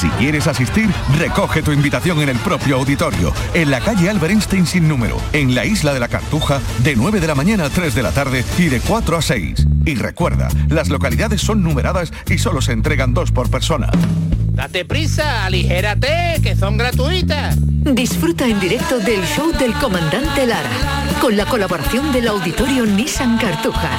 Si 0.00 0.08
quieres 0.10 0.46
asistir, 0.46 0.88
recoge 1.18 1.62
tu 1.62 1.72
invitación 1.72 2.22
en 2.22 2.30
el 2.30 2.38
propio 2.38 2.76
auditorio, 2.76 3.34
en 3.52 3.70
la 3.70 3.80
calle 3.80 4.08
Albert 4.08 4.32
Einstein 4.32 4.66
sin 4.66 4.88
número, 4.88 5.20
en 5.34 5.54
la 5.54 5.66
isla 5.66 5.92
de 5.92 6.00
la 6.00 6.08
Cartuja, 6.08 6.58
de 6.78 6.96
9 6.96 7.20
de 7.20 7.26
la 7.26 7.34
mañana 7.34 7.66
a 7.66 7.70
3 7.70 7.94
de 7.94 8.02
la 8.02 8.12
tarde 8.12 8.42
y 8.56 8.68
de 8.68 8.80
4 8.80 9.18
a 9.18 9.22
6. 9.22 9.66
Y 9.84 9.94
recuerda, 9.94 10.48
las 10.70 10.88
localidades 10.88 11.42
son 11.42 11.62
numeradas 11.62 12.14
y 12.26 12.38
solo 12.38 12.62
se 12.62 12.72
entregan 12.72 13.12
dos 13.12 13.30
por 13.30 13.50
persona. 13.50 13.90
Date 14.52 14.84
prisa, 14.84 15.44
aligérate, 15.44 16.40
que 16.42 16.56
son 16.56 16.76
gratuitas. 16.76 17.56
Disfruta 17.58 18.46
en 18.46 18.60
directo 18.60 18.98
del 18.98 19.24
show 19.24 19.49
del 19.58 19.74
comandante 19.74 20.46
Lara, 20.46 20.70
con 21.20 21.36
la 21.36 21.44
colaboración 21.44 22.12
del 22.12 22.28
auditorio 22.28 22.86
Nissan 22.86 23.36
Cartuja. 23.36 23.90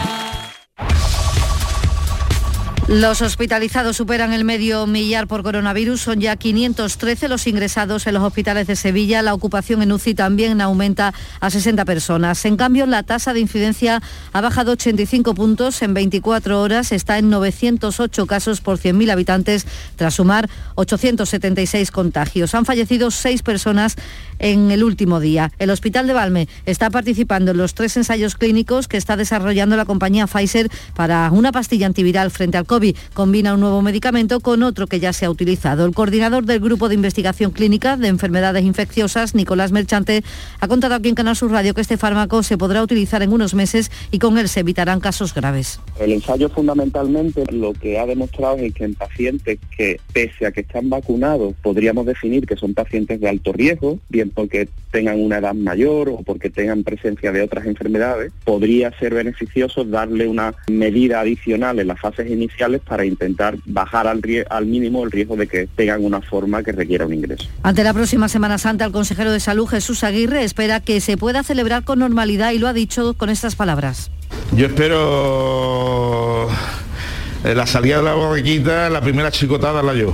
Los 2.92 3.22
hospitalizados 3.22 3.96
superan 3.96 4.34
el 4.34 4.44
medio 4.44 4.86
millar 4.86 5.26
por 5.26 5.44
coronavirus, 5.44 6.02
son 6.02 6.20
ya 6.20 6.36
513 6.36 7.30
los 7.30 7.48
ingresados 7.48 8.06
en 8.06 8.16
los 8.16 8.24
hospitales 8.24 8.68
de 8.68 8.76
Sevilla, 8.76 9.22
la 9.22 9.34
ocupación 9.34 9.82
en 9.82 9.94
UCI 9.94 10.14
también 10.14 10.60
aumenta 10.60 11.14
a 11.40 11.50
60 11.50 11.86
personas. 11.86 12.44
En 12.44 12.58
cambio, 12.58 12.86
la 12.88 13.04
tasa 13.04 13.34
de 13.34 13.40
incidencia 13.40 14.02
ha 14.34 14.42
bajado 14.42 14.74
85 14.74 15.34
puntos 15.36 15.82
en 15.84 15.94
24 15.94 16.60
horas, 16.60 16.92
está 16.92 17.18
en 17.18 17.30
908 17.30 18.26
casos 18.26 18.60
por 18.60 18.78
100.000 18.78 19.10
habitantes, 19.10 19.66
tras 19.96 20.16
sumar 20.16 20.50
876 20.76 21.92
contagios. 21.92 22.54
Han 22.56 22.66
fallecido 22.66 23.10
seis 23.10 23.42
personas 23.42 23.96
en 24.38 24.70
el 24.70 24.84
último 24.84 25.22
día. 25.22 25.54
El 25.60 25.70
Hospital 25.70 26.08
de 26.08 26.14
Valme 26.14 26.50
está 26.66 26.90
participando 26.90 27.52
en 27.52 27.58
los 27.58 27.74
tres 27.74 27.96
ensayos 27.96 28.36
clínicos 28.36 28.90
que 28.90 28.98
está 28.98 29.16
desarrollando 29.16 29.78
la 29.78 29.86
compañía 29.86 30.28
Pfizer 30.28 30.70
para 30.94 31.32
una 31.32 31.54
pastilla 31.54 31.86
antiviral 31.86 32.32
frente 32.32 32.58
al 32.58 32.66
COVID. 32.66 32.81
Combina 33.14 33.54
un 33.54 33.60
nuevo 33.60 33.82
medicamento 33.82 34.40
con 34.40 34.64
otro 34.64 34.88
que 34.88 35.00
ya 35.00 35.14
se 35.14 35.26
ha 35.26 35.30
utilizado. 35.30 35.86
El 35.86 35.94
coordinador 35.94 36.46
del 36.46 36.60
Grupo 36.60 36.90
de 36.90 36.96
Investigación 36.96 37.52
Clínica 37.52 37.98
de 37.98 38.08
Enfermedades 38.08 38.64
Infecciosas, 38.64 39.36
Nicolás 39.36 39.72
Merchante, 39.72 40.24
ha 40.60 40.68
contado 40.68 40.96
aquí 40.96 41.10
en 41.10 41.16
Canal 41.16 41.36
Sur 41.36 41.52
Radio 41.52 41.74
que 41.74 41.82
este 41.82 41.98
fármaco 41.98 42.44
se 42.44 42.58
podrá 42.58 42.82
utilizar 42.82 43.22
en 43.22 43.34
unos 43.34 43.54
meses 43.54 43.92
y 44.10 44.20
con 44.20 44.38
él 44.38 44.50
se 44.50 44.62
evitarán 44.62 45.00
casos 45.00 45.34
graves. 45.34 45.80
El 46.00 46.12
ensayo 46.12 46.50
fundamentalmente 46.50 47.44
lo 47.52 47.74
que 47.74 48.00
ha 48.00 48.06
demostrado 48.06 48.58
es 48.58 48.74
que 48.74 48.86
en 48.86 48.96
pacientes 48.96 49.60
que 49.76 50.00
pese 50.14 50.46
a 50.46 50.52
que 50.52 50.62
están 50.62 50.90
vacunados 50.90 51.54
podríamos 51.62 52.06
definir 52.06 52.48
que 52.48 52.56
son 52.56 52.74
pacientes 52.74 53.20
de 53.20 53.30
alto 53.30 53.54
riesgo, 53.54 54.00
bien 54.10 54.30
porque 54.30 54.70
tengan 54.92 55.20
una 55.20 55.38
edad 55.38 55.54
mayor 55.54 56.10
o 56.10 56.24
porque 56.24 56.50
tengan 56.50 56.84
presencia 56.84 57.32
de 57.32 57.42
otras 57.42 57.66
enfermedades, 57.66 58.32
podría 58.44 58.92
ser 59.00 59.14
beneficioso 59.14 59.84
darle 59.84 60.28
una 60.28 60.54
medida 60.70 61.20
adicional 61.20 61.80
en 61.80 61.88
las 61.88 62.00
fases 62.00 62.30
iniciales 62.30 62.71
para 62.80 63.06
intentar 63.06 63.58
bajar 63.66 64.08
al, 64.08 64.22
al 64.50 64.66
mínimo 64.66 65.04
el 65.04 65.12
riesgo 65.12 65.36
de 65.36 65.48
que 65.48 65.68
tengan 65.68 66.04
una 66.04 66.22
forma 66.22 66.64
que 66.64 66.72
requiera 66.72 67.06
un 67.06 67.14
ingreso. 67.14 67.48
Ante 67.64 67.84
la 67.84 67.94
próxima 67.94 68.30
Semana 68.30 68.58
Santa, 68.58 68.86
el 68.86 68.92
consejero 68.92 69.32
de 69.32 69.40
Salud, 69.40 69.68
Jesús 69.68 70.04
Aguirre, 70.04 70.44
espera 70.44 70.80
que 70.80 71.02
se 71.02 71.18
pueda 71.18 71.44
celebrar 71.44 71.84
con 71.84 72.00
normalidad 72.00 72.52
y 72.52 72.60
lo 72.60 72.68
ha 72.68 72.74
dicho 72.74 73.14
con 73.16 73.30
estas 73.30 73.56
palabras. 73.56 74.12
Yo 74.56 74.68
espero 74.68 76.50
eh, 77.44 77.56
la 77.56 77.66
salida 77.66 77.98
de 77.98 78.04
la 78.04 78.14
borriquita, 78.14 78.90
la 78.90 79.02
primera 79.02 79.32
chicotada 79.32 79.82
la 79.84 79.94
yo. 79.94 80.14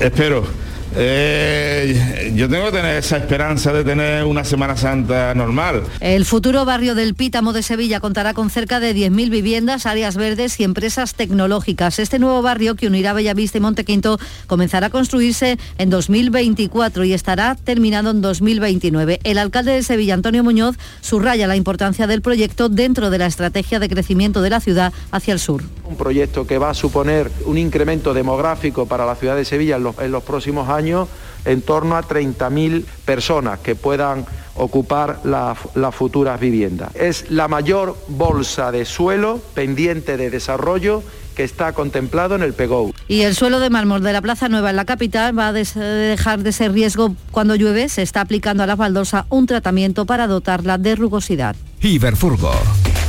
espero 0.00 0.65
eh, 0.98 2.32
yo 2.34 2.48
tengo 2.48 2.66
que 2.66 2.72
tener 2.72 2.96
esa 2.96 3.18
esperanza 3.18 3.72
de 3.72 3.84
tener 3.84 4.24
una 4.24 4.44
Semana 4.44 4.76
Santa 4.76 5.34
normal. 5.34 5.82
El 6.00 6.24
futuro 6.24 6.64
barrio 6.64 6.94
del 6.94 7.14
Pítamo 7.14 7.52
de 7.52 7.62
Sevilla 7.62 8.00
contará 8.00 8.32
con 8.32 8.48
cerca 8.48 8.80
de 8.80 8.94
10.000 8.94 9.28
viviendas, 9.28 9.84
áreas 9.84 10.16
verdes 10.16 10.58
y 10.58 10.64
empresas 10.64 11.14
tecnológicas. 11.14 11.98
Este 11.98 12.18
nuevo 12.18 12.40
barrio 12.40 12.76
que 12.76 12.86
unirá 12.86 13.12
Bellavista 13.12 13.58
y 13.58 13.60
Montequinto 13.60 14.18
comenzará 14.46 14.86
a 14.86 14.90
construirse 14.90 15.58
en 15.76 15.90
2024 15.90 17.04
y 17.04 17.12
estará 17.12 17.56
terminado 17.56 18.10
en 18.10 18.22
2029. 18.22 19.20
El 19.24 19.36
alcalde 19.38 19.72
de 19.72 19.82
Sevilla, 19.82 20.14
Antonio 20.14 20.42
Muñoz, 20.42 20.76
subraya 21.02 21.46
la 21.46 21.56
importancia 21.56 22.06
del 22.06 22.22
proyecto 22.22 22.68
dentro 22.70 23.10
de 23.10 23.18
la 23.18 23.26
estrategia 23.26 23.78
de 23.78 23.88
crecimiento 23.88 24.40
de 24.40 24.50
la 24.50 24.60
ciudad 24.60 24.94
hacia 25.10 25.34
el 25.34 25.40
sur. 25.40 25.62
Un 25.84 25.96
proyecto 25.96 26.46
que 26.46 26.56
va 26.58 26.70
a 26.70 26.74
suponer 26.74 27.30
un 27.44 27.58
incremento 27.58 28.14
demográfico 28.14 28.86
para 28.86 29.04
la 29.04 29.14
ciudad 29.14 29.36
de 29.36 29.44
Sevilla 29.44 29.76
en 29.76 29.82
los, 29.82 29.98
en 29.98 30.10
los 30.10 30.22
próximos 30.22 30.68
años 30.68 30.85
en 31.44 31.62
torno 31.62 31.96
a 31.96 32.02
30.000 32.02 32.84
personas 33.04 33.60
que 33.60 33.74
puedan 33.74 34.26
ocupar 34.54 35.20
las 35.24 35.94
futuras 35.94 36.40
viviendas. 36.40 36.94
Es 36.94 37.30
la 37.30 37.48
mayor 37.48 37.96
bolsa 38.08 38.72
de 38.72 38.84
suelo 38.84 39.40
pendiente 39.54 40.16
de 40.16 40.30
desarrollo 40.30 41.02
que 41.34 41.44
está 41.44 41.72
contemplado 41.72 42.34
en 42.34 42.42
el 42.42 42.54
PEGO. 42.54 42.92
Y 43.08 43.20
el 43.22 43.34
suelo 43.34 43.60
de 43.60 43.68
mármol 43.68 44.02
de 44.02 44.12
la 44.12 44.22
Plaza 44.22 44.48
Nueva 44.48 44.70
en 44.70 44.76
la 44.76 44.86
capital 44.86 45.38
va 45.38 45.48
a 45.48 45.52
dejar 45.52 46.42
de 46.42 46.52
ser 46.52 46.72
riesgo 46.72 47.14
cuando 47.30 47.54
llueve. 47.54 47.90
Se 47.90 48.02
está 48.02 48.22
aplicando 48.22 48.62
a 48.62 48.66
la 48.66 48.74
baldosa 48.74 49.26
un 49.28 49.46
tratamiento 49.46 50.06
para 50.06 50.26
dotarla 50.26 50.78
de 50.78 50.96
rugosidad. 50.96 51.54
Iberfurgo. 51.82 52.52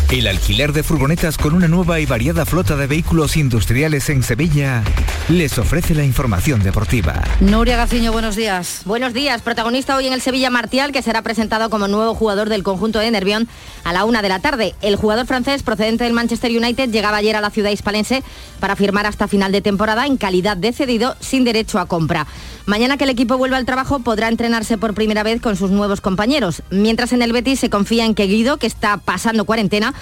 El 0.10 0.26
alquiler 0.26 0.72
de 0.72 0.84
furgonetas 0.84 1.38
con 1.38 1.54
una 1.54 1.68
nueva 1.68 2.00
y 2.00 2.06
variada 2.06 2.46
flota 2.46 2.78
de 2.78 2.88
vehículos 2.88 3.36
industriales 3.36 4.10
en 4.10 4.24
Sevilla 4.24 4.82
les 5.28 5.58
ofrece 5.58 5.94
la 5.94 6.06
información 6.06 6.64
deportiva. 6.64 7.22
Nuria 7.42 7.76
Gaciño, 7.76 8.14
buenos 8.14 8.38
días. 8.38 8.84
Buenos 8.86 9.14
días. 9.14 9.42
Protagonista 9.42 9.98
hoy 9.98 10.08
en 10.08 10.14
el 10.14 10.22
Sevilla 10.22 10.50
Martial, 10.50 10.94
que 10.94 11.02
será 11.02 11.24
presentado 11.24 11.70
como 11.70 11.90
nuevo 11.90 12.16
jugador 12.16 12.48
del 12.48 12.64
conjunto 12.64 13.00
de 13.00 13.12
Nervión 13.12 13.50
a 13.84 13.92
la 13.92 14.06
una 14.06 14.22
de 14.22 14.30
la 14.30 14.40
tarde. 14.40 14.76
El 14.82 14.96
jugador 14.96 15.26
francés 15.26 15.62
procedente 15.62 16.06
del 16.06 16.14
Manchester 16.14 16.52
United 16.52 16.90
llegaba 16.90 17.18
ayer 17.18 17.36
a 17.36 17.42
la 17.42 17.50
ciudad 17.50 17.70
hispalense 17.70 18.24
para 18.62 18.78
firmar 18.78 19.08
hasta 19.08 19.28
final 19.28 19.52
de 19.52 19.60
temporada 19.60 20.06
en 20.06 20.16
calidad 20.16 20.56
de 20.56 20.72
cedido 20.72 21.18
sin 21.20 21.44
derecho 21.44 21.80
a 21.80 21.86
compra. 21.86 22.28
Mañana 22.66 22.98
que 22.98 23.06
el 23.06 23.10
equipo 23.10 23.38
vuelva 23.38 23.58
al 23.58 23.66
trabajo 23.66 24.00
podrá 24.00 24.28
entrenarse 24.28 24.78
por 24.78 24.94
primera 24.94 25.24
vez 25.24 25.42
con 25.42 25.56
sus 25.56 25.72
nuevos 25.72 26.02
compañeros. 26.02 26.64
Mientras 26.70 27.14
en 27.14 27.22
el 27.22 27.32
Betis 27.34 27.62
se 27.62 27.70
confía 27.70 28.06
en 28.06 28.14
que 28.14 28.28
Guido, 28.28 28.58
que 28.58 28.68
está 28.68 28.98
pasando 28.98 29.46
cuarentena, 29.46 29.94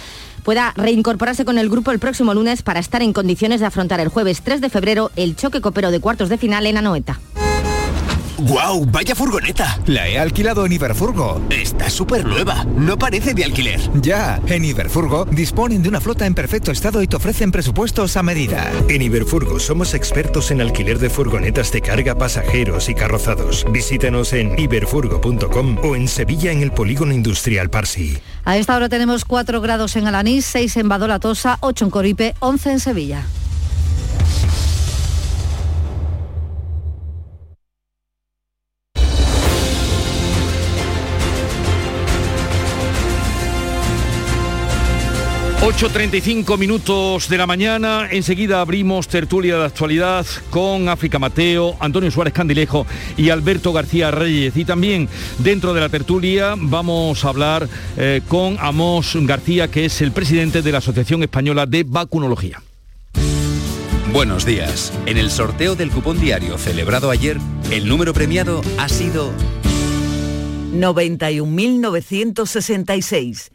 pueda 0.43 0.74
reincorporarse 0.76 1.46
con 1.46 1.58
el 1.58 1.70
grupo 1.70 1.91
el 1.91 2.00
próximo 2.00 2.34
lunes 2.34 2.62
para 2.62 2.80
estar 2.80 3.02
en 3.02 3.14
condiciones 3.14 3.60
de 3.60 3.66
afrontar 3.66 4.00
el 4.00 4.10
jueves 4.10 4.41
3 4.43 4.62
de 4.62 4.70
febrero 4.70 5.12
el 5.16 5.36
choque 5.36 5.62
copero 5.62 5.91
de 5.91 6.00
cuartos 6.00 6.30
de 6.30 6.38
final 6.38 6.68
en 6.68 6.78
Anoeta. 6.78 7.20
¡Guau! 8.38 8.86
¡Vaya 8.86 9.15
furgoneta! 9.15 9.79
La 9.86 10.07
he 10.07 10.19
alquilado 10.19 10.65
en 10.65 10.73
Iberfurgo. 10.73 11.41
Está 11.49 11.89
súper 11.89 12.25
nueva. 12.25 12.65
No 12.75 12.97
parece 12.97 13.33
de 13.33 13.45
alquiler. 13.45 13.79
Ya, 14.01 14.41
en 14.47 14.65
Iberfurgo 14.65 15.25
disponen 15.25 15.81
de 15.81 15.89
una 15.89 16.01
flota 16.01 16.25
en 16.25 16.36
perfecto 16.36 16.71
estado 16.71 17.01
y 17.01 17.07
te 17.07 17.15
ofrecen 17.15 17.51
presupuestos 17.51 18.17
a 18.17 18.23
medida. 18.23 18.69
En 18.89 19.01
Iberfurgo 19.01 19.59
somos 19.59 19.93
expertos 19.93 20.51
en 20.51 20.59
alquiler 20.59 20.99
de 20.99 21.09
furgonetas 21.09 21.71
de 21.71 21.81
carga, 21.81 22.15
pasajeros 22.15 22.89
y 22.89 22.95
carrozados. 22.95 23.65
Visítanos 23.71 24.33
en 24.33 24.59
iberfurgo.com 24.59 25.77
o 25.83 25.95
en 25.95 26.07
Sevilla 26.07 26.51
en 26.51 26.61
el 26.61 26.71
Polígono 26.71 27.13
Industrial 27.13 27.69
Parsi. 27.69 28.17
A 28.43 28.57
esta 28.57 28.75
hora 28.75 28.89
tenemos 28.89 29.23
4 29.23 29.61
grados 29.61 29.95
en 29.95 30.07
Alanís, 30.07 30.45
6 30.45 30.77
en 30.77 30.89
Badolatosa, 30.89 31.57
8 31.61 31.86
en 31.86 31.91
Coripe, 31.91 32.36
11 32.39 32.71
en 32.71 32.79
Sevilla. 32.79 33.25
...8.35 45.76 46.57
minutos 46.57 47.28
de 47.28 47.38
la 47.38 47.45
mañana... 47.45 48.07
...enseguida 48.09 48.61
abrimos 48.61 49.09
tertulia 49.09 49.57
de 49.57 49.65
actualidad... 49.65 50.26
...con 50.49 50.88
África 50.88 51.19
Mateo, 51.19 51.76
Antonio 51.82 52.09
Suárez 52.11 52.34
Candilejo... 52.34 52.88
...y 53.17 53.30
Alberto 53.30 53.73
García 53.73 54.09
Reyes... 54.09 54.55
...y 54.55 54.63
también 54.63 55.09
dentro 55.38 55.73
de 55.73 55.82
la 55.82 55.89
tertulia... 55.89 56.55
...vamos 56.57 57.26
a 57.26 57.30
hablar 57.30 57.67
eh, 57.97 58.21
con 58.30 58.55
Amos 58.61 59.17
García... 59.23 59.69
...que 59.69 59.84
es 59.84 60.01
el 60.01 60.13
presidente 60.13 60.61
de 60.61 60.71
la 60.71 60.78
Asociación 60.78 61.23
Española 61.23 61.65
de 61.65 61.84
Vacunología. 61.84 62.61
Buenos 64.13 64.45
días. 64.45 64.93
En 65.05 65.17
el 65.17 65.30
sorteo 65.30 65.76
del 65.76 65.91
cupón 65.91 66.21
diario 66.21 66.57
celebrado 66.57 67.11
ayer, 67.11 67.38
el 67.69 67.89
número 67.89 68.13
premiado 68.13 68.61
ha 68.78 68.88
sido 68.88 69.34
91.966 70.73 73.55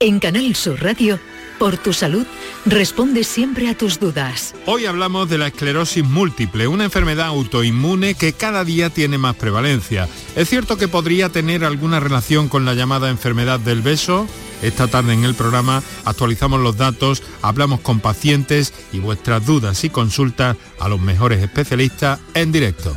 En 0.00 0.20
Canal 0.20 0.54
Sur 0.54 0.80
Radio, 0.80 1.18
por 1.58 1.76
tu 1.76 1.92
salud, 1.92 2.24
responde 2.64 3.24
siempre 3.24 3.68
a 3.68 3.76
tus 3.76 3.98
dudas. 3.98 4.54
Hoy 4.64 4.86
hablamos 4.86 5.28
de 5.28 5.38
la 5.38 5.48
esclerosis 5.48 6.04
múltiple, 6.04 6.68
una 6.68 6.84
enfermedad 6.84 7.26
autoinmune 7.26 8.14
que 8.14 8.32
cada 8.32 8.62
día 8.62 8.90
tiene 8.90 9.18
más 9.18 9.34
prevalencia. 9.34 10.08
¿Es 10.36 10.48
cierto 10.48 10.76
que 10.76 10.86
podría 10.86 11.30
tener 11.30 11.64
alguna 11.64 11.98
relación 11.98 12.48
con 12.48 12.64
la 12.64 12.74
llamada 12.74 13.10
enfermedad 13.10 13.58
del 13.58 13.82
beso? 13.82 14.28
Esta 14.62 14.86
tarde 14.86 15.14
en 15.14 15.24
el 15.24 15.34
programa 15.34 15.82
actualizamos 16.04 16.60
los 16.60 16.76
datos, 16.76 17.24
hablamos 17.42 17.80
con 17.80 17.98
pacientes 17.98 18.72
y 18.92 19.00
vuestras 19.00 19.44
dudas 19.46 19.82
y 19.82 19.90
consultas 19.90 20.56
a 20.78 20.88
los 20.88 21.00
mejores 21.00 21.42
especialistas 21.42 22.20
en 22.34 22.52
directo. 22.52 22.96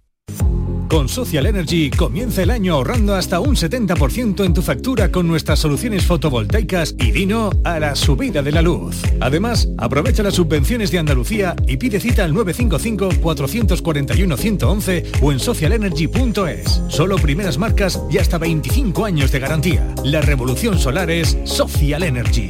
Con 0.91 1.07
Social 1.07 1.45
Energy 1.45 1.89
comienza 1.89 2.43
el 2.43 2.49
año 2.49 2.73
ahorrando 2.73 3.15
hasta 3.15 3.39
un 3.39 3.55
70% 3.55 4.43
en 4.43 4.53
tu 4.53 4.61
factura 4.61 5.09
con 5.09 5.25
nuestras 5.25 5.59
soluciones 5.59 6.05
fotovoltaicas 6.05 6.95
y 6.99 7.11
vino 7.11 7.49
a 7.63 7.79
la 7.79 7.95
subida 7.95 8.41
de 8.41 8.51
la 8.51 8.61
luz. 8.61 8.97
Además, 9.21 9.69
aprovecha 9.77 10.21
las 10.21 10.33
subvenciones 10.33 10.91
de 10.91 10.99
Andalucía 10.99 11.55
y 11.65 11.77
pide 11.77 12.01
cita 12.01 12.25
al 12.25 12.33
955-441-111 12.33 15.19
o 15.21 15.31
en 15.31 15.39
socialenergy.es. 15.39 16.81
Solo 16.89 17.15
primeras 17.15 17.57
marcas 17.57 17.97
y 18.11 18.17
hasta 18.17 18.37
25 18.37 19.05
años 19.05 19.31
de 19.31 19.39
garantía. 19.39 19.95
La 20.03 20.19
revolución 20.19 20.77
solar 20.77 21.09
es 21.09 21.37
Social 21.45 22.03
Energy. 22.03 22.49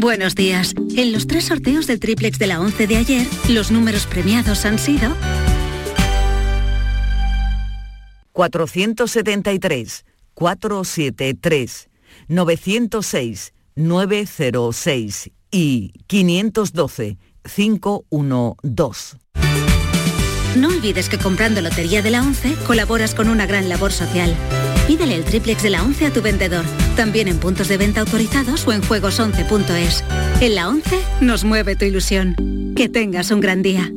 Buenos 0.00 0.34
días. 0.34 0.74
En 0.96 1.12
los 1.12 1.28
tres 1.28 1.44
sorteos 1.44 1.86
del 1.86 2.00
triplex 2.00 2.40
de 2.40 2.48
la 2.48 2.60
11 2.60 2.88
de 2.88 2.96
ayer, 2.96 3.24
los 3.48 3.70
números 3.70 4.06
premiados 4.06 4.64
han 4.64 4.80
sido 4.80 5.14
473 8.34 10.04
473 10.34 11.88
906 12.28 13.54
906 13.76 15.30
y 15.50 15.92
512 16.06 17.18
512. 17.42 19.18
No 20.56 20.68
olvides 20.68 21.08
que 21.08 21.18
comprando 21.18 21.60
Lotería 21.60 22.02
de 22.02 22.10
la 22.10 22.22
11 22.22 22.54
colaboras 22.66 23.14
con 23.14 23.28
una 23.28 23.46
gran 23.46 23.68
labor 23.68 23.92
social. 23.92 24.34
Pídele 24.86 25.14
el 25.14 25.24
triplex 25.24 25.62
de 25.62 25.70
la 25.70 25.82
11 25.82 26.06
a 26.06 26.12
tu 26.12 26.22
vendedor, 26.22 26.64
también 26.96 27.26
en 27.28 27.38
puntos 27.38 27.68
de 27.68 27.76
venta 27.76 28.00
autorizados 28.00 28.66
o 28.66 28.72
en 28.72 28.82
juegos11.es. 28.82 30.04
En 30.40 30.54
la 30.54 30.68
11 30.68 31.00
nos 31.22 31.44
mueve 31.44 31.74
tu 31.74 31.86
ilusión. 31.86 32.74
Que 32.76 32.88
tengas 32.88 33.30
un 33.30 33.40
gran 33.40 33.62
día. 33.62 33.90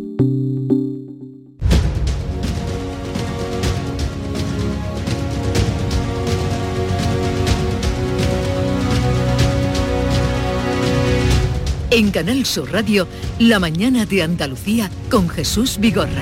En 11.97 12.11
Canal 12.11 12.45
Sur 12.45 12.71
Radio, 12.71 13.07
La 13.39 13.57
mañana 13.57 14.05
de 14.05 14.21
Andalucía 14.21 14.91
con 15.09 15.27
Jesús 15.27 15.79
Vigorra. 15.79 16.21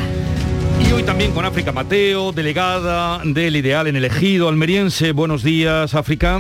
Y 0.80 0.94
hoy 0.94 1.04
también 1.04 1.34
con 1.34 1.44
África 1.44 1.74
Mateo, 1.74 2.32
delegada 2.32 3.20
del 3.26 3.58
Ideal 3.58 3.88
en 3.88 3.98
el 3.98 4.06
Ejido 4.06 4.48
Almeriense. 4.48 5.12
Buenos 5.12 5.44
días, 5.44 5.94
África. 5.94 6.40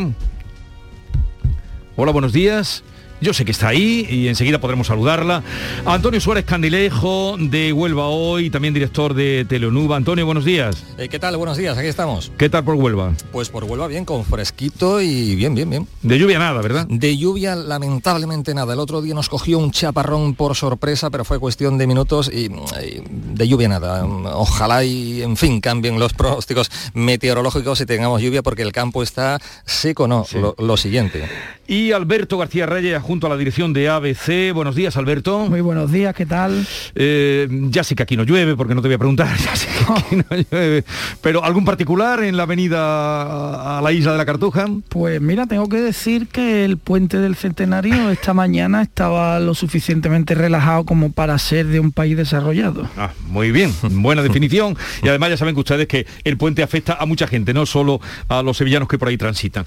Hola, 1.97 2.13
buenos 2.13 2.31
días. 2.31 2.85
Yo 3.21 3.33
sé 3.33 3.45
que 3.45 3.51
está 3.51 3.69
ahí 3.69 4.05
y 4.09 4.27
enseguida 4.27 4.59
podremos 4.59 4.87
saludarla. 4.87 5.41
Antonio 5.85 6.19
Suárez 6.19 6.45
Candilejo 6.45 7.37
de 7.39 7.71
Huelva 7.71 8.07
Hoy, 8.07 8.49
también 8.49 8.73
director 8.73 9.13
de 9.13 9.45
Teleonuba. 9.47 9.95
Antonio, 9.95 10.25
buenos 10.25 10.43
días. 10.43 10.83
Eh, 10.97 11.07
¿Qué 11.07 11.17
tal? 11.17 11.37
Buenos 11.37 11.57
días, 11.57 11.77
aquí 11.77 11.87
estamos. 11.87 12.31
¿Qué 12.37 12.49
tal 12.49 12.65
por 12.65 12.75
Huelva? 12.75 13.13
Pues 13.31 13.49
por 13.49 13.63
Huelva 13.63 13.87
bien, 13.87 14.03
con 14.03 14.25
fresquito 14.25 15.01
y 15.01 15.35
bien, 15.35 15.55
bien, 15.55 15.69
bien. 15.69 15.87
De 16.01 16.19
lluvia 16.19 16.39
nada, 16.39 16.61
¿verdad? 16.61 16.87
De 16.89 17.17
lluvia 17.17 17.55
lamentablemente 17.55 18.53
nada. 18.53 18.73
El 18.73 18.79
otro 18.79 19.01
día 19.01 19.13
nos 19.13 19.29
cogió 19.29 19.59
un 19.59 19.71
chaparrón 19.71 20.35
por 20.35 20.55
sorpresa, 20.55 21.09
pero 21.09 21.23
fue 21.23 21.39
cuestión 21.39 21.77
de 21.77 21.87
minutos 21.87 22.29
y, 22.31 22.45
y 22.45 23.01
de 23.09 23.47
lluvia 23.47 23.69
nada. 23.69 24.05
Ojalá 24.05 24.83
y, 24.83 25.21
en 25.21 25.37
fin, 25.37 25.61
cambien 25.61 25.99
los 25.99 26.13
pronósticos 26.13 26.69
meteorológicos 26.93 27.79
y 27.79 27.85
tengamos 27.85 28.21
lluvia 28.21 28.43
porque 28.43 28.61
el 28.61 28.73
campo 28.73 29.01
está 29.03 29.39
seco, 29.65 30.07
no, 30.07 30.25
lo, 30.33 30.55
lo 30.59 30.77
siguiente. 30.77 31.23
Y 31.67 31.93
Alberto 31.93 32.37
García 32.37 32.65
Reyes, 32.65 33.01
junto 33.05 33.27
a 33.27 33.29
la 33.29 33.37
dirección 33.37 33.71
de 33.71 33.87
ABC. 33.87 34.51
Buenos 34.51 34.75
días, 34.75 34.97
Alberto. 34.97 35.45
Muy 35.47 35.61
buenos 35.61 35.91
días, 35.91 36.15
¿qué 36.15 36.25
tal? 36.25 36.65
Eh, 36.95 37.47
ya 37.69 37.83
sé 37.83 37.93
que 37.93 38.01
aquí 38.01 38.17
no 38.17 38.23
llueve, 38.23 38.55
porque 38.55 38.73
no 38.73 38.81
te 38.81 38.87
voy 38.87 38.95
a 38.95 38.97
preguntar, 38.97 39.27
ya 39.45 39.55
sé 39.55 39.67
que 39.67 39.93
aquí 39.93 40.15
no 40.15 40.35
llueve. 40.51 40.83
Pero 41.21 41.43
¿algún 41.43 41.65
particular 41.65 42.23
en 42.23 42.35
la 42.35 42.43
avenida 42.43 43.77
a 43.77 43.81
la 43.81 43.91
isla 43.91 44.13
de 44.13 44.17
la 44.17 44.25
Cartuja? 44.25 44.65
Pues 44.89 45.21
mira, 45.21 45.45
tengo 45.45 45.69
que 45.69 45.77
decir 45.77 46.27
que 46.27 46.65
el 46.65 46.77
puente 46.77 47.19
del 47.19 47.35
Centenario 47.35 48.09
esta 48.09 48.33
mañana 48.33 48.81
estaba 48.81 49.39
lo 49.39 49.53
suficientemente 49.53 50.33
relajado 50.33 50.85
como 50.85 51.11
para 51.11 51.37
ser 51.37 51.67
de 51.67 51.79
un 51.79 51.91
país 51.91 52.17
desarrollado. 52.17 52.89
Ah, 52.97 53.11
muy 53.27 53.51
bien, 53.51 53.71
buena 53.83 54.23
definición. 54.23 54.75
Y 55.03 55.09
además 55.09 55.29
ya 55.29 55.37
saben 55.37 55.53
que 55.53 55.59
ustedes 55.59 55.87
que 55.87 56.07
el 56.23 56.37
puente 56.37 56.63
afecta 56.63 56.97
a 56.99 57.05
mucha 57.05 57.27
gente, 57.27 57.53
no 57.53 57.67
solo 57.67 58.01
a 58.29 58.41
los 58.41 58.57
sevillanos 58.57 58.89
que 58.89 58.97
por 58.97 59.09
ahí 59.09 59.17
transitan. 59.17 59.63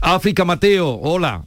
África 0.00 0.44
Mateo, 0.44 0.98
hola. 1.00 1.44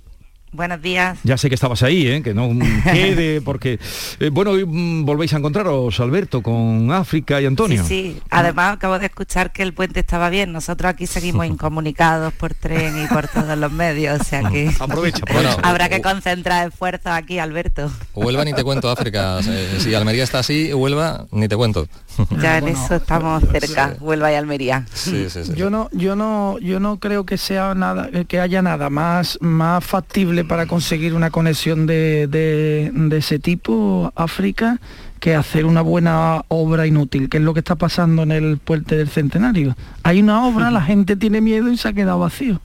Buenos 0.54 0.84
días. 0.84 1.18
Ya 1.24 1.36
sé 1.36 1.50
que 1.50 1.56
estabas 1.56 1.82
ahí, 1.82 2.08
¿eh? 2.08 2.22
que 2.22 2.36
no 2.36 2.48
quede, 2.84 3.42
porque... 3.46 3.80
Eh, 4.20 4.30
bueno, 4.32 4.52
hoy 4.52 4.64
mm, 4.64 5.04
volvéis 5.04 5.34
a 5.34 5.38
encontraros, 5.38 6.00
Alberto, 6.00 6.44
con 6.44 6.92
África 6.92 7.42
y 7.42 7.48
Antonio. 7.48 7.84
Sí, 7.84 8.14
sí. 8.14 8.22
Además, 8.30 8.76
acabo 8.76 9.00
de 9.00 9.08
escuchar 9.08 9.52
que 9.52 9.64
el 9.64 9.74
puente 9.74 10.00
estaba 10.00 10.30
bien. 10.30 10.52
Nosotros 10.52 10.92
aquí 10.92 11.08
seguimos 11.08 11.46
incomunicados 11.48 12.32
por 12.34 12.54
tren 12.54 13.04
y 13.04 13.08
por 13.08 13.28
todos 13.28 13.58
los 13.58 13.72
medios, 13.72 14.22
o 14.22 14.24
sea 14.24 14.48
que... 14.48 14.70
aprovecha, 14.80 15.24
aprovecha. 15.24 15.58
Habrá 15.64 15.90
que 15.90 16.02
concentrar 16.02 16.68
esfuerzos 16.68 17.08
aquí, 17.08 17.40
Alberto. 17.40 17.92
Huelva 18.14 18.46
ni 18.46 18.54
te 18.54 18.64
cuento, 18.64 18.92
África. 18.92 19.40
Eh, 19.40 19.78
si 19.80 19.96
Almería 19.96 20.24
está 20.24 20.40
así, 20.40 20.72
Huelva 20.72 21.26
ni 21.32 21.48
te 21.48 21.58
cuento. 21.58 21.88
Ya 22.42 22.58
en 22.58 22.68
eso 22.68 22.96
estamos 22.96 23.44
cerca, 23.52 23.96
Huelva 24.00 24.32
y 24.32 24.36
Almería. 24.36 24.86
Sí, 24.94 25.30
sí, 25.30 25.46
sí. 25.46 25.54
Yo 25.56 25.70
no, 25.70 25.90
yo 25.92 26.16
no, 26.16 26.58
yo 26.60 26.80
no 26.80 27.00
creo 27.00 27.26
que 27.26 27.38
sea 27.38 27.74
nada, 27.76 28.10
que 28.28 28.40
haya 28.40 28.62
nada 28.62 28.90
más, 28.90 29.38
más 29.42 29.84
factible 29.84 30.44
para 30.44 30.66
conseguir 30.66 31.14
una 31.14 31.30
conexión 31.30 31.86
de, 31.86 32.28
de, 32.28 33.18
ese 33.18 33.40
tipo, 33.40 34.12
África, 34.16 34.80
que 35.20 35.36
hacer 35.36 35.66
una 35.66 35.82
buena 35.82 36.44
obra 36.50 36.86
inútil, 36.88 37.30
que 37.30 37.38
es 37.38 37.44
lo 37.44 37.54
que 37.54 37.60
está 37.60 37.76
pasando 37.76 38.24
en 38.24 38.32
el 38.32 38.58
puente 38.58 38.98
del 38.98 39.10
centenario. 39.10 39.76
Hay 40.04 40.22
una 40.22 40.46
obra, 40.46 40.72
la 40.72 40.82
gente 40.86 41.16
tiene 41.16 41.42
miedo 41.42 41.72
y 41.72 41.78
se 41.78 41.88
ha 41.88 41.94
quedado 41.94 42.20
vacío. 42.20 42.60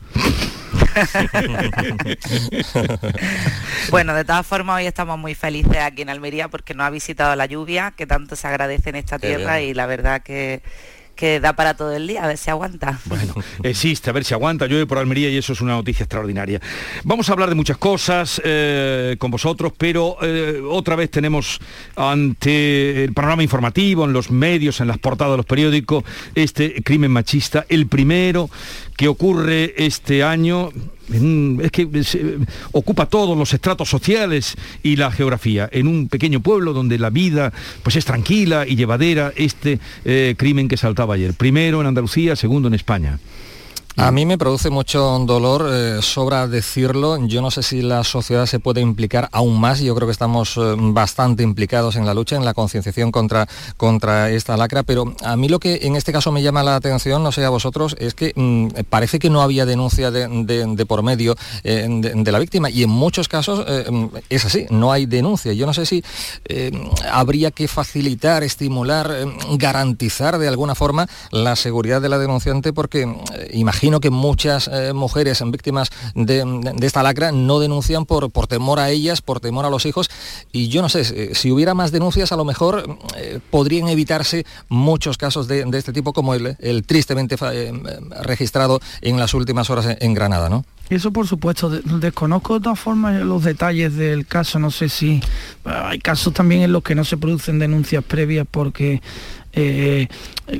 bueno, 3.90 4.14
de 4.14 4.24
todas 4.24 4.46
formas 4.46 4.76
hoy 4.76 4.86
estamos 4.86 5.18
muy 5.18 5.34
felices 5.34 5.78
aquí 5.78 6.02
en 6.02 6.10
Almería 6.10 6.48
porque 6.48 6.74
nos 6.74 6.86
ha 6.86 6.90
visitado 6.90 7.34
la 7.36 7.46
lluvia, 7.46 7.92
que 7.96 8.06
tanto 8.06 8.36
se 8.36 8.46
agradece 8.46 8.90
en 8.90 8.96
esta 8.96 9.18
tierra 9.18 9.60
y 9.60 9.74
la 9.74 9.86
verdad 9.86 10.22
que 10.22 10.62
que 11.18 11.40
da 11.40 11.54
para 11.54 11.74
todo 11.74 11.96
el 11.96 12.06
día, 12.06 12.22
a 12.22 12.28
ver 12.28 12.38
si 12.38 12.48
aguanta. 12.48 13.00
Bueno, 13.06 13.34
existe, 13.64 14.08
a 14.08 14.12
ver 14.12 14.24
si 14.24 14.34
aguanta, 14.34 14.68
llueve 14.68 14.86
por 14.86 14.98
Almería 14.98 15.28
y 15.28 15.36
eso 15.36 15.52
es 15.52 15.60
una 15.60 15.72
noticia 15.72 16.04
extraordinaria. 16.04 16.60
Vamos 17.02 17.28
a 17.28 17.32
hablar 17.32 17.48
de 17.48 17.56
muchas 17.56 17.76
cosas 17.76 18.40
eh, 18.44 19.16
con 19.18 19.32
vosotros, 19.32 19.72
pero 19.76 20.16
eh, 20.22 20.62
otra 20.64 20.94
vez 20.94 21.10
tenemos 21.10 21.58
ante 21.96 23.02
el 23.02 23.14
panorama 23.14 23.42
informativo, 23.42 24.04
en 24.04 24.12
los 24.12 24.30
medios, 24.30 24.80
en 24.80 24.86
las 24.86 24.98
portadas 24.98 25.32
de 25.32 25.38
los 25.38 25.46
periódicos, 25.46 26.04
este 26.36 26.80
crimen 26.84 27.10
machista, 27.10 27.66
el 27.68 27.88
primero 27.88 28.48
que 28.98 29.06
ocurre 29.06 29.74
este 29.76 30.24
año 30.24 30.70
es 31.08 31.70
que 31.70 31.88
ocupa 32.72 33.06
todos 33.06 33.38
los 33.38 33.54
estratos 33.54 33.88
sociales 33.88 34.56
y 34.82 34.96
la 34.96 35.12
geografía. 35.12 35.68
En 35.70 35.86
un 35.86 36.08
pequeño 36.08 36.40
pueblo 36.40 36.72
donde 36.72 36.98
la 36.98 37.08
vida 37.08 37.52
pues 37.84 37.94
es 37.94 38.04
tranquila 38.04 38.66
y 38.66 38.74
llevadera, 38.74 39.32
este 39.36 39.78
eh, 40.04 40.34
crimen 40.36 40.66
que 40.66 40.76
saltaba 40.76 41.14
ayer. 41.14 41.32
Primero 41.32 41.80
en 41.80 41.86
Andalucía, 41.86 42.34
segundo 42.34 42.66
en 42.66 42.74
España. 42.74 43.20
A 44.00 44.12
mí 44.12 44.24
me 44.26 44.38
produce 44.38 44.70
mucho 44.70 45.18
dolor, 45.26 45.68
eh, 45.72 45.98
sobra 46.02 46.46
decirlo. 46.46 47.16
Yo 47.26 47.42
no 47.42 47.50
sé 47.50 47.64
si 47.64 47.82
la 47.82 48.04
sociedad 48.04 48.46
se 48.46 48.60
puede 48.60 48.80
implicar 48.80 49.28
aún 49.32 49.58
más. 49.60 49.80
Yo 49.80 49.92
creo 49.96 50.06
que 50.06 50.12
estamos 50.12 50.56
eh, 50.56 50.76
bastante 50.78 51.42
implicados 51.42 51.96
en 51.96 52.06
la 52.06 52.14
lucha, 52.14 52.36
en 52.36 52.44
la 52.44 52.54
concienciación 52.54 53.10
contra, 53.10 53.48
contra 53.76 54.30
esta 54.30 54.56
lacra. 54.56 54.84
Pero 54.84 55.14
a 55.24 55.36
mí 55.36 55.48
lo 55.48 55.58
que 55.58 55.80
en 55.82 55.96
este 55.96 56.12
caso 56.12 56.30
me 56.30 56.42
llama 56.42 56.62
la 56.62 56.76
atención, 56.76 57.24
no 57.24 57.32
sé 57.32 57.44
a 57.44 57.48
vosotros, 57.48 57.96
es 57.98 58.14
que 58.14 58.32
mm, 58.36 58.84
parece 58.88 59.18
que 59.18 59.30
no 59.30 59.42
había 59.42 59.66
denuncia 59.66 60.12
de, 60.12 60.86
por 60.86 61.02
medio 61.02 61.34
eh, 61.64 61.88
de, 61.90 62.32
la 62.32 62.38
víctima. 62.38 62.70
Y 62.70 62.84
en 62.84 62.90
muchos 62.90 63.26
casos 63.26 63.66
mm, 63.90 64.06
es 64.30 64.44
así, 64.44 64.66
no 64.70 64.92
hay 64.92 65.06
denuncia. 65.06 65.52
Yo 65.54 65.66
no 65.66 65.74
sé 65.74 65.86
si 65.86 66.04
habría 67.10 67.50
que 67.50 67.66
facilitar, 67.66 68.44
estimular, 68.44 69.12
garantizar 69.54 70.38
de 70.38 70.46
alguna 70.46 70.76
forma 70.76 71.08
la 71.32 71.56
seguridad 71.56 72.00
de 72.00 72.08
la 72.08 72.18
denunciante, 72.18 72.72
porque 72.72 73.12
imagino 73.52 73.87
que 74.00 74.10
muchas 74.10 74.68
eh, 74.68 74.92
mujeres 74.92 75.42
víctimas 75.50 75.90
de, 76.14 76.44
esta 76.82 77.02
lacra 77.02 77.32
no 77.32 77.58
denuncian 77.58 78.04
por, 78.04 78.30
por 78.30 78.46
temor 78.46 78.78
a 78.78 78.90
ellas, 78.90 79.22
por 79.22 79.40
temor 79.40 79.64
a 79.64 79.70
los 79.70 79.86
hijos. 79.86 80.10
Y 80.52 80.68
yo 80.68 80.82
no 80.82 80.88
sé, 80.88 81.34
si 81.34 81.50
hubiera 81.50 81.74
más 81.74 81.90
denuncias, 81.90 82.30
a 82.32 82.36
lo 82.36 82.44
mejor 82.44 82.98
eh, 83.16 83.40
podrían 83.50 83.88
evitarse 83.88 84.44
muchos 84.68 85.16
casos 85.16 85.48
de, 85.48 85.66
este 85.72 85.92
tipo, 85.92 86.12
como 86.12 86.34
el, 86.34 86.84
tristemente 86.86 87.36
eh, 87.52 87.72
registrado 88.22 88.80
en 89.00 89.18
las 89.18 89.34
últimas 89.34 89.70
horas 89.70 89.96
en, 90.00 90.14
Granada, 90.14 90.48
¿no? 90.48 90.64
Eso 90.90 91.12
por 91.12 91.26
supuesto, 91.26 91.68
desconozco 91.68 92.54
de 92.54 92.60
todas 92.60 92.80
formas 92.80 93.20
los 93.20 93.44
detalles 93.44 93.94
del 93.94 94.26
caso, 94.26 94.58
no 94.58 94.70
sé 94.70 94.88
si 94.88 95.20
hay 95.64 95.98
casos 95.98 96.32
también 96.32 96.62
en 96.62 96.72
los 96.72 96.82
que 96.82 96.94
no 96.94 97.04
se 97.04 97.18
producen 97.18 97.58
denuncias 97.58 98.02
previas 98.02 98.46
porque 98.50 99.02
eh, 99.60 100.08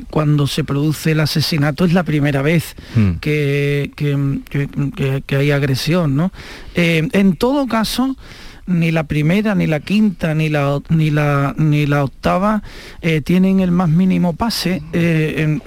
cuando 0.09 0.45
se 0.45 0.63
produce 0.63 1.11
el 1.11 1.19
asesinato 1.21 1.85
es 1.85 1.93
la 1.93 2.03
primera 2.03 2.41
vez 2.41 2.75
hmm. 2.95 3.13
que, 3.21 3.91
que, 3.95 5.35
hay 5.35 5.51
agresión. 5.51 6.15
¿no? 6.15 6.31
Eh, 6.75 7.07
en 7.13 7.35
todo 7.35 7.67
caso, 7.67 8.15
ni 8.69 8.91
la 8.91 9.05
primera, 9.05 9.55
ni 9.55 9.65
la 9.65 9.79
quinta, 9.79 10.35
ni 10.35 10.47
la, 10.47 10.79
ni 10.89 11.09
la, 11.09 11.55
ni 11.57 11.87
la 11.87 12.03
octava 12.03 12.61
eh, 13.01 13.21
tienen 13.21 13.61
el 13.61 13.71
más 13.71 13.89
mínimo 13.89 14.33
pase, 14.33 14.83
eh, 14.93 15.59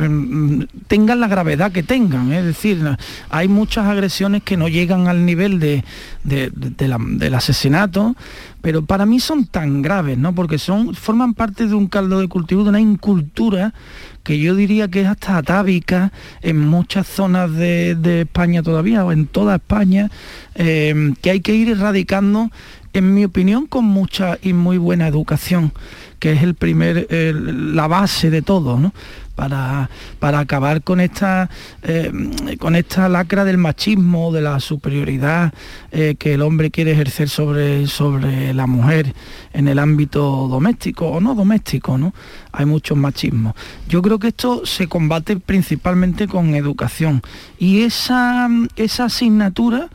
tengan 0.86 1.18
la 1.20 1.26
gravedad 1.26 1.72
que 1.72 1.82
tengan. 1.82 2.32
Es 2.32 2.44
decir, 2.44 2.80
hay 3.28 3.48
muchas 3.48 3.86
agresiones 3.86 4.42
que 4.44 4.56
no 4.56 4.68
llegan 4.68 5.08
al 5.08 5.26
nivel 5.26 5.58
de, 5.58 5.82
del 6.22 7.34
asesinato, 7.34 8.14
pero 8.62 8.82
para 8.84 9.04
mí 9.04 9.20
son 9.20 9.46
tan 9.46 9.82
graves, 9.82 10.16
¿no? 10.16 10.34
Porque 10.34 10.56
son, 10.56 10.94
forman 10.94 11.34
parte 11.34 11.66
de 11.66 11.74
un 11.74 11.88
caldo 11.88 12.20
de 12.20 12.28
cultivo, 12.28 12.62
de 12.62 12.70
una 12.70 12.80
incultura 12.80 13.74
que 14.22 14.38
yo 14.38 14.54
diría 14.54 14.88
que 14.88 15.02
es 15.02 15.08
hasta 15.08 15.36
atávica 15.36 16.12
en 16.40 16.58
muchas 16.60 17.08
zonas 17.08 17.52
de, 17.54 18.20
España 18.22 18.62
todavía, 18.62 19.04
o 19.04 19.12
en 19.12 19.26
toda 19.26 19.56
España, 19.56 20.10
eh, 20.54 21.12
que 21.20 21.30
hay 21.30 21.40
que 21.40 21.54
ir 21.54 21.70
erradicando 21.70 22.50
en 22.92 23.14
mi 23.14 23.24
opinión, 23.24 23.66
con 23.66 23.84
mucha 23.84 24.38
y 24.42 24.52
muy 24.52 24.78
buena 24.78 25.08
educación, 25.08 25.72
que 26.18 26.32
es 26.32 26.42
el 26.42 26.54
primer, 26.54 27.08
la 27.10 27.88
base 27.88 28.30
de 28.30 28.42
todo, 28.42 28.78
¿no? 28.78 28.92
Para, 29.34 29.88
para, 30.18 30.40
acabar 30.40 30.82
con 30.82 31.00
esta, 31.00 31.48
eh, 31.82 32.12
con 32.58 32.76
esta 32.76 33.08
lacra 33.08 33.44
del 33.44 33.56
machismo, 33.56 34.30
de 34.30 34.42
la 34.42 34.60
superioridad 34.60 35.54
eh, 35.90 36.16
que 36.18 36.34
el 36.34 36.42
hombre 36.42 36.70
quiere 36.70 36.92
ejercer 36.92 37.28
sobre, 37.28 37.86
sobre 37.86 38.52
la 38.52 38.66
mujer 38.66 39.14
en 39.54 39.68
el 39.68 39.78
ámbito 39.78 40.48
doméstico 40.48 41.06
o 41.08 41.20
no 41.20 41.34
doméstico, 41.34 41.96
¿no? 41.96 42.12
Hay 42.52 42.66
muchos 42.66 42.98
machismos. 42.98 43.54
Yo 43.88 44.02
creo 44.02 44.18
que 44.18 44.28
esto 44.28 44.66
se 44.66 44.86
combate 44.86 45.38
principalmente 45.38 46.28
con 46.28 46.54
educación 46.54 47.22
y 47.58 47.82
esa, 47.82 48.48
esa 48.76 49.04
asignatura 49.06 49.88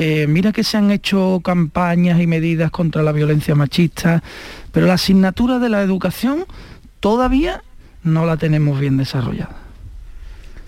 eh, 0.00 0.28
mira 0.28 0.52
que 0.52 0.62
se 0.62 0.76
han 0.76 0.92
hecho 0.92 1.40
campañas 1.42 2.20
y 2.20 2.28
medidas 2.28 2.70
contra 2.70 3.02
la 3.02 3.10
violencia 3.10 3.56
machista, 3.56 4.22
pero 4.70 4.86
la 4.86 4.94
asignatura 4.94 5.58
de 5.58 5.68
la 5.68 5.82
educación 5.82 6.44
todavía 7.00 7.64
no 8.08 8.26
la 8.26 8.36
tenemos 8.36 8.78
bien 8.80 8.96
desarrollada. 8.96 9.68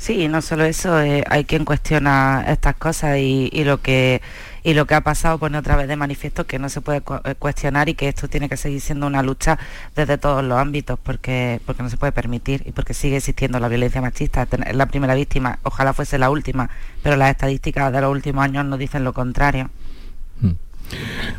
Sí, 0.00 0.28
no 0.28 0.40
solo 0.40 0.64
eso, 0.64 0.98
eh, 1.02 1.24
hay 1.28 1.44
quien 1.44 1.66
cuestiona 1.66 2.42
estas 2.48 2.74
cosas 2.74 3.18
y, 3.18 3.50
lo 3.64 3.82
que 3.82 4.22
y 4.62 4.72
lo 4.72 4.86
que 4.86 4.94
ha 4.94 5.02
pasado 5.02 5.36
pone 5.38 5.58
otra 5.58 5.76
vez 5.76 5.88
de 5.88 5.96
manifiesto 5.96 6.46
que 6.46 6.58
no 6.58 6.70
se 6.70 6.80
puede 6.80 7.02
eh, 7.24 7.34
cuestionar 7.38 7.90
y 7.90 7.94
que 7.94 8.08
esto 8.08 8.26
tiene 8.26 8.48
que 8.48 8.56
seguir 8.56 8.80
siendo 8.80 9.06
una 9.06 9.22
lucha 9.22 9.58
desde 9.94 10.16
todos 10.16 10.42
los 10.42 10.58
ámbitos 10.58 10.98
porque 10.98 11.60
porque 11.66 11.82
no 11.82 11.90
se 11.90 11.98
puede 11.98 12.12
permitir 12.12 12.62
y 12.64 12.72
porque 12.72 12.94
sigue 12.94 13.18
existiendo 13.18 13.60
la 13.60 13.68
violencia 13.68 14.00
machista. 14.00 14.48
La 14.72 14.86
primera 14.86 15.14
víctima, 15.14 15.58
ojalá 15.64 15.92
fuese 15.92 16.16
la 16.16 16.30
última, 16.30 16.70
pero 17.02 17.16
las 17.16 17.30
estadísticas 17.30 17.92
de 17.92 18.00
los 18.00 18.10
últimos 18.10 18.42
años 18.42 18.64
nos 18.64 18.78
dicen 18.78 19.04
lo 19.04 19.12
contrario. 19.12 19.70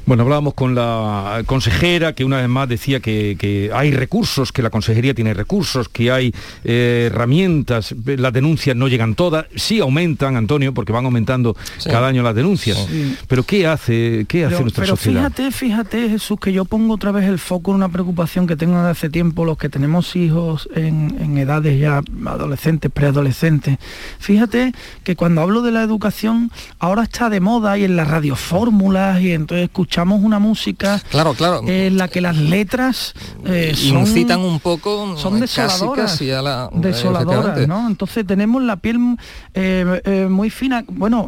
Bueno, 0.06 0.24
hablábamos 0.24 0.54
con 0.54 0.76
la 0.76 1.44
consejera 1.46 2.14
que 2.14 2.26
una 2.26 2.38
vez 2.38 2.50
más 2.50 2.68
decía 2.68 3.00
que, 3.00 3.72
hay 3.74 3.92
recursos, 3.92 4.52
que 4.52 4.62
la 4.62 4.70
consejería 4.70 5.14
tiene 5.14 5.34
recursos, 5.34 5.90
que 5.90 6.12
hay 6.12 6.34
eh, 6.64 7.10
herramientas, 7.12 7.94
las 8.06 8.34
denuncias 8.34 8.76
no 8.76 8.88
llegan 8.88 9.16
todas, 9.16 9.46
sí 9.56 9.80
aumentan, 9.80 10.36
Antonio, 10.36 10.74
porque 10.74 10.92
van 10.92 11.06
aumentando 11.06 11.56
cada 11.86 12.08
año 12.08 12.24
las 12.24 12.36
denuncias. 12.36 12.88
Pero 13.28 13.44
¿qué 13.44 13.68
hace, 13.68 14.26
qué 14.28 14.46
hace 14.46 14.62
nuestra 14.62 14.84
pero 14.84 14.96
sociedad? 14.96 15.32
Fíjate, 15.32 15.52
fíjate, 15.52 16.10
Jesús, 16.10 16.40
que 16.40 16.54
yo 16.54 16.66
pongo 16.66 16.94
otra 16.94 17.12
vez 17.12 17.26
el 17.26 17.40
foco 17.40 17.72
en 17.72 17.78
una 17.78 17.90
preocupación 17.90 18.48
que 18.48 18.56
tengo 18.56 18.78
desde 18.78 18.90
hace 18.90 19.10
tiempo 19.10 19.46
los 19.46 19.58
que 19.58 19.70
tenemos 19.70 20.16
hijos 20.16 20.70
en, 20.76 21.16
en 21.20 21.38
edades 21.38 21.80
ya 21.80 22.02
adolescentes, 22.26 22.92
preadolescentes. 22.92 23.78
Fíjate 24.20 24.74
que 25.04 25.16
cuando 25.16 25.42
hablo 25.42 25.62
de 25.62 25.72
la 25.72 25.84
educación, 25.84 26.52
ahora 26.80 27.04
está 27.04 27.30
de 27.30 27.40
moda 27.40 27.78
y 27.78 27.84
en 27.84 27.96
las 27.96 28.08
radiofórmulas 28.08 29.22
y 29.22 29.32
en 29.32 29.41
entonces 29.42 29.66
escuchamos 29.66 30.22
una 30.24 30.40
música 30.40 31.02
claro, 31.10 31.34
claro. 31.34 31.62
en 31.68 31.98
la 31.98 32.08
que 32.08 32.22
las 32.22 32.38
letras 32.38 33.14
eh, 33.46 33.74
son, 33.76 34.00
incitan 34.00 34.40
un 34.40 34.60
poco 34.60 35.18
son 35.18 35.40
desoladoras, 35.40 36.12
casi, 36.12 36.32
a 36.32 36.42
la, 36.42 36.70
desoladoras, 36.74 37.68
¿no? 37.68 37.88
Entonces 37.88 38.26
tenemos 38.26 38.62
la 38.64 38.78
piel 38.78 39.18
eh, 39.54 40.02
eh, 40.06 40.28
muy 40.30 40.50
fina, 40.50 40.84
bueno, 40.88 41.28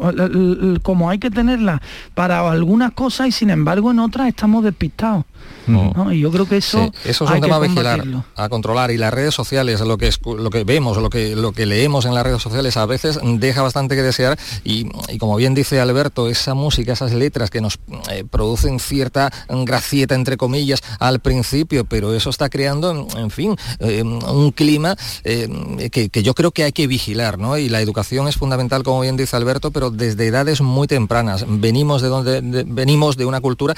como 0.82 1.10
hay 1.10 1.18
que 1.18 1.30
tenerla 1.30 1.80
para 2.14 2.50
algunas 2.50 2.92
cosas 2.92 3.28
y 3.28 3.32
sin 3.32 3.50
embargo 3.50 3.90
en 3.90 3.98
otras 3.98 4.28
estamos 4.28 4.64
despistados. 4.64 5.24
Y 5.66 6.20
yo 6.20 6.30
creo 6.30 6.46
que 6.46 6.58
eso, 6.58 6.92
eso 7.04 7.24
es 7.24 7.30
un 7.30 7.40
tema 7.40 7.56
a 7.56 7.60
vigilar, 7.60 8.04
a 8.36 8.48
controlar. 8.48 8.90
Y 8.90 8.98
las 8.98 9.12
redes 9.12 9.34
sociales, 9.34 9.80
lo 9.80 9.98
que, 9.98 10.10
lo 10.24 10.50
que 10.50 10.64
vemos, 10.64 10.96
lo 10.98 11.10
que, 11.10 11.34
lo 11.36 11.52
que 11.52 11.66
leemos 11.66 12.04
en 12.04 12.14
las 12.14 12.24
redes 12.24 12.42
sociales 12.42 12.76
a 12.76 12.86
veces 12.86 13.18
deja 13.22 13.62
bastante 13.62 13.96
que 13.96 14.02
desear. 14.02 14.38
Y, 14.64 14.88
como 15.18 15.36
bien 15.36 15.54
dice 15.54 15.80
Alberto, 15.80 16.28
esa 16.28 16.54
música, 16.54 16.92
esas 16.92 17.12
letras 17.12 17.50
que 17.50 17.60
nos 17.60 17.78
eh, 18.10 18.24
producen 18.28 18.78
cierta 18.78 19.32
gracieta, 19.48 20.14
entre 20.14 20.36
comillas, 20.36 20.82
al 20.98 21.20
principio, 21.20 21.84
pero 21.84 22.14
eso 22.14 22.30
está 22.30 22.48
creando, 22.48 23.06
en 23.16 23.30
fin, 23.30 23.56
eh, 23.80 24.02
un 24.02 24.52
clima 24.52 24.96
eh, 25.24 25.90
que, 25.90 26.22
yo 26.22 26.34
creo 26.34 26.50
que 26.50 26.64
hay 26.64 26.72
que 26.72 26.86
vigilar, 26.86 27.38
¿no? 27.38 27.56
Y 27.58 27.68
la 27.68 27.80
educación 27.80 28.28
es 28.28 28.36
fundamental, 28.36 28.82
como 28.82 29.00
bien 29.00 29.16
dice 29.16 29.36
Alberto, 29.36 29.70
pero 29.70 29.90
desde 29.90 30.26
edades 30.26 30.60
muy 30.60 30.86
tempranas. 30.86 31.44
Venimos 31.48 32.02
de 32.02 32.08
donde 32.08 32.64
venimos 32.66 33.16
de 33.16 33.24
una 33.24 33.40
cultura, 33.40 33.74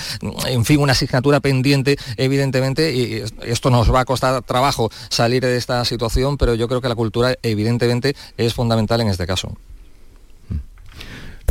en 0.46 0.64
fin, 0.64 0.80
una 0.80 0.92
asignatura 0.92 1.40
pendiente 1.40 1.75
evidentemente, 2.16 2.94
y 2.94 3.22
esto 3.42 3.70
nos 3.70 3.92
va 3.92 4.00
a 4.00 4.04
costar 4.04 4.42
trabajo 4.42 4.90
salir 5.08 5.42
de 5.42 5.56
esta 5.56 5.84
situación, 5.84 6.36
pero 6.36 6.54
yo 6.54 6.68
creo 6.68 6.80
que 6.80 6.88
la 6.88 6.94
cultura, 6.94 7.34
evidentemente, 7.42 8.14
es 8.36 8.54
fundamental 8.54 9.00
en 9.00 9.08
este 9.08 9.26
caso. 9.26 9.56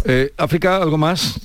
Eh, 0.06 0.32
África, 0.38 0.78
¿algo 0.78 0.98
más? 0.98 1.40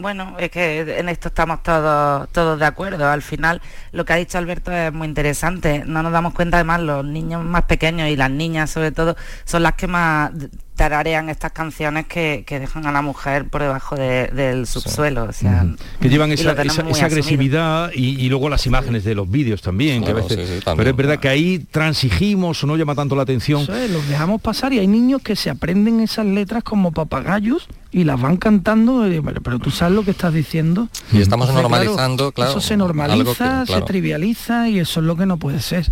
Bueno, 0.00 0.36
es 0.38 0.50
que 0.50 0.98
en 0.98 1.08
esto 1.08 1.28
estamos 1.28 1.62
todos, 1.62 2.28
todos 2.30 2.58
de 2.58 2.66
acuerdo. 2.66 3.08
Al 3.08 3.22
final, 3.22 3.60
lo 3.92 4.04
que 4.04 4.12
ha 4.12 4.16
dicho 4.16 4.38
Alberto 4.38 4.72
es 4.72 4.92
muy 4.92 5.08
interesante. 5.08 5.84
No 5.86 6.02
nos 6.02 6.12
damos 6.12 6.34
cuenta, 6.34 6.56
además, 6.56 6.80
los 6.80 7.04
niños 7.04 7.44
más 7.44 7.64
pequeños 7.64 8.08
y 8.08 8.16
las 8.16 8.30
niñas, 8.30 8.70
sobre 8.70 8.92
todo, 8.92 9.16
son 9.44 9.62
las 9.62 9.74
que 9.74 9.86
más 9.86 10.32
tararean 10.80 11.28
estas 11.28 11.52
canciones 11.52 12.06
que, 12.06 12.42
dejan 12.48 12.86
a 12.86 12.92
la 12.92 13.02
mujer 13.02 13.46
por 13.48 13.60
debajo 13.60 13.96
del 13.96 14.66
subsuelo. 14.66 15.24
O 15.24 15.32
sea, 15.32 15.66
Que 16.00 16.08
llevan 16.08 16.32
esa, 16.32 16.52
agresividad 16.52 17.90
y, 17.92 18.26
luego 18.30 18.48
las 18.48 18.64
imágenes 18.64 19.04
de 19.04 19.14
los 19.14 19.30
vídeos 19.30 19.60
también, 19.60 20.02
que 20.02 20.12
a 20.12 20.14
veces, 20.14 20.62
pero 20.64 20.88
es 20.88 20.96
verdad 20.96 21.18
que 21.18 21.28
ahí 21.28 21.58
transigimos 21.58 22.64
o 22.64 22.66
no 22.66 22.76
llama 22.76 22.94
tanto 22.94 23.14
la 23.14 23.22
atención. 23.22 23.66
los 23.66 24.08
dejamos 24.08 24.40
pasar 24.40 24.72
y 24.72 24.78
hay 24.78 24.86
niños 24.86 25.20
que 25.20 25.36
se 25.36 25.50
aprenden 25.50 26.00
esas 26.00 26.24
letras 26.24 26.64
como 26.64 26.92
papagayos 26.92 27.68
y 27.92 28.04
las 28.04 28.20
van 28.20 28.36
cantando, 28.36 29.04
pero 29.42 29.58
tú 29.58 29.70
sabes 29.70 29.94
lo 29.94 30.04
que 30.04 30.12
estás 30.12 30.32
diciendo. 30.32 30.88
Y 31.12 31.20
estamos 31.20 31.52
normalizando, 31.52 32.32
claro. 32.32 32.52
Eso 32.52 32.60
se 32.60 32.76
normaliza, 32.76 33.66
se 33.66 33.82
trivializa 33.82 34.68
y 34.68 34.78
eso 34.78 35.00
es 35.00 35.06
lo 35.06 35.16
que 35.16 35.26
no 35.26 35.38
puede 35.38 35.60
ser. 35.60 35.86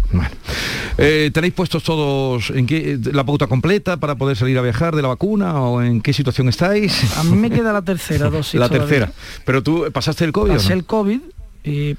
Eh, 0.97 1.31
¿Tenéis 1.33 1.55
puestos 1.55 1.83
todos 1.83 2.51
en 2.51 2.67
qué, 2.67 2.99
la 3.13 3.25
pauta 3.25 3.47
completa 3.47 3.97
para 3.99 4.17
poder 4.17 4.37
salir 4.37 4.59
a 4.59 4.63
viajar? 4.63 4.79
de 4.79 5.03
la 5.03 5.09
vacuna 5.09 5.61
o 5.61 5.83
en 5.83 6.01
qué 6.01 6.13
situación 6.13 6.49
estáis? 6.49 7.17
A 7.19 7.25
mí 7.25 7.37
me 7.37 7.51
queda 7.51 7.73
la 7.73 7.83
tercera 7.83 8.31
dosis. 8.31 8.59
la 8.59 8.69
tercera. 8.69 9.13
Pero 9.45 9.63
tú 9.63 9.87
pasaste 9.93 10.25
el 10.25 10.33
COVID. 10.33 10.53
Pasé 10.53 10.73
el 10.73 10.85
COVID, 10.85 11.21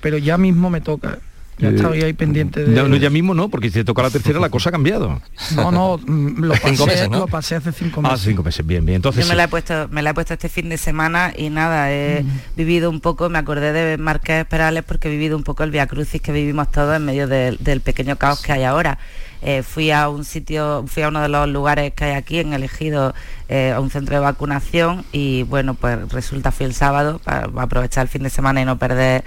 pero 0.02 0.18
ya 0.18 0.38
mismo 0.38 0.70
me 0.70 0.82
toca. 0.82 1.20
Ya 1.60 1.70
eh, 1.70 1.76
estaba 1.76 1.94
ahí 1.94 2.14
pendiente 2.14 2.64
de... 2.64 2.72
No, 2.72 2.96
ya 2.96 3.10
mismo 3.10 3.34
no, 3.34 3.50
porque 3.50 3.68
si 3.68 3.76
te 3.76 3.84
toca 3.84 4.02
la 4.02 4.10
tercera 4.10 4.40
la 4.40 4.50
cosa 4.50 4.70
ha 4.70 4.72
cambiado. 4.72 5.22
No, 5.56 5.72
no, 5.72 5.98
mm, 6.06 6.44
lo 6.44 6.54
pasé, 6.54 6.86
meses, 6.86 7.10
lo 7.10 7.28
pasé 7.28 7.56
hace 7.56 7.72
cinco 7.74 8.02
meses. 8.02 8.20
Ah, 8.20 8.24
cinco 8.24 8.44
meses, 8.44 8.66
bien, 8.66 8.86
bien. 8.86 8.98
Entonces, 8.98 9.26
Yo 9.26 9.30
me 9.30 9.36
la, 9.36 9.44
he 9.44 9.48
puesto, 9.50 9.88
me 9.90 10.02
la 10.02 10.12
he 10.12 10.14
puesto 10.14 10.34
este 10.34 10.48
fin 10.48 10.70
de 10.70 10.78
semana 10.78 11.34
y 11.36 11.50
nada, 11.50 11.92
he 11.92 12.26
vivido 12.56 12.90
un 12.90 13.02
poco, 13.02 13.30
me 13.30 13.38
acordé 13.38 13.74
de 13.74 13.98
Marqués 13.98 14.46
Perales 14.46 14.84
porque 14.84 15.10
he 15.10 15.12
vivido 15.12 15.36
un 15.36 15.44
poco 15.44 15.64
el 15.64 15.72
Via 15.72 15.88
Crucis 15.88 16.22
que 16.22 16.32
vivimos 16.32 16.72
todos 16.72 16.96
en 16.96 17.06
medio 17.06 17.28
del 17.28 17.82
pequeño 17.82 18.16
caos 18.16 18.42
que 18.42 18.54
hay 18.54 18.64
ahora. 18.64 18.98
Eh, 19.42 19.64
fui 19.64 19.90
a 19.90 20.10
un 20.10 20.26
sitio, 20.26 20.84
fui 20.88 21.04
a 21.04 21.08
uno 21.08 21.22
de 21.22 21.30
los 21.30 21.48
lugares 21.48 21.94
que 21.94 22.04
hay 22.06 22.12
aquí 22.12 22.40
en 22.40 22.52
elegido 22.52 23.14
eh, 23.48 23.72
a 23.72 23.80
un 23.80 23.90
centro 23.90 24.16
de 24.16 24.22
vacunación 24.22 25.06
y 25.14 25.44
bueno, 25.44 25.76
pues 25.76 26.12
resulta 26.12 26.52
fui 26.52 26.66
el 26.66 26.74
sábado 26.74 27.22
para 27.24 27.48
aprovechar 27.56 28.04
el 28.04 28.10
fin 28.10 28.24
de 28.24 28.30
semana 28.30 28.62
y 28.62 28.66
no 28.66 28.78
perder 28.78 29.24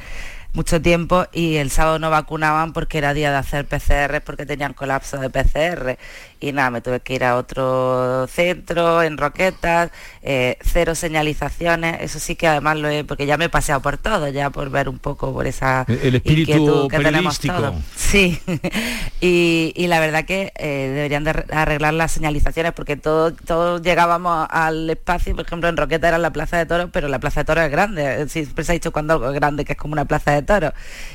mucho 0.53 0.83
tiempo 0.83 1.27
y 1.33 1.57
el 1.57 1.71
sábado 1.71 1.99
no 1.99 2.11
vacunaban 2.11 2.73
porque 2.73 2.99
era 2.99 3.15
día 3.15 3.31
de 3.31 3.39
hacer 3.39 3.67
PCR 3.67 4.21
porque 4.25 4.47
tenían 4.47 4.75
colapso 4.75 5.19
de 5.19 5.31
PCR 5.31 5.99
y 6.43 6.53
nada, 6.53 6.71
me 6.71 6.81
tuve 6.81 7.01
que 7.01 7.15
ir 7.15 7.25
a 7.25 7.37
otro 7.37 8.27
centro 8.27 9.03
en 9.03 9.17
Roquetas, 9.17 9.91
eh, 10.23 10.59
cero 10.61 10.95
señalizaciones, 10.95 12.01
eso 12.01 12.19
sí 12.19 12.35
que 12.35 12.49
además 12.49 12.79
lo 12.79 12.89
he, 12.89 13.05
porque 13.05 13.27
ya 13.27 13.37
me 13.39 13.45
he 13.45 13.49
paseado 13.49 13.81
por 13.81 13.97
todo, 13.97 14.29
ya 14.29 14.51
por 14.51 14.69
ver 14.69 14.89
un 14.89 14.99
poco 14.99 15.33
por 15.33 15.47
esa 15.47 15.87
el 15.89 16.17
espíritu 16.17 16.89
que 16.89 16.99
tenemos 16.99 17.39
todos. 17.39 17.75
Sí, 17.95 18.41
y, 19.21 19.87
la 19.87 20.01
verdad 20.01 20.25
que 20.25 20.53
eh, 20.57 20.91
deberían 20.95 21.23
de 21.25 21.45
arreglar 21.53 21.95
las 21.95 22.13
señalizaciones 22.13 22.73
porque 22.73 22.97
todos 22.97 23.35
todo 23.47 23.81
llegábamos 23.81 24.47
al 24.51 24.91
espacio, 24.91 25.37
por 25.37 25.47
ejemplo 25.47 25.69
en 25.69 25.77
Roquetas 25.77 26.09
era 26.09 26.19
la 26.19 26.33
Plaza 26.33 26.57
de 26.57 26.67
Toros, 26.67 26.91
pero 26.93 27.09
la 27.09 27.21
Plaza 27.21 27.41
de 27.41 27.45
Toros 27.45 27.65
es 27.65 27.71
grande, 27.71 28.29
siempre 28.29 28.65
se 28.65 28.73
ha 28.73 28.75
dicho 28.75 28.91
cuando 28.91 29.13
algo 29.13 29.29
es 29.29 29.35
grande 29.35 29.65
que 29.65 29.73
es 29.73 29.79
como 29.79 29.93
una 29.93 30.07
plaza 30.07 30.33
de 30.33 30.43
toros, 30.43 30.73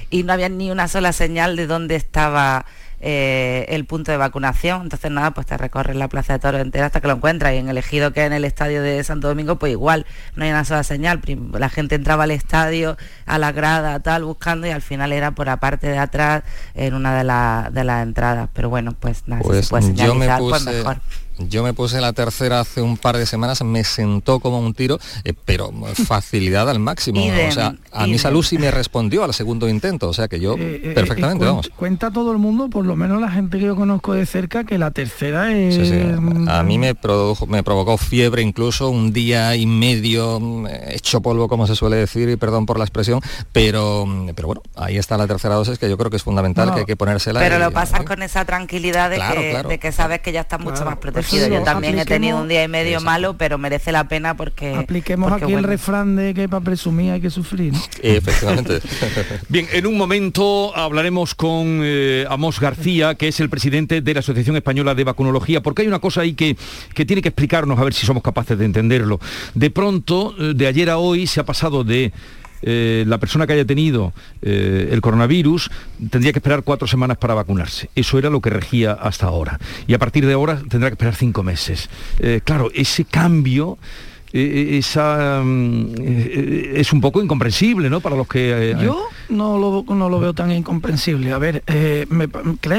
y 0.09 0.23
no 0.23 0.33
había 0.33 0.49
ni 0.49 0.71
una 0.71 0.87
sola 0.87 1.11
señal 1.11 1.55
de 1.55 1.67
dónde 1.67 1.95
estaba 1.95 2.65
eh, 2.99 3.65
el 3.69 3.85
punto 3.85 4.11
de 4.11 4.17
vacunación. 4.17 4.83
Entonces 4.83 5.11
nada, 5.11 5.31
pues 5.31 5.47
te 5.47 5.57
recorres 5.57 5.95
la 5.95 6.07
plaza 6.07 6.33
de 6.33 6.39
Toro 6.39 6.57
entera 6.57 6.87
hasta 6.87 7.01
que 7.01 7.07
lo 7.07 7.13
encuentras. 7.13 7.53
Y 7.53 7.57
en 7.57 7.69
el 7.69 7.77
ejido 7.77 8.11
que 8.13 8.25
en 8.25 8.33
el 8.33 8.45
estadio 8.45 8.81
de 8.81 9.03
Santo 9.03 9.27
Domingo, 9.27 9.57
pues 9.57 9.71
igual, 9.71 10.05
no 10.35 10.43
hay 10.43 10.51
una 10.51 10.65
sola 10.65 10.83
señal. 10.83 11.21
La 11.53 11.69
gente 11.69 11.95
entraba 11.95 12.23
al 12.23 12.31
estadio, 12.31 12.97
a 13.25 13.37
la 13.37 13.51
grada, 13.51 13.99
tal, 13.99 14.23
buscando 14.23 14.67
y 14.67 14.71
al 14.71 14.81
final 14.81 15.13
era 15.13 15.31
por 15.31 15.47
la 15.47 15.57
parte 15.57 15.87
de 15.87 15.97
atrás 15.97 16.43
en 16.73 16.93
una 16.93 17.15
de, 17.15 17.71
de 17.71 17.83
las 17.83 18.03
entradas. 18.03 18.49
Pero 18.53 18.69
bueno, 18.69 18.93
pues 18.99 19.23
nada, 19.27 19.41
si 19.41 19.47
se 19.47 19.53
pues 19.53 19.69
puede 19.69 19.83
señalizar, 19.83 20.39
pues 20.39 20.65
mejor. 20.65 20.97
Yo 21.39 21.63
me 21.63 21.73
puse 21.73 22.01
la 22.01 22.13
tercera 22.13 22.59
hace 22.59 22.81
un 22.81 22.97
par 22.97 23.17
de 23.17 23.25
semanas, 23.25 23.63
me 23.63 23.83
sentó 23.83 24.39
como 24.39 24.59
un 24.59 24.73
tiro, 24.73 24.99
eh, 25.23 25.33
pero 25.45 25.71
facilidad 26.07 26.69
al 26.69 26.79
máximo. 26.79 27.21
o 27.21 27.51
sea, 27.51 27.75
a 27.91 28.07
mi 28.07 28.17
salud 28.17 28.43
sí 28.43 28.57
me 28.57 28.71
respondió 28.71 29.23
al 29.23 29.33
segundo 29.33 29.69
intento, 29.69 30.09
o 30.09 30.13
sea 30.13 30.27
que 30.27 30.39
yo 30.39 30.55
eh, 30.57 30.81
eh, 30.83 30.91
perfectamente, 30.93 31.45
vamos. 31.45 31.69
Cuenta 31.75 32.11
todo 32.11 32.31
el 32.31 32.37
mundo, 32.37 32.69
por 32.69 32.85
lo 32.85 32.95
menos 32.95 33.21
la 33.21 33.29
gente 33.29 33.59
que 33.59 33.65
yo 33.65 33.75
conozco 33.75 34.13
de 34.13 34.25
cerca, 34.25 34.63
que 34.63 34.77
la 34.77 34.91
tercera 34.91 35.53
es... 35.55 35.77
A 36.47 36.63
mí 36.63 36.77
me, 36.77 36.95
produjo, 36.95 37.45
me 37.45 37.63
provocó 37.63 37.97
fiebre 37.97 38.41
incluso, 38.41 38.89
un 38.89 39.13
día 39.13 39.55
y 39.55 39.65
medio 39.65 40.67
hecho 40.87 41.21
polvo, 41.21 41.47
como 41.47 41.67
se 41.67 41.75
suele 41.75 41.97
decir, 41.97 42.29
y 42.29 42.35
perdón 42.35 42.65
por 42.65 42.79
la 42.79 42.85
expresión, 42.85 43.21
pero, 43.51 44.07
pero 44.35 44.47
bueno, 44.47 44.61
ahí 44.75 44.97
está 44.97 45.17
la 45.17 45.27
tercera 45.27 45.55
dosis 45.55 45.77
que 45.77 45.89
yo 45.89 45.97
creo 45.97 46.09
que 46.09 46.17
es 46.17 46.23
fundamental, 46.23 46.73
que 46.73 46.79
hay 46.81 46.85
que 46.85 46.95
ponérsela. 46.95 47.39
Pero 47.39 47.59
lo 47.59 47.71
pasas 47.71 48.03
con 48.03 48.23
esa 48.23 48.45
tranquilidad 48.45 49.09
de, 49.09 49.17
que, 49.17 49.67
de 49.67 49.79
que 49.79 49.91
sabes 49.91 50.21
que 50.21 50.31
ya 50.31 50.41
está 50.41 50.57
mucho 50.57 50.83
más 50.83 50.97
protegido. 50.97 51.26
Yo 51.31 51.63
también 51.63 51.99
he 51.99 52.05
tenido 52.05 52.41
un 52.41 52.47
día 52.47 52.63
y 52.63 52.67
medio 52.67 53.01
malo, 53.01 53.35
pero 53.37 53.57
merece 53.57 53.91
la 53.91 54.07
pena 54.07 54.35
porque... 54.35 54.75
Apliquemos 54.75 55.31
aquí 55.31 55.53
el 55.53 55.63
refrán 55.63 56.15
de 56.15 56.33
que 56.33 56.47
para 56.47 56.63
presumir 56.63 57.11
hay 57.11 57.21
que 57.21 57.29
sufrir. 57.29 57.73
Efectivamente. 58.01 58.79
Bien, 59.49 59.67
en 59.71 59.87
un 59.87 59.97
momento 59.97 60.75
hablaremos 60.75 61.35
con 61.35 61.81
eh, 61.83 62.25
Amos 62.29 62.59
García, 62.59 63.15
que 63.15 63.27
es 63.27 63.39
el 63.39 63.49
presidente 63.49 64.01
de 64.01 64.13
la 64.13 64.19
Asociación 64.19 64.55
Española 64.55 64.95
de 64.95 65.03
Vacunología, 65.03 65.61
porque 65.61 65.83
hay 65.83 65.87
una 65.87 65.99
cosa 65.99 66.21
ahí 66.21 66.33
que, 66.33 66.55
que 66.93 67.05
tiene 67.05 67.21
que 67.21 67.29
explicarnos, 67.29 67.79
a 67.79 67.83
ver 67.83 67.93
si 67.93 68.05
somos 68.05 68.23
capaces 68.23 68.57
de 68.57 68.65
entenderlo. 68.65 69.19
De 69.53 69.69
pronto, 69.69 70.35
eh, 70.39 70.53
de 70.55 70.67
ayer 70.67 70.89
a 70.89 70.97
hoy, 70.97 71.27
se 71.27 71.39
ha 71.39 71.45
pasado 71.45 71.83
de 71.83 72.11
eh, 72.61 73.03
la 73.07 73.17
persona 73.17 73.47
que 73.47 73.53
haya 73.53 73.65
tenido 73.65 74.13
eh, 74.41 74.89
el 74.91 75.01
coronavirus 75.01 75.69
tendría 76.09 76.33
que 76.33 76.39
esperar 76.39 76.63
cuatro 76.63 76.87
semanas 76.87 77.17
para 77.17 77.33
vacunarse. 77.33 77.89
Eso 77.95 78.17
era 78.17 78.29
lo 78.29 78.41
que 78.41 78.49
regía 78.49 78.93
hasta 78.93 79.27
ahora. 79.27 79.59
Y 79.87 79.93
a 79.93 79.99
partir 79.99 80.25
de 80.25 80.33
ahora 80.33 80.61
tendrá 80.69 80.89
que 80.89 80.93
esperar 80.93 81.15
cinco 81.15 81.43
meses. 81.43 81.89
Eh, 82.19 82.41
claro, 82.43 82.69
ese 82.73 83.05
cambio 83.05 83.77
esa 84.33 85.41
mm, 85.43 85.95
es 86.75 86.93
un 86.93 87.01
poco 87.01 87.21
incomprensible, 87.21 87.89
¿no? 87.89 88.01
Para 88.01 88.15
los 88.15 88.27
que... 88.27 88.75
Yo 88.81 89.07
no 89.29 89.57
lo, 89.57 89.83
no 89.95 90.09
lo 90.09 90.19
veo 90.19 90.33
tan 90.33 90.51
incomprensible. 90.51 91.31
A 91.31 91.37
ver, 91.37 91.63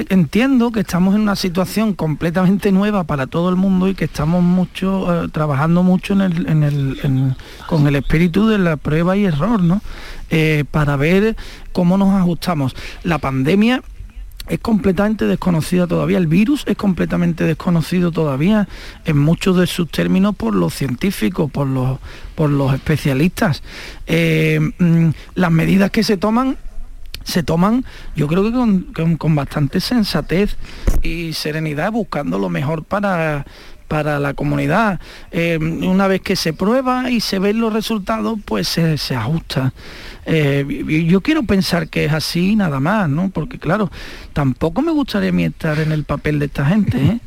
entiendo 0.09 0.73
que 0.73 0.81
estamos 0.81 1.15
en 1.15 1.23
una 1.23 1.37
situación 1.37 1.95
completamente 1.95 2.73
nueva 2.73 3.05
para 3.05 3.27
todo 3.27 3.49
el 3.49 3.57
mundo 3.57 3.89
y 3.89 3.95
que 3.95 4.05
estamos 4.05 4.43
mucho 4.43 5.29
trabajando 5.33 5.83
mucho 5.83 6.15
en 6.15 6.63
el, 6.63 7.37
con 7.67 7.87
el 7.87 7.97
espíritu 7.97 8.47
de 8.49 8.59
la 8.59 8.77
prueba 8.77 9.17
y 9.17 9.25
error, 9.25 9.63
¿no? 9.63 9.81
para 10.71 10.97
ver 10.97 11.37
cómo 11.73 11.97
nos 11.97 12.15
ajustamos. 12.15 12.75
La 13.03 13.19
pandemia 13.19 13.83
es 14.49 14.59
completamente 14.61 15.27
desconocida 15.27 15.87
todavía, 15.87 16.19
el 16.19 16.27
virus 16.27 16.65
es 16.67 16.77
completamente 16.77 17.45
desconocido 17.45 18.11
todavía 18.11 18.69
en 19.05 19.19
muchos 19.19 19.57
de 19.57 19.67
sus 19.67 19.91
términos 19.91 20.35
por 20.37 20.55
los 20.55 20.75
científicos, 20.75 21.51
por 21.51 21.67
los, 21.67 21.99
por 22.35 22.51
los 22.51 22.75
especialistas. 22.75 23.63
Eh, 24.07 24.59
mm, 24.79 25.09
las 25.35 25.51
medidas 25.51 25.91
que 25.91 26.03
se 26.03 26.17
toman 26.17 26.57
se 27.25 27.43
toman, 27.43 27.85
yo 28.17 28.27
creo 28.27 28.43
que 28.43 28.53
con, 28.53 29.17
con, 29.17 29.35
bastante 29.35 29.81
sensatez 29.81 30.57
y 31.03 31.35
serenidad, 31.35 31.93
buscando 31.93 32.39
lo 32.39 32.49
mejor 32.49 32.85
para, 32.85 33.45
para 33.89 34.21
la 34.21 34.35
comunidad. 34.35 35.01
Eh, 35.33 35.59
una 35.59 36.07
vez 36.07 36.21
que 36.21 36.37
se 36.37 36.53
prueba 36.53 37.11
y 37.11 37.21
se 37.21 37.39
ven 37.39 37.61
los 37.61 37.73
resultados, 37.73 38.39
pues 38.45 38.69
se, 38.69 38.99
se 38.99 39.17
ajusta. 39.17 39.73
Eh, 40.27 40.85
yo 41.09 41.23
quiero 41.23 41.43
pensar 41.43 41.89
que 41.89 42.05
es 42.05 42.13
así 42.13 42.55
nada 42.55 42.81
más, 42.81 43.09
¿no? 43.09 43.31
Porque 43.31 43.59
claro, 43.59 43.91
tampoco 44.35 44.83
me 44.83 44.93
gustaría 44.93 45.31
a 45.31 45.33
mí 45.33 45.45
estar 45.45 45.81
en 45.81 45.91
el 45.91 46.05
papel 46.05 46.39
de 46.39 46.47
esta 46.47 46.67
gente, 46.67 46.99
¿eh? 46.99 47.21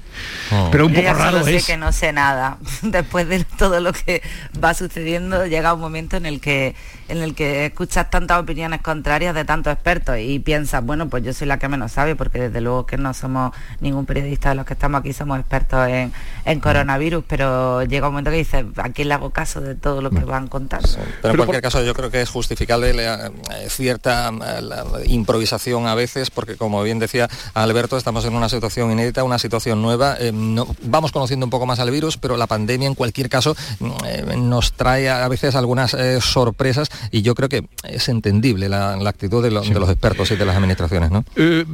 Oh. 0.51 0.69
Pero 0.71 0.85
un 0.87 0.93
poco 0.93 1.07
Yo 1.07 1.13
raro 1.13 1.31
solo 1.39 1.45
sé 1.45 1.55
es. 1.57 1.65
que 1.65 1.77
no 1.77 1.91
sé 1.91 2.13
nada. 2.13 2.57
Después 2.81 3.27
de 3.27 3.43
todo 3.43 3.79
lo 3.79 3.93
que 3.93 4.21
va 4.63 4.73
sucediendo, 4.73 5.45
llega 5.45 5.73
un 5.73 5.79
momento 5.81 6.17
en 6.17 6.25
el 6.25 6.39
que 6.41 6.75
en 7.11 7.21
el 7.21 7.35
que 7.35 7.65
escuchas 7.65 8.09
tantas 8.09 8.39
opiniones 8.39 8.81
contrarias 8.81 9.35
de 9.35 9.43
tantos 9.43 9.73
expertos 9.73 10.15
y 10.17 10.39
piensas, 10.39 10.83
bueno, 10.83 11.09
pues 11.09 11.23
yo 11.23 11.33
soy 11.33 11.45
la 11.45 11.59
que 11.59 11.67
menos 11.67 11.91
sabe, 11.91 12.15
porque 12.15 12.39
desde 12.39 12.61
luego 12.61 12.85
que 12.85 12.97
no 12.97 13.13
somos 13.13 13.51
ningún 13.81 14.05
periodista 14.05 14.49
de 14.49 14.55
los 14.55 14.65
que 14.65 14.73
estamos 14.73 15.01
aquí, 15.01 15.11
somos 15.11 15.37
expertos 15.37 15.89
en, 15.89 16.13
en 16.45 16.59
coronavirus, 16.61 17.25
pero 17.27 17.83
llega 17.83 18.07
un 18.07 18.13
momento 18.13 18.31
que 18.31 18.37
dices, 18.37 18.65
¿a 18.77 18.89
quién 18.89 19.09
le 19.09 19.13
hago 19.15 19.29
caso 19.31 19.59
de 19.59 19.75
todo 19.75 20.01
lo 20.01 20.09
que 20.09 20.23
van 20.23 20.47
contando? 20.47 20.87
Pero 21.21 21.33
en 21.33 21.37
cualquier 21.37 21.61
caso 21.61 21.83
yo 21.83 21.93
creo 21.93 22.09
que 22.09 22.21
es 22.21 22.29
justificable 22.29 22.93
la, 22.93 23.27
eh, 23.27 23.69
cierta 23.69 24.29
eh, 24.29 24.61
la 24.61 24.85
improvisación 25.05 25.87
a 25.87 25.95
veces, 25.95 26.31
porque 26.31 26.55
como 26.55 26.81
bien 26.81 26.99
decía 26.99 27.29
Alberto, 27.53 27.97
estamos 27.97 28.23
en 28.23 28.35
una 28.35 28.47
situación 28.47 28.89
inédita, 28.91 29.23
una 29.23 29.39
situación 29.39 29.81
nueva. 29.81 30.00
Eh, 30.19 30.31
no- 30.33 30.67
vamos 30.83 31.11
conociendo 31.11 31.45
un 31.45 31.49
poco 31.49 31.65
más 31.65 31.79
al 31.79 31.91
virus, 31.91 32.17
pero 32.17 32.37
la 32.37 32.47
pandemia 32.47 32.87
en 32.87 32.95
cualquier 32.95 33.29
caso 33.29 33.55
mm, 33.79 33.85
eh, 34.05 34.35
nos 34.37 34.73
trae 34.73 35.09
a 35.09 35.27
veces 35.27 35.55
algunas 35.55 35.93
eh, 35.93 36.19
sorpresas 36.21 36.89
y 37.11 37.21
yo 37.21 37.35
creo 37.35 37.49
que 37.49 37.63
es 37.83 38.09
entendible 38.09 38.69
la, 38.69 38.95
la 38.97 39.09
actitud 39.09 39.43
de, 39.43 39.51
lo- 39.51 39.61
de 39.61 39.79
los 39.79 39.89
expertos 39.89 40.31
y 40.31 40.35
de 40.35 40.45
las 40.45 40.55
administraciones, 40.55 41.11
¿no? 41.11 41.23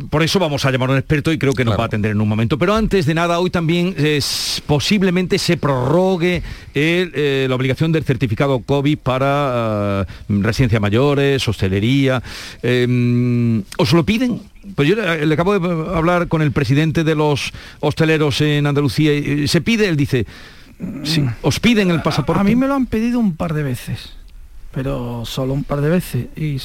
Por 0.09 0.23
eso 0.23 0.39
vamos 0.39 0.65
a 0.65 0.71
llamar 0.71 0.89
a 0.89 0.93
un 0.93 0.99
experto 0.99 1.32
y 1.32 1.38
creo 1.38 1.53
que 1.53 1.65
nos 1.65 1.78
va 1.78 1.84
a 1.84 1.88
atender 1.88 2.11
en 2.11 2.21
un 2.21 2.28
momento. 2.30 2.57
Pero 2.57 2.73
antes 2.75 3.05
de 3.05 3.13
nada, 3.13 3.39
hoy 3.39 3.49
también 3.49 3.95
es- 3.97 4.61
posiblemente 4.67 5.38
se 5.39 5.57
prorrogue 5.57 6.41
el, 6.73 7.47
la 7.49 7.55
obligación 7.55 7.91
del 7.91 8.03
certificado 8.03 8.59
COVID 8.59 8.97
para 8.99 10.05
residencias 10.30 10.82
mayores, 10.82 11.47
hostelería. 11.47 12.21
Eh, 12.63 13.63
¿Os 13.78 13.93
lo 13.93 14.03
piden? 14.05 14.41
Pues 14.76 14.89
yo 14.89 14.95
le, 14.95 15.34
acabo 15.34 15.57
de 15.57 15.95
hablar 15.95 16.28
con 16.28 16.41
el 16.41 16.51
presidente 16.51 17.03
de 17.03 17.15
los 17.15 17.51
hosteleros 17.80 18.41
en 18.41 18.68
Andalucía 18.68 19.13
y 19.13 19.47
se 19.47 19.61
pide, 19.61 19.88
él 19.88 19.97
dice, 19.97 20.26
os 21.41 21.59
piden 21.59 21.91
el 21.91 22.01
pasaporte. 22.01 22.41
A 22.41 22.43
mí 22.43 22.55
me 22.55 22.68
lo 22.68 22.76
han 22.76 22.86
pedido 22.86 23.20
un 23.20 23.36
par 23.36 23.53
de 23.53 23.63
veces, 23.63 24.13
pero 24.72 25.26
solo 25.26 25.53
un 25.53 25.63
par 25.63 25.82
de 25.82 25.89
veces 25.89 26.28
y 26.36 26.59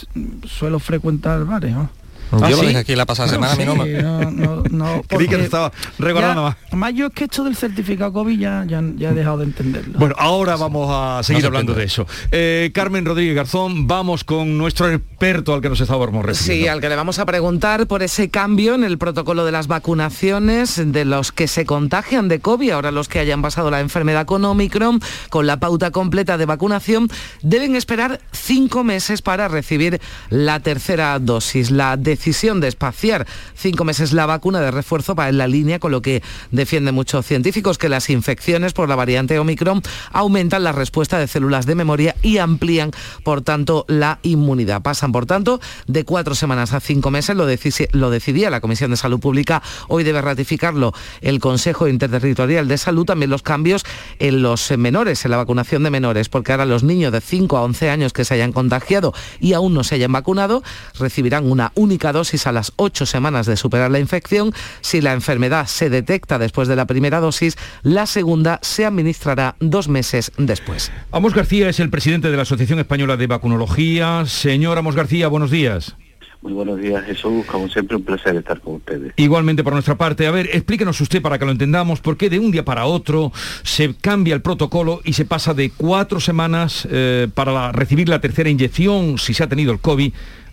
suelo 0.47 0.79
frecuentar 0.79 1.45
bares, 1.45 1.73
¿no? 1.73 1.91
Yo 2.33 2.39
¿Ah, 2.45 2.51
lo 2.51 2.57
sí? 2.59 2.67
dije 2.67 2.79
aquí 2.79 2.97
la 2.97 3.07
pasada 3.07 3.29
semana, 3.29 3.53
a 3.53 3.57
mí 3.57 3.65
no 3.65 3.77
me- 3.77 3.85
Sí, 3.85 4.03
no, 4.03 4.31
no, 4.31 4.63
no, 4.71 5.03
Creí 5.09 5.29
que 5.29 5.37
estaba 5.43 5.71
recordando 5.99 6.43
ya- 6.43 6.49
más. 6.49 6.57
Además 6.69 6.95
yo 6.95 7.07
es 7.09 7.13
que 7.13 7.25
esto 7.25 7.45
del 7.45 7.57
certificado 7.57 8.13
COVID 8.13 8.39
ya, 8.39 8.65
ya, 8.67 8.83
ya 8.97 9.11
he 9.11 9.15
dejado 9.15 9.39
de 9.39 9.45
entenderlo. 9.45 9.99
Bueno, 9.99 10.15
ahora 10.19 10.57
vamos 10.57 10.89
a 10.91 11.23
seguir 11.23 11.43
se 11.43 11.47
hablando 11.47 11.75
de 11.75 11.85
eso. 11.85 12.07
Eh, 12.31 12.71
Carmen 12.75 13.05
Rodríguez 13.05 13.35
Garzón, 13.37 13.87
vamos 13.87 14.25
con 14.25 14.57
nuestro 14.57 14.91
experto 14.91 15.53
al 15.53 15.61
que 15.61 15.69
nos 15.69 15.81
estábamos 15.81 16.25
refiriendo. 16.25 16.65
Sí, 16.65 16.69
al 16.69 16.81
que 16.81 16.89
le 16.89 16.97
vamos 16.97 17.19
a 17.19 17.27
preguntar 17.27 17.87
por 17.87 18.03
ese 18.03 18.31
cambio 18.31 18.75
en 18.75 18.85
el 18.85 18.97
protocolo 18.97 19.45
de 19.45 19.53
las 19.53 19.67
vacunaciones 19.67 20.81
de 20.93 21.05
los 21.05 21.33
que 21.33 21.49
se 21.49 21.67
contagian 21.67 22.29
de 22.29 22.41
COVID, 22.41 22.71
ahora 22.71 22.91
los 22.93 23.09
que 23.09 23.19
hayan 23.19 23.43
pasado 23.43 23.71
la 23.71 23.81
enfermedad 23.81 24.25
con 24.25 24.45
Omicron, 24.45 25.01
con 25.29 25.47
la 25.47 25.59
pauta 25.61 25.91
completa 25.91 26.39
de 26.39 26.47
vacunación, 26.47 27.09
deben 27.43 27.77
esperar 27.77 28.21
cinco 28.33 28.85
meses 28.85 29.21
para 29.21 29.49
recibir 29.49 30.01
la 30.31 30.61
tercera 30.61 31.19
dosis. 31.19 31.71
La 31.71 31.97
decisión 31.99 32.22
de 32.23 32.69
espaciar 32.69 33.27
cinco 33.57 33.85
meses 33.85 34.13
la 34.13 34.27
vacuna 34.27 34.61
de 34.61 34.71
refuerzo 34.71 35.17
va 35.17 35.29
en 35.29 35.39
la 35.39 35.49
línea 35.49 35.81
con 35.81 35.91
lo 35.91 36.03
que 36.03 36.23
defienden 36.53 36.95
muchos 36.95 37.27
científicos, 37.27 37.79
que 37.79 37.89
las 37.89 38.11
infecciones 38.11 38.73
por 38.73 38.89
la 38.89 38.95
variante 38.95 39.41
Omicron 39.41 39.83
aumentan 40.13 40.63
la 40.63 40.71
respuesta 40.71 41.19
de 41.19 41.27
células 41.27 41.67
de 41.67 41.75
memoria 41.75 42.15
y 42.23 42.39
amplían, 42.39 42.93
por 43.25 43.43
tanto, 43.43 43.85
la 43.89 44.21
inmunidad. 44.23 44.83
Pasan, 44.83 45.11
por 45.11 45.27
tanto, 45.27 45.61
de 45.89 46.05
cuatro 46.05 46.37
semanas 46.37 46.73
a 46.73 46.81
cinco 46.81 47.11
meses, 47.11 47.35
lo, 47.35 47.45
lo 47.45 48.11
decidía 48.11 48.51
la 48.51 48.61
Comisión 48.61 48.93
de 48.93 48.97
Salud 48.97 49.19
Pública, 49.19 49.61
hoy 49.89 50.05
debe 50.05 50.23
ratificarlo 50.23 50.95
el 51.23 51.41
Consejo 51.41 51.89
Interterritorial 51.89 52.69
de 52.69 52.79
Salud, 52.79 53.05
también 53.05 53.31
los 53.31 53.43
cambios 53.43 53.85
en 54.21 54.43
los 54.43 54.71
menores, 54.79 55.25
en 55.25 55.33
la 55.33 55.39
vacunación 55.39 55.83
de 55.83 55.91
menores, 55.91 56.29
porque 56.29 56.53
ahora 56.53 56.67
los 56.67 56.85
niños 56.85 57.11
de 57.11 57.21
5 57.21 57.57
a 57.57 57.63
11 57.65 57.91
años 57.91 58.13
que 58.13 58.25
se 58.25 58.35
hayan 58.35 58.53
contagiado 58.53 59.13
y 59.41 59.55
aún 59.55 59.75
no 59.75 59.83
se 59.83 59.97
hayan 59.97 60.13
vacunado 60.13 60.63
recibirán 60.99 61.51
una 61.51 61.73
única 61.75 62.12
dosis 62.13 62.47
a 62.47 62.53
las 62.53 62.73
ocho 62.77 63.07
semanas 63.07 63.47
de 63.47 63.57
superar 63.57 63.91
la 63.91 63.99
infección. 63.99 64.53
Si 64.81 65.01
la 65.01 65.13
enfermedad 65.13 65.67
se 65.67 65.91
detecta 65.91 66.39
después 66.39 66.69
de 66.69 66.77
la 66.77 66.87
primera 66.87 67.21
dosis, 67.21 67.57
la 67.83 68.07
segunda 68.07 68.59
se 68.63 68.85
administrará 68.85 69.57
dos 69.61 69.89
meses 69.89 70.33
después. 70.39 70.93
Amos 71.11 71.35
García 71.35 71.69
es 71.69 71.81
el 71.81 71.91
presidente 71.91 72.31
de 72.31 72.37
la 72.37 72.43
Asociación 72.43 72.79
Española 72.79 73.17
de 73.17 73.27
Vacunología. 73.27 74.25
Señor 74.27 74.79
Amos 74.79 74.95
García, 74.95 75.29
buenos 75.29 75.51
días. 75.51 75.97
Muy 76.43 76.55
buenos 76.55 76.81
días, 76.81 77.05
Jesús. 77.05 77.47
Como 77.47 77.69
siempre, 77.69 77.97
un 77.97 78.03
placer 78.03 78.35
estar 78.35 78.61
con 78.61 78.75
ustedes. 78.75 79.13
Igualmente 79.17 79.63
por 79.63 79.75
nuestra 79.75 79.95
parte. 79.97 80.27
A 80.27 80.33
ver, 80.33 80.49
explíquenos 80.53 81.01
usted 81.01 81.23
para 81.23 81.39
que 81.39 81.45
lo 81.45 81.53
entendamos, 81.53 82.01
por 82.01 82.17
qué 82.17 82.29
de 82.29 82.41
un 82.41 82.51
día 82.51 82.65
para 82.65 82.85
otro 82.87 83.31
se 83.63 83.95
cambia 83.95 84.35
el 84.35 84.43
protocolo 84.43 85.01
y 85.05 85.13
se 85.13 85.25
pasa 85.25 85.55
de 85.55 85.71
cuatro 85.71 86.19
semanas 86.19 86.89
eh, 86.91 87.29
para 87.33 87.53
la- 87.53 87.71
recibir 87.71 88.09
la 88.09 88.21
tercera 88.21 88.51
inyección, 88.51 89.19
si 89.19 89.35
se 89.35 89.45
ha 89.45 89.49
tenido 89.49 89.71
el 89.73 89.79
COVID, 89.79 90.13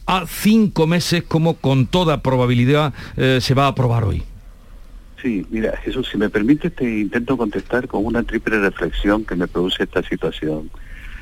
a 0.09 0.25
cinco 0.25 0.87
meses, 0.87 1.21
como 1.21 1.53
con 1.53 1.85
toda 1.85 2.23
probabilidad 2.23 2.95
eh, 3.15 3.37
se 3.41 3.53
va 3.53 3.65
a 3.65 3.67
aprobar 3.67 4.05
hoy. 4.05 4.23
Sí, 5.21 5.45
mira, 5.51 5.77
Jesús, 5.77 6.09
si 6.11 6.17
me 6.17 6.31
permite, 6.31 6.71
te 6.71 6.83
intento 6.83 7.37
contestar 7.37 7.87
con 7.87 8.03
una 8.03 8.23
triple 8.23 8.59
reflexión 8.59 9.23
que 9.23 9.35
me 9.35 9.47
produce 9.47 9.83
esta 9.83 10.01
situación. 10.01 10.71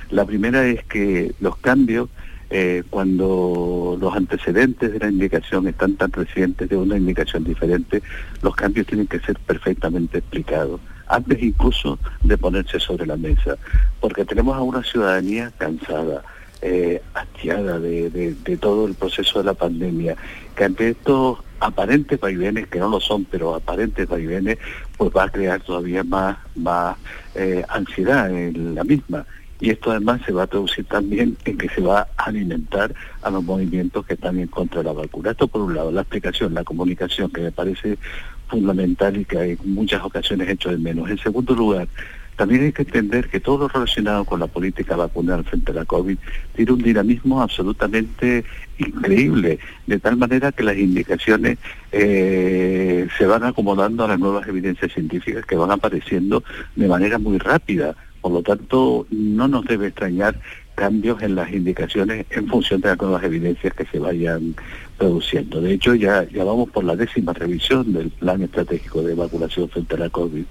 La 0.10 0.24
primera 0.24 0.66
es 0.66 0.86
que 0.86 1.34
los 1.42 1.58
cambios, 1.58 2.08
eh, 2.50 2.84
cuando 2.90 3.98
los 4.00 4.16
antecedentes 4.16 4.94
de 4.94 5.00
la 5.00 5.10
indicación 5.10 5.68
están 5.68 5.98
tan 5.98 6.14
recientes 6.14 6.70
de 6.70 6.78
una 6.78 6.96
indicación 6.96 7.44
diferente, 7.44 8.02
los 8.42 8.56
cambios 8.56 8.88
tienen 8.88 9.08
que 9.08 9.20
ser 9.20 9.38
perfectamente 9.40 10.20
explicados, 10.20 10.80
antes 11.10 11.44
incluso 11.44 12.00
de 12.24 12.38
ponerse 12.38 12.80
sobre 12.80 13.06
la 13.06 13.18
mesa, 13.18 13.58
porque 14.00 14.24
tenemos 14.24 14.56
a 14.56 14.62
una 14.62 14.82
ciudadanía 14.82 15.52
cansada, 15.58 16.24
eh, 16.62 17.02
hastiada 17.14 17.80
de, 17.80 18.10
de- 18.10 18.58
todo 18.58 18.88
el 18.88 18.94
proceso 18.96 19.40
de 19.40 19.46
la 19.46 19.54
pandemia, 19.54 20.16
que 20.56 20.64
ante 20.64 20.90
estos 20.90 21.40
aparentes 21.60 22.20
vaivenes, 22.20 22.68
que 22.68 22.80
no 22.80 22.90
lo 22.90 23.00
son, 23.00 23.26
pero 23.26 23.56
aparentes 23.56 24.08
vaivenes, 24.08 24.58
pues 24.98 25.12
va 25.16 25.24
a 25.24 25.30
crear 25.30 25.60
todavía 25.62 26.04
más, 26.04 26.38
más 26.56 26.98
eh, 27.36 27.64
ansiedad 27.70 28.30
en 28.32 28.76
la 28.76 28.84
misma. 28.84 29.26
Y 29.60 29.72
esto 29.72 29.90
además 29.90 30.22
se 30.24 30.32
va 30.32 30.44
a 30.44 30.48
traducir 30.48 30.86
también 30.86 31.36
en 31.46 31.58
que 31.58 31.68
se 31.70 31.82
va 31.82 32.08
a 32.16 32.26
alimentar 32.26 32.94
a 33.24 33.30
los 33.32 33.44
movimientos 33.44 34.06
que 34.06 34.14
están 34.14 34.40
en 34.40 34.48
contra 34.48 34.82
de 34.82 34.86
la 34.86 34.94
vacuna. 34.94 35.32
Esto 35.32 35.48
por 35.48 35.62
un 35.62 35.74
lado, 35.74 35.92
la 35.92 36.02
explicación, 36.02 36.54
la 36.54 36.64
comunicación, 36.64 37.32
que 37.32 37.42
me 37.42 37.52
parece 37.52 37.98
fundamental 38.50 39.18
y 39.18 39.26
que 39.26 39.38
hay 39.40 39.58
muchas 39.64 40.04
ocasiones 40.04 40.48
hecho 40.50 40.70
de 40.70 40.78
menos. 40.78 41.10
En 41.10 41.18
segundo 41.18 41.56
lugar, 41.56 41.88
también 42.38 42.64
hay 42.64 42.72
que 42.72 42.84
entender 42.84 43.30
que 43.30 43.40
todo 43.40 43.58
lo 43.58 43.68
relacionado 43.68 44.24
con 44.24 44.40
la 44.40 44.48
política 44.48 44.96
vacunal 44.96 45.44
frente 45.44 45.72
a 45.72 45.76
la 45.76 45.86
COVID 45.86 46.18
tiene 46.56 46.72
un 46.72 46.82
dinamismo 46.84 47.42
absolutamente 47.42 48.46
increíble, 48.78 49.58
de 49.88 50.00
tal 50.00 50.18
manera 50.18 50.52
que 50.52 50.62
las 50.62 50.78
indicaciones 50.78 51.58
eh, 51.92 53.08
se 53.18 53.26
van 53.26 53.44
acomodando 53.44 54.06
a 54.06 54.08
las 54.08 54.20
nuevas 54.20 54.48
evidencias 54.48 54.94
científicas 54.94 55.46
que 55.48 55.56
van 55.56 55.72
apareciendo 55.72 56.44
de 56.76 56.88
manera 56.88 57.18
muy 57.18 57.40
rápida. 57.40 57.96
Por 58.22 58.32
lo 58.32 58.44
tanto, 58.44 59.08
no 59.10 59.48
nos 59.48 59.66
debe 59.66 59.88
extrañar 59.88 60.40
cambios 60.76 61.24
en 61.24 61.34
las 61.34 61.52
indicaciones 61.52 62.28
en 62.30 62.48
función 62.48 62.82
de 62.82 62.90
las 62.90 63.02
nuevas 63.02 63.24
evidencias 63.24 63.74
que 63.74 63.86
se 63.86 63.98
vayan 63.98 64.56
produciendo. 65.00 65.60
De 65.60 65.74
hecho, 65.74 65.96
ya, 65.96 66.24
ya 66.30 66.44
vamos 66.44 66.70
por 66.70 66.84
la 66.84 66.96
décima 66.96 67.34
revisión 67.34 67.94
del 67.94 68.12
plan 68.12 68.44
estratégico 68.44 69.02
de 69.02 69.16
vacunación 69.16 69.70
frente 69.70 69.96
a 69.96 70.00
la 70.00 70.10
COVID. 70.12 70.46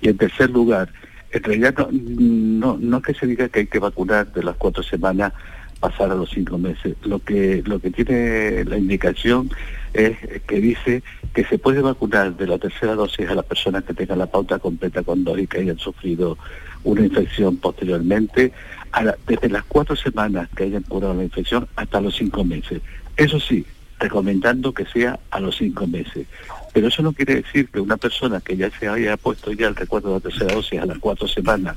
Y 0.00 0.08
en 0.08 0.16
tercer 0.16 0.48
lugar, 0.48 0.88
en 1.30 1.42
realidad 1.42 1.74
no, 1.78 1.88
no, 1.92 2.78
no 2.80 3.02
que 3.02 3.14
se 3.14 3.26
diga 3.26 3.48
que 3.48 3.60
hay 3.60 3.66
que 3.66 3.78
vacunar 3.78 4.32
de 4.32 4.42
las 4.42 4.56
cuatro 4.56 4.82
semanas 4.82 5.32
pasar 5.80 6.10
a 6.10 6.14
los 6.14 6.30
cinco 6.30 6.58
meses. 6.58 6.96
Lo 7.02 7.18
que, 7.18 7.62
lo 7.66 7.78
que 7.78 7.90
tiene 7.90 8.64
la 8.64 8.78
indicación 8.78 9.50
es 9.92 10.16
que 10.46 10.60
dice 10.60 11.02
que 11.34 11.44
se 11.44 11.58
puede 11.58 11.80
vacunar 11.80 12.36
de 12.36 12.46
la 12.46 12.58
tercera 12.58 12.94
dosis 12.94 13.28
a 13.28 13.34
las 13.34 13.44
personas 13.44 13.84
que 13.84 13.94
tengan 13.94 14.18
la 14.18 14.26
pauta 14.26 14.58
completa 14.58 15.02
con 15.02 15.24
dos 15.24 15.38
y 15.38 15.46
que 15.46 15.60
hayan 15.60 15.78
sufrido 15.78 16.38
una 16.84 17.04
infección 17.04 17.56
posteriormente, 17.56 18.52
desde 19.26 19.48
las 19.48 19.64
cuatro 19.64 19.96
semanas 19.96 20.48
que 20.56 20.64
hayan 20.64 20.82
curado 20.82 21.14
la 21.14 21.24
infección 21.24 21.68
hasta 21.76 22.00
los 22.00 22.16
cinco 22.16 22.44
meses. 22.44 22.80
Eso 23.16 23.40
sí, 23.40 23.66
recomendando 23.98 24.72
que 24.72 24.86
sea 24.86 25.18
a 25.30 25.40
los 25.40 25.56
cinco 25.56 25.86
meses. 25.86 26.26
Pero 26.72 26.88
eso 26.88 27.02
no 27.02 27.12
quiere 27.12 27.36
decir 27.36 27.68
que 27.68 27.80
una 27.80 27.96
persona 27.96 28.40
que 28.40 28.56
ya 28.56 28.70
se 28.78 28.88
haya 28.88 29.16
puesto 29.16 29.52
ya 29.52 29.68
el 29.68 29.76
recuerdo 29.76 30.08
de 30.08 30.14
la 30.14 30.20
tercera 30.20 30.54
dosis 30.54 30.80
a 30.80 30.86
las 30.86 30.98
cuatro 30.98 31.26
semanas 31.26 31.76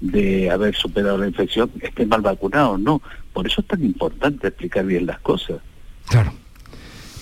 de 0.00 0.50
haber 0.50 0.74
superado 0.74 1.18
la 1.18 1.28
infección 1.28 1.70
esté 1.80 2.06
mal 2.06 2.22
vacunado, 2.22 2.78
no. 2.78 3.02
Por 3.32 3.46
eso 3.46 3.60
es 3.60 3.66
tan 3.66 3.84
importante 3.84 4.48
explicar 4.48 4.84
bien 4.86 5.06
las 5.06 5.20
cosas. 5.20 5.58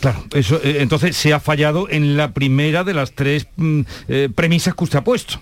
Claro, 0.00 0.24
eso, 0.32 0.60
eh, 0.62 0.76
entonces 0.80 1.16
se 1.16 1.34
ha 1.34 1.40
fallado 1.40 1.88
en 1.90 2.16
la 2.16 2.32
primera 2.32 2.84
de 2.84 2.94
las 2.94 3.12
tres 3.12 3.48
mm, 3.56 3.80
eh, 4.06 4.28
premisas 4.34 4.74
que 4.74 4.84
usted 4.84 4.98
ha 5.00 5.04
puesto. 5.04 5.40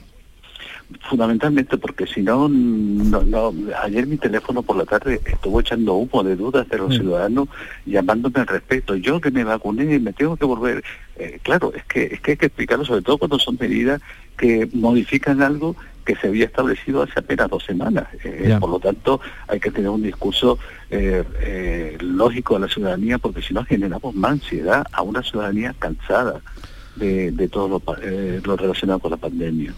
Fundamentalmente 1.09 1.77
porque 1.79 2.07
si 2.07 2.23
no, 2.23 2.49
no, 2.49 3.55
ayer 3.83 4.07
mi 4.07 4.17
teléfono 4.17 4.63
por 4.63 4.77
la 4.77 4.85
tarde 4.85 5.21
estuvo 5.25 5.61
echando 5.61 5.95
humo 5.95 6.23
de 6.23 6.37
dudas 6.37 6.69
de 6.69 6.79
los 6.79 6.91
Mm. 6.91 7.01
ciudadanos 7.01 7.49
llamándome 7.85 8.41
al 8.41 8.47
respecto. 8.47 8.95
Yo 8.97 9.21
que 9.21 9.31
me 9.31 9.45
vacuné, 9.45 9.99
me 9.99 10.13
tengo 10.13 10.37
que 10.37 10.45
volver. 10.45 10.85
Eh, 11.17 11.41
claro, 11.43 11.73
es 11.75 11.85
que, 11.85 12.05
es 12.05 12.21
que 12.21 12.33
hay 12.33 12.37
que 12.37 12.47
explicarlo, 12.47 12.85
sobre 12.85 13.03
todo 13.03 13.19
cuando 13.19 13.39
son 13.39 13.57
medidas 13.61 14.01
que 14.37 14.69
modifican 14.73 15.43
algo 15.43 15.75
que 16.05 16.15
se 16.15 16.29
había 16.29 16.45
establecido 16.45 17.03
hace 17.03 17.19
apenas 17.19 17.51
dos 17.51 17.65
semanas. 17.65 18.07
Eh, 18.23 18.57
por 18.61 18.71
lo 18.71 18.79
tanto, 18.79 19.21
hay 19.49 19.59
que 19.59 19.73
tener 19.73 19.91
un 19.91 20.03
discurso 20.03 20.57
eh, 20.89 21.25
eh, 21.41 21.99
lógico 22.01 22.55
a 22.55 22.61
la 22.61 22.69
ciudadanía, 22.69 23.19
porque 23.19 23.43
si 23.43 23.53
no 23.53 23.65
generamos 23.65 24.15
más 24.15 24.33
ansiedad 24.33 24.87
a 24.93 25.03
una 25.03 25.23
ciudadanía 25.25 25.75
cansada 25.79 26.41
de, 26.97 27.49
todo 27.49 27.83
eh, 28.03 28.41
lo 28.45 28.57
relacionado 28.57 28.99
con 28.99 29.11
la 29.11 29.17
pandemia. 29.17 29.75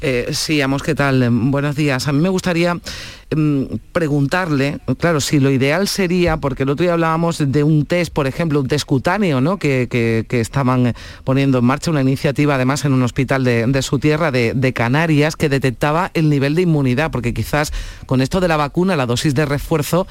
Eh, 0.00 0.28
sí, 0.32 0.60
Amos, 0.60 0.82
¿qué 0.82 0.94
tal? 0.94 1.30
Mm, 1.30 1.50
Buenos 1.50 1.76
días. 1.76 2.08
A 2.08 2.12
mí 2.12 2.20
me 2.20 2.28
gustaría 2.28 2.74
mm, 2.74 3.62
preguntarle, 3.92 4.78
claro, 4.98 5.20
si 5.20 5.40
lo 5.40 5.50
ideal 5.50 5.88
sería, 5.88 6.36
porque 6.36 6.62
el 6.62 6.70
otro 6.70 6.84
día 6.84 6.92
hablábamos 6.92 7.38
de 7.52 7.64
un 7.64 7.84
test, 7.86 8.12
por 8.12 8.26
ejemplo, 8.26 8.60
un 8.60 8.68
test 8.68 8.84
cutáneo, 8.86 9.40
¿no? 9.40 9.58
Que, 9.58 9.88
que- 9.90 10.40
estaban 10.40 10.94
poniendo 11.24 11.58
en 11.58 11.64
marcha 11.64 11.90
una 11.90 12.00
iniciativa, 12.00 12.54
además, 12.56 12.84
en 12.84 12.92
un 12.92 13.02
hospital 13.02 13.44
de, 13.44 13.82
su 13.82 13.98
tierra, 13.98 14.30
de 14.30 14.72
Canarias, 14.72 15.36
que 15.36 15.48
detectaba 15.48 16.10
el 16.14 16.28
nivel 16.28 16.54
de 16.54 16.62
inmunidad, 16.62 17.10
porque 17.10 17.34
quizás 17.34 17.72
con 18.06 18.20
esto 18.22 18.40
de 18.40 18.48
la 18.48 18.56
vacuna, 18.56 18.96
la 18.96 19.06
dosis 19.06 19.34
de 19.34 19.44
refuerzo, 19.46 20.06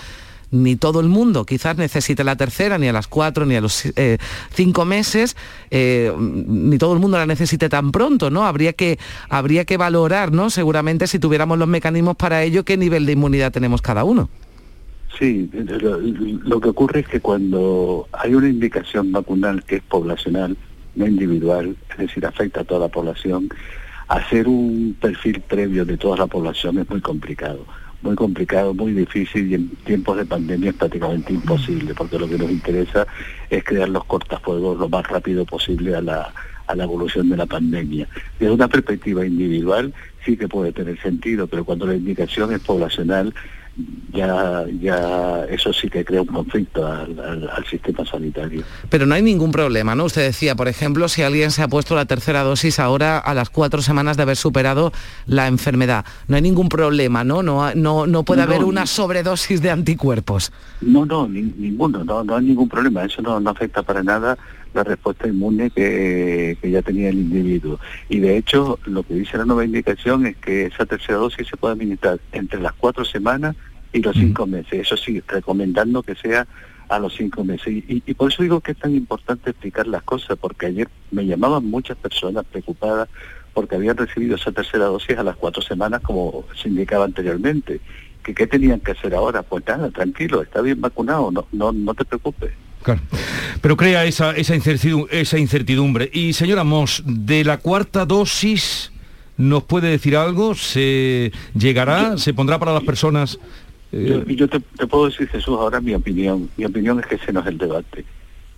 ni 0.52 0.76
todo 0.76 1.00
el 1.00 1.08
mundo 1.08 1.46
quizás 1.46 1.78
necesite 1.78 2.24
la 2.24 2.36
tercera, 2.36 2.78
ni 2.78 2.88
a 2.88 2.94
las 2.94 3.08
cuatro, 3.08 3.46
ni 3.46 3.56
a 3.56 3.62
los 3.62 3.86
eh, 3.96 4.18
cinco 4.54 4.86
meses, 4.86 5.36
eh, 5.72 6.14
ni 6.18 6.78
todo 6.78 6.94
el 6.94 7.00
mundo 7.00 7.18
la 7.18 7.26
necesite 7.26 7.70
tan 7.70 7.92
pronto, 7.92 8.30
¿no? 8.30 8.46
Habría 8.46 8.74
que, 8.74 9.00
habría 9.30 9.66
que 9.66 9.78
valorar, 9.78 10.32
¿no? 10.32 10.50
Seguramente 10.50 11.08
si 11.08 11.20
tuviéramos 11.20 11.58
los 11.58 11.68
mecanismos 11.68 12.16
para 12.16 12.44
ello, 12.44 12.64
qué 12.64 12.78
nivel 12.78 13.06
de 13.06 13.14
inmunidad 13.14 13.52
tenemos 13.52 13.82
cada 13.82 14.04
uno. 14.04 14.30
Sí, 15.18 15.50
lo, 15.54 16.00
lo 16.00 16.62
que 16.62 16.70
ocurre 16.70 17.02
es 17.02 17.08
que 17.08 17.20
cuando 17.20 18.08
hay 18.12 18.34
una 18.34 18.50
indicación 18.50 19.12
vacunal 19.12 19.64
que 19.64 19.78
es 19.78 19.84
poblacional, 19.84 20.58
no 20.96 21.08
individual, 21.08 21.76
es 21.92 21.98
decir, 21.98 22.26
afecta 22.26 22.62
a 22.62 22.64
toda 22.64 22.82
la 22.82 22.88
población, 22.88 23.50
hacer 24.08 24.48
un 24.48 24.96
perfil 25.00 25.42
previo 25.42 25.86
de 25.86 25.98
toda 25.98 26.18
la 26.18 26.28
población 26.28 26.80
es 26.80 26.90
muy 26.90 27.02
complicado. 27.02 27.66
Muy 28.02 28.16
complicado, 28.16 28.74
muy 28.74 28.94
difícil 28.94 29.52
y 29.52 29.56
en 29.56 29.70
tiempos 29.86 30.18
de 30.18 30.26
pandemia 30.26 30.72
es 30.72 30.76
prácticamente 30.76 31.34
imposible, 31.34 31.94
porque 31.94 32.18
lo 32.18 32.28
que 32.28 32.38
nos 32.38 32.50
interesa 32.50 33.06
es 33.50 33.64
crear 33.64 33.90
los 33.90 34.04
cortafuegos 34.06 34.80
lo 34.80 34.90
más 34.90 35.08
rápido 35.08 35.46
posible 35.46 35.96
a 35.96 36.02
la, 36.02 36.34
a 36.66 36.76
la 36.76 36.84
evolución 36.84 37.30
de 37.30 37.38
la 37.38 37.46
pandemia. 37.46 38.08
Desde 38.40 38.54
una 38.54 38.68
perspectiva 38.68 39.26
individual 39.26 39.94
sí 40.26 40.36
que 40.36 40.48
puede 40.48 40.72
tener 40.72 41.00
sentido, 41.02 41.48
pero 41.48 41.64
cuando 41.64 41.86
la 41.86 41.96
indicación 41.96 42.52
es 42.54 42.60
poblacional, 42.62 43.34
ya, 44.14 44.66
ya 44.82 45.46
eso 45.46 45.72
sí 45.74 45.90
que 45.90 46.04
crea 46.04 46.22
un 46.22 46.28
conflicto 46.28 46.86
al, 46.86 47.18
al- 47.20 47.50
al 47.50 47.66
sistema 47.66 48.06
sanitario. 48.06 48.64
Pero 48.90 49.06
no 49.06 49.16
hay 49.16 49.22
ningún 49.22 49.52
problema, 49.52 49.96
¿no? 49.96 50.06
Usted 50.06 50.24
decía, 50.24 50.56
por 50.56 50.68
ejemplo, 50.68 51.08
si 51.08 51.22
alguien 51.24 51.52
se 51.52 51.64
ha 51.64 51.68
puesto 51.68 51.96
la 51.96 52.06
tercera 52.06 52.44
dosis 52.44 52.80
ahora 52.80 53.18
a 53.18 53.34
las 53.34 53.50
cuatro 53.50 53.82
semanas 53.82 54.18
de 54.18 54.24
haber 54.24 54.36
superado 54.36 54.92
la 55.26 55.48
enfermedad. 55.48 56.06
No 56.28 56.36
hay 56.36 56.42
ningún 56.42 56.68
problema, 56.70 57.24
¿no? 57.24 57.42
No, 57.44 57.74
no, 57.74 58.06
no 58.08 58.24
puede 58.24 58.42
haber 58.42 58.64
una 58.64 58.86
sobredosis 58.86 59.62
de 59.62 59.72
anticuerpos. 59.72 60.52
No, 60.82 61.06
no, 61.06 61.28
ni- 61.28 61.42
ninguno, 61.58 62.04
no, 62.04 62.24
no 62.24 62.36
hay 62.36 62.46
ningún 62.46 62.68
problema, 62.68 63.06
eso 63.06 63.22
no, 63.22 63.40
no 63.40 63.50
afecta 63.50 63.82
para 63.84 64.04
nada 64.04 64.38
la 64.74 64.84
respuesta 64.84 65.28
inmune 65.28 65.70
que, 65.70 66.58
que 66.62 66.72
ya 66.72 66.82
tenía 66.82 67.10
el 67.10 67.20
individuo. 67.20 67.80
Y 68.10 68.20
de 68.20 68.38
hecho, 68.38 68.80
lo 68.86 69.04
que 69.04 69.16
dice 69.16 69.38
la 69.38 69.46
nueva 69.46 69.66
indicación 69.66 70.26
es 70.26 70.38
que 70.38 70.66
esa 70.68 70.86
tercera 70.86 71.18
dosis 71.18 71.48
se 71.48 71.58
puede 71.58 71.74
administrar 71.74 72.20
entre 72.32 72.60
las 72.62 72.74
cuatro 72.74 73.04
semanas 73.06 73.56
y 73.94 74.02
los 74.02 74.16
cinco 74.16 74.48
meses. 74.48 74.74
Eso 74.74 74.96
sí, 74.98 75.22
recomendando 75.28 76.02
que 76.04 76.16
sea 76.16 76.48
a 76.88 77.00
los 77.00 77.14
cinco 77.16 77.44
meses. 77.44 77.68
Y, 77.68 77.86
y- 77.88 78.04
y 78.06 78.14
por 78.14 78.32
eso 78.32 78.44
digo 78.44 78.62
que 78.62 78.72
es 78.74 78.78
tan 78.78 78.96
importante 78.96 79.50
explicar 79.50 79.88
las 79.88 80.04
cosas, 80.04 80.38
porque 80.40 80.68
ayer 80.68 80.88
me 81.12 81.26
llamaban 81.26 81.66
muchas 81.66 81.98
personas 81.98 82.46
preocupadas 82.50 83.10
porque 83.54 83.76
habían 83.76 83.98
recibido 83.98 84.36
esa 84.38 84.52
tercera 84.54 84.86
dosis 84.86 85.18
a 85.18 85.24
las 85.24 85.36
cuatro 85.36 85.62
semanas, 85.62 86.00
como 86.02 86.46
se 86.56 86.70
indicaba 86.70 87.04
anteriormente. 87.04 87.82
que 88.24 88.34
¿Qué 88.34 88.48
tenían 88.48 88.80
que 88.80 88.92
hacer 88.92 89.14
ahora? 89.16 89.42
Pues 89.44 89.66
nada, 89.68 89.90
tranquilo, 89.90 90.42
está 90.42 90.62
bien 90.62 90.80
vacunado, 90.80 91.32
no, 91.32 91.46
no, 91.52 91.72
no 91.74 91.94
te 91.94 92.06
preocupes. 92.06 92.52
Claro. 92.84 93.02
Pero 93.62 93.78
crea 93.78 94.06
esa, 94.06 94.32
esa, 94.36 94.56
incertidumbre, 94.56 95.22
esa 95.22 95.38
incertidumbre. 95.38 96.10
Y 96.14 96.34
señora 96.34 96.64
Moss, 96.64 97.04
de 97.06 97.44
la 97.44 97.58
cuarta 97.58 98.06
dosis, 98.06 98.92
¿nos 99.38 99.64
puede 99.64 99.90
decir 99.90 100.16
algo? 100.18 100.56
¿Se 100.56 101.32
llegará? 101.54 102.18
¿Se 102.18 102.34
pondrá 102.34 102.58
para 102.60 102.74
las 102.74 102.84
personas? 102.84 103.40
eh, 103.92 104.24
Yo, 104.28 104.34
yo 104.34 104.48
te, 104.48 104.60
te 104.60 104.88
puedo 104.88 105.06
decir, 105.06 105.28
Jesús, 105.30 105.58
ahora 105.60 105.80
mi 105.80 105.94
opinión. 105.94 106.50
Mi 106.58 106.66
opinión 106.66 107.00
es 107.00 107.06
que 107.06 107.16
ese 107.16 107.32
no 107.32 107.42
es 107.42 107.48
el 107.48 107.58
debate. 107.58 108.04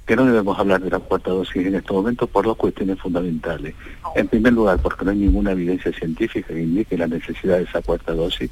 Que 0.05 0.15
no 0.17 0.25
debemos 0.25 0.59
hablar 0.59 0.81
de 0.81 0.89
la 0.89 0.99
cuarta 0.99 1.31
dosis 1.31 1.65
en 1.65 1.75
este 1.75 1.93
momento 1.93 2.27
por 2.27 2.45
dos 2.45 2.57
cuestiones 2.57 2.99
fundamentales. 2.99 3.73
En 4.15 4.27
primer 4.27 4.53
lugar, 4.53 4.79
porque 4.81 5.05
no 5.05 5.11
hay 5.11 5.17
ninguna 5.17 5.51
evidencia 5.51 5.91
científica 5.93 6.47
que 6.47 6.61
indique 6.61 6.97
la 6.97 7.07
necesidad 7.07 7.57
de 7.57 7.63
esa 7.63 7.81
cuarta 7.81 8.13
dosis. 8.13 8.49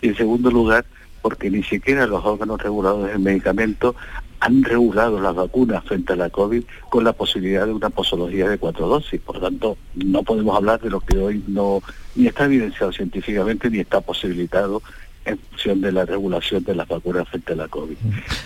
Y 0.00 0.08
en 0.08 0.16
segundo 0.16 0.50
lugar, 0.50 0.84
porque 1.20 1.50
ni 1.50 1.62
siquiera 1.62 2.06
los 2.06 2.24
órganos 2.24 2.60
reguladores 2.60 3.12
del 3.12 3.22
medicamento 3.22 3.94
han 4.44 4.62
regulado 4.62 5.18
las 5.20 5.34
vacunas 5.34 5.82
frente 5.84 6.12
a 6.12 6.16
la 6.16 6.28
COVID 6.28 6.64
con 6.90 7.02
la 7.02 7.14
posibilidad 7.14 7.66
de 7.66 7.72
una 7.72 7.88
posología 7.88 8.46
de 8.46 8.58
cuatro 8.58 8.86
dosis. 8.86 9.18
Por 9.20 9.40
tanto, 9.40 9.78
no 9.94 10.22
podemos 10.22 10.54
hablar 10.54 10.80
de 10.82 10.90
lo 10.90 11.00
que 11.00 11.16
hoy 11.16 11.42
no 11.48 11.82
ni 12.14 12.26
está 12.26 12.44
evidenciado 12.44 12.92
científicamente 12.92 13.70
ni 13.70 13.78
está 13.80 14.02
posibilitado 14.02 14.82
en 15.24 15.38
función 15.38 15.80
de 15.80 15.92
la 15.92 16.04
regulación 16.04 16.62
de 16.62 16.74
las 16.74 16.86
vacunas 16.86 17.26
frente 17.26 17.54
a 17.54 17.56
la 17.56 17.68
COVID. 17.68 17.96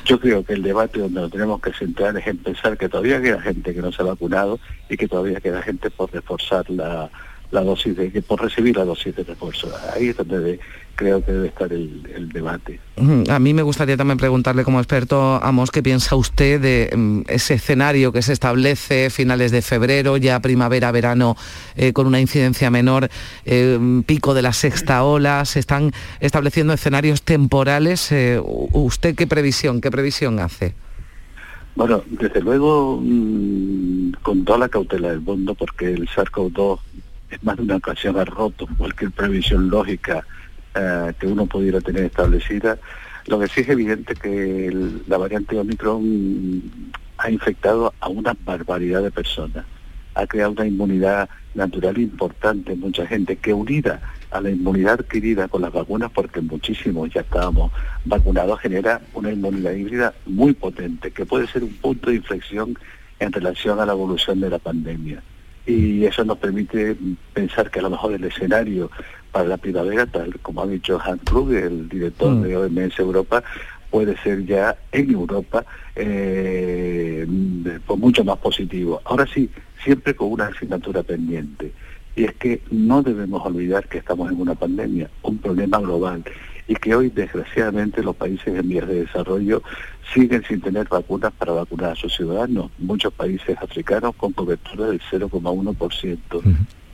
Yo 0.04 0.20
creo 0.20 0.44
que 0.44 0.52
el 0.52 0.62
debate 0.62 1.00
donde 1.00 1.20
nos 1.20 1.32
tenemos 1.32 1.60
que 1.60 1.72
centrar 1.72 2.16
es 2.16 2.28
en 2.28 2.36
pensar 2.38 2.78
que 2.78 2.88
todavía 2.88 3.20
queda 3.20 3.40
gente 3.40 3.74
que 3.74 3.82
no 3.82 3.90
se 3.90 4.00
ha 4.02 4.04
vacunado 4.06 4.60
y 4.88 4.96
que 4.96 5.08
todavía 5.08 5.40
queda 5.40 5.60
gente 5.62 5.90
por 5.90 6.12
reforzar 6.12 6.70
la, 6.70 7.10
dosis 7.50 7.96
de, 7.96 8.22
por 8.22 8.40
recibir 8.40 8.76
la 8.76 8.84
dosis 8.84 9.16
de 9.16 9.24
refuerzo. 9.24 9.68
Ahí 9.92 10.10
es 10.10 10.16
donde 10.16 10.38
de- 10.38 10.60
creo 10.98 11.24
que 11.24 11.30
debe 11.30 11.46
estar 11.46 11.72
el, 11.72 12.10
el 12.12 12.28
debate. 12.30 12.80
A 13.30 13.38
mí 13.38 13.54
me 13.54 13.62
gustaría 13.62 13.96
también 13.96 14.18
preguntarle 14.18 14.64
como 14.64 14.80
experto, 14.80 15.38
Amos, 15.44 15.70
¿qué 15.70 15.80
piensa 15.80 16.16
usted 16.16 16.60
de 16.60 16.90
mm, 16.94 17.20
ese 17.28 17.54
escenario 17.54 18.10
que 18.10 18.20
se 18.20 18.32
establece 18.32 19.08
finales 19.08 19.52
de 19.52 19.62
febrero, 19.62 20.16
ya 20.16 20.40
primavera, 20.40 20.90
verano, 20.90 21.36
eh, 21.76 21.92
con 21.92 22.08
una 22.08 22.20
incidencia 22.20 22.68
menor, 22.70 23.08
eh, 23.44 24.02
pico 24.06 24.34
de 24.34 24.42
la 24.42 24.52
sexta 24.52 25.04
ola? 25.04 25.44
Se 25.44 25.60
están 25.60 25.92
estableciendo 26.18 26.72
escenarios 26.72 27.22
temporales. 27.22 28.10
eh, 28.10 28.42
¿Usted 28.42 29.14
qué 29.14 29.28
previsión, 29.28 29.80
qué 29.80 29.92
previsión 29.92 30.40
hace? 30.40 30.74
Bueno, 31.76 32.02
desde 32.10 32.40
luego, 32.40 33.00
mm, 33.00 34.14
con 34.22 34.44
toda 34.44 34.58
la 34.58 34.68
cautela 34.68 35.10
del 35.10 35.20
mundo, 35.20 35.54
porque 35.54 35.94
el 35.94 36.08
SARS-CoV-2 36.08 36.80
es 37.30 37.44
más 37.44 37.56
de 37.56 37.62
una 37.62 37.76
ocasión 37.76 38.18
ha 38.18 38.24
roto 38.24 38.66
cualquier 38.76 39.12
previsión 39.12 39.70
lógica 39.70 40.24
eh, 40.78 41.12
que 41.18 41.26
uno 41.26 41.46
pudiera 41.46 41.80
tener 41.80 42.04
establecida. 42.04 42.78
Lo 43.26 43.40
que 43.40 43.48
sí 43.48 43.62
es 43.62 43.68
evidente 43.68 44.14
que 44.14 44.70
la 45.08 45.18
variante 45.18 45.58
Omicron 45.58 46.62
ha 47.18 47.30
infectado 47.30 47.92
a 47.98 48.08
una 48.08 48.36
barbaridad 48.44 49.02
de 49.02 49.10
personas, 49.10 49.64
ha 50.14 50.26
creado 50.26 50.52
una 50.52 50.66
inmunidad 50.66 51.28
natural 51.54 51.98
importante 51.98 52.74
en 52.74 52.80
mucha 52.80 53.06
gente, 53.06 53.36
que 53.36 53.52
unida 53.52 54.00
a 54.30 54.40
la 54.40 54.50
inmunidad 54.50 55.00
adquirida 55.00 55.48
con 55.48 55.62
las 55.62 55.72
vacunas, 55.72 56.12
porque 56.12 56.40
muchísimos 56.40 57.10
ya 57.10 57.22
estábamos 57.22 57.72
vacunados, 58.04 58.60
genera 58.60 59.00
una 59.14 59.32
inmunidad 59.32 59.72
híbrida 59.72 60.14
muy 60.26 60.52
potente, 60.52 61.10
que 61.10 61.26
puede 61.26 61.48
ser 61.48 61.64
un 61.64 61.74
punto 61.74 62.10
de 62.10 62.16
inflexión 62.16 62.78
en 63.18 63.32
relación 63.32 63.80
a 63.80 63.86
la 63.86 63.92
evolución 63.92 64.40
de 64.40 64.50
la 64.50 64.58
pandemia. 64.58 65.22
Y 65.66 66.04
eso 66.06 66.24
nos 66.24 66.38
permite 66.38 66.96
pensar 67.34 67.70
que 67.70 67.80
a 67.80 67.82
lo 67.82 67.90
mejor 67.90 68.12
el 68.14 68.24
escenario 68.24 68.90
para 69.32 69.48
la 69.48 69.56
primavera, 69.56 70.06
tal 70.06 70.38
como 70.40 70.62
ha 70.62 70.66
dicho 70.66 71.00
Hans 71.02 71.22
Kluge, 71.24 71.64
el 71.66 71.88
director 71.88 72.32
Mm. 72.32 72.42
de 72.42 72.56
OMS 72.56 72.98
Europa, 72.98 73.42
puede 73.90 74.16
ser 74.22 74.44
ya 74.44 74.76
en 74.92 75.10
Europa 75.10 75.64
eh, 75.96 77.26
pues 77.86 77.98
mucho 77.98 78.24
más 78.24 78.38
positivo. 78.38 79.00
Ahora 79.04 79.26
sí, 79.32 79.48
siempre 79.82 80.14
con 80.14 80.32
una 80.32 80.46
asignatura 80.46 81.02
pendiente. 81.02 81.72
Y 82.16 82.24
es 82.24 82.34
que 82.34 82.62
no 82.70 83.02
debemos 83.02 83.44
olvidar 83.46 83.88
que 83.88 83.98
estamos 83.98 84.30
en 84.30 84.40
una 84.40 84.54
pandemia, 84.54 85.08
un 85.22 85.38
problema 85.38 85.78
global, 85.78 86.24
y 86.66 86.74
que 86.74 86.94
hoy 86.94 87.10
desgraciadamente 87.10 88.02
los 88.02 88.16
países 88.16 88.48
en 88.48 88.68
vías 88.68 88.86
de 88.88 89.04
desarrollo 89.04 89.62
siguen 90.12 90.42
sin 90.46 90.60
tener 90.60 90.88
vacunas 90.88 91.32
para 91.38 91.52
vacunar 91.52 91.92
a 91.92 91.94
sus 91.94 92.14
ciudadanos. 92.14 92.70
Muchos 92.78 93.12
países 93.12 93.56
africanos 93.60 94.14
con 94.16 94.32
cobertura 94.32 94.86
del 94.88 95.00
0,1%. 95.10 96.42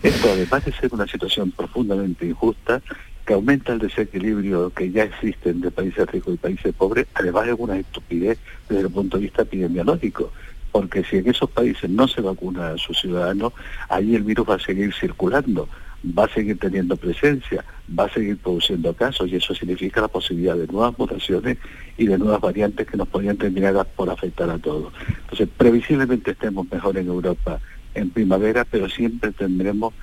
Esto, 0.05 0.32
además 0.32 0.62
de 0.66 0.72
ser 0.72 0.92
una 0.92 1.07
situación 1.07 1.50
profundamente 1.50 2.26
injusta, 2.26 2.82
que 3.24 3.32
aumenta 3.32 3.72
el 3.72 3.78
desequilibrio 3.78 4.68
que 4.68 4.90
ya 4.90 5.05
existe 5.05 5.48
entre 5.48 5.70
países 5.70 6.07
ricos 6.11 6.34
y 6.34 6.36
países 6.36 6.74
pobres, 6.74 7.07
además 7.14 7.48
es 7.48 7.55
una 7.57 7.78
estupidez 7.78 8.38
desde 8.68 8.82
el 8.82 8.90
punto 8.90 9.16
de 9.16 9.22
vista 9.22 9.42
epidemiológico, 9.42 10.30
porque 10.72 11.05
si 11.05 11.16
en 11.16 11.30
esos 11.30 11.48
países 11.48 11.88
no 11.88 12.07
se 12.07 12.20
vacuna 12.20 12.72
a 12.72 12.76
sus 12.76 13.00
ciudadanos, 13.00 13.55
ahí 13.88 14.14
el 14.14 14.24
virus 14.24 14.46
va 14.50 14.57
a 14.57 14.59
seguir 14.59 14.92
circulando. 14.92 15.70
va 16.07 16.26
a 16.26 16.34
seguir 16.34 16.59
teniendo 16.59 16.98
presencia, 16.98 17.64
va 17.98 18.05
a 18.05 18.12
seguir 18.12 18.36
produciendo 18.36 18.92
casos 18.92 19.30
y 19.30 19.36
eso 19.36 19.55
significa 19.55 20.02
la 20.02 20.09
posibilidad 20.09 20.55
de 20.55 20.66
nuevas 20.66 20.98
mutaciones 20.98 21.57
y 21.96 22.07
de 22.07 22.18
nuevas 22.18 22.42
variantes 22.42 22.86
que 22.86 22.98
nos 22.98 23.09
podrían 23.09 23.38
terminar 23.38 23.86
por 23.96 24.11
afectar 24.11 24.50
a 24.50 24.59
todos. 24.59 24.92
Entonces, 25.22 25.48
previsiblemente 25.57 26.32
estemos 26.32 26.70
mejor 26.70 26.98
en 26.98 27.07
Europa 27.07 27.59
en 27.95 28.11
primavera, 28.11 28.64
pero 28.64 28.88
siempre 28.88 29.32
tendremos 29.32 29.95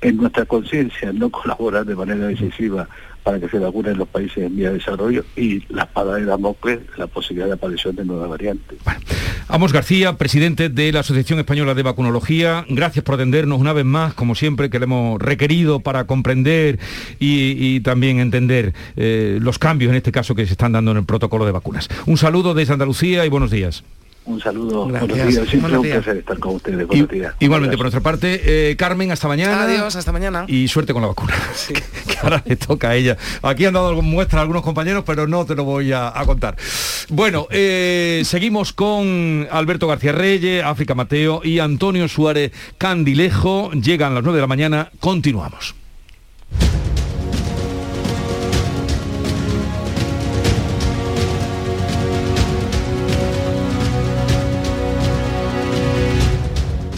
en 0.00 0.16
nuestra 0.16 0.44
conciencia 0.44 1.12
no 1.12 1.30
colaborar 1.30 1.84
de 1.84 1.96
manera 1.96 2.26
decisiva 2.26 2.88
para 3.22 3.40
que 3.40 3.48
se 3.48 3.58
vacunen 3.58 3.98
los 3.98 4.08
países 4.08 4.38
en 4.38 4.56
vía 4.56 4.68
de 4.68 4.74
desarrollo 4.74 5.24
y 5.36 5.62
la 5.72 5.82
espada 5.82 6.14
de 6.14 6.24
Damocles, 6.24 6.80
la 6.96 7.06
posibilidad 7.08 7.46
de 7.46 7.54
aparición 7.54 7.96
de 7.96 8.04
nuevas 8.04 8.30
variantes. 8.30 8.78
Amos 9.48 9.72
García, 9.72 10.16
presidente 10.16 10.68
de 10.68 10.92
la 10.92 11.00
Asociación 11.00 11.38
Española 11.38 11.74
de 11.74 11.82
Vacunología, 11.82 12.64
gracias 12.68 13.04
por 13.04 13.16
atendernos 13.16 13.60
una 13.60 13.72
vez 13.72 13.84
más, 13.84 14.14
como 14.14 14.34
siempre, 14.34 14.70
que 14.70 14.78
le 14.78 14.84
hemos 14.84 15.18
requerido 15.20 15.80
para 15.80 16.06
comprender 16.06 16.78
y, 17.18 17.80
también 17.80 18.18
entender 18.18 18.74
eh, 18.96 19.38
los 19.40 19.58
cambios, 19.58 19.90
en 19.90 19.96
este 19.96 20.12
caso, 20.12 20.34
que 20.34 20.46
se 20.46 20.52
están 20.52 20.72
dando 20.72 20.90
en 20.92 20.98
el 20.98 21.04
protocolo 21.04 21.44
de 21.44 21.52
vacunas. 21.52 21.88
Un 22.06 22.16
saludo 22.18 22.54
desde 22.54 22.72
Andalucía 22.72 23.24
y 23.24 23.28
buenos 23.28 23.50
días. 23.50 23.84
Un 24.28 24.40
saludo, 24.42 24.86
buenos 24.86 25.08
días. 25.08 25.48
Siempre 25.48 25.78
un 25.78 25.88
placer 25.88 26.18
estar 26.18 26.38
con 26.38 26.56
ustedes. 26.56 26.86
Buenos 26.86 27.08
días. 27.08 27.34
Igualmente, 27.40 27.78
por 27.78 27.84
nuestra 27.84 28.02
parte, 28.02 28.70
eh, 28.70 28.76
Carmen, 28.76 29.10
hasta 29.10 29.26
mañana. 29.26 29.62
Adiós, 29.62 29.96
hasta 29.96 30.12
mañana. 30.12 30.44
Y 30.46 30.68
suerte 30.68 30.92
con 30.92 31.00
la 31.00 31.08
vacuna. 31.08 31.32
que, 32.06 32.18
ahora 32.22 32.42
le 32.44 32.56
toca 32.56 32.90
a 32.90 32.94
ella. 32.94 33.16
Aquí 33.40 33.64
han 33.64 33.72
dado 33.72 34.02
muestras 34.02 34.42
algunos 34.42 34.62
compañeros, 34.62 35.04
pero 35.06 35.26
no 35.26 35.46
te 35.46 35.54
lo 35.54 35.64
voy 35.64 35.92
a, 35.92 36.12
contar. 36.26 36.56
Bueno, 37.08 37.46
eh, 37.50 38.20
seguimos 38.26 38.74
con 38.74 39.48
Alberto 39.50 39.88
García 39.88 40.12
Reyes, 40.12 40.62
África 40.62 40.94
Mateo 40.94 41.40
y 41.42 41.60
Antonio 41.60 42.06
Suárez 42.06 42.52
Candilejo. 42.76 43.70
Llegan 43.72 44.14
las 44.14 44.22
9 44.22 44.36
de 44.36 44.42
la 44.42 44.46
mañana. 44.46 44.90
Continuamos. 45.00 45.74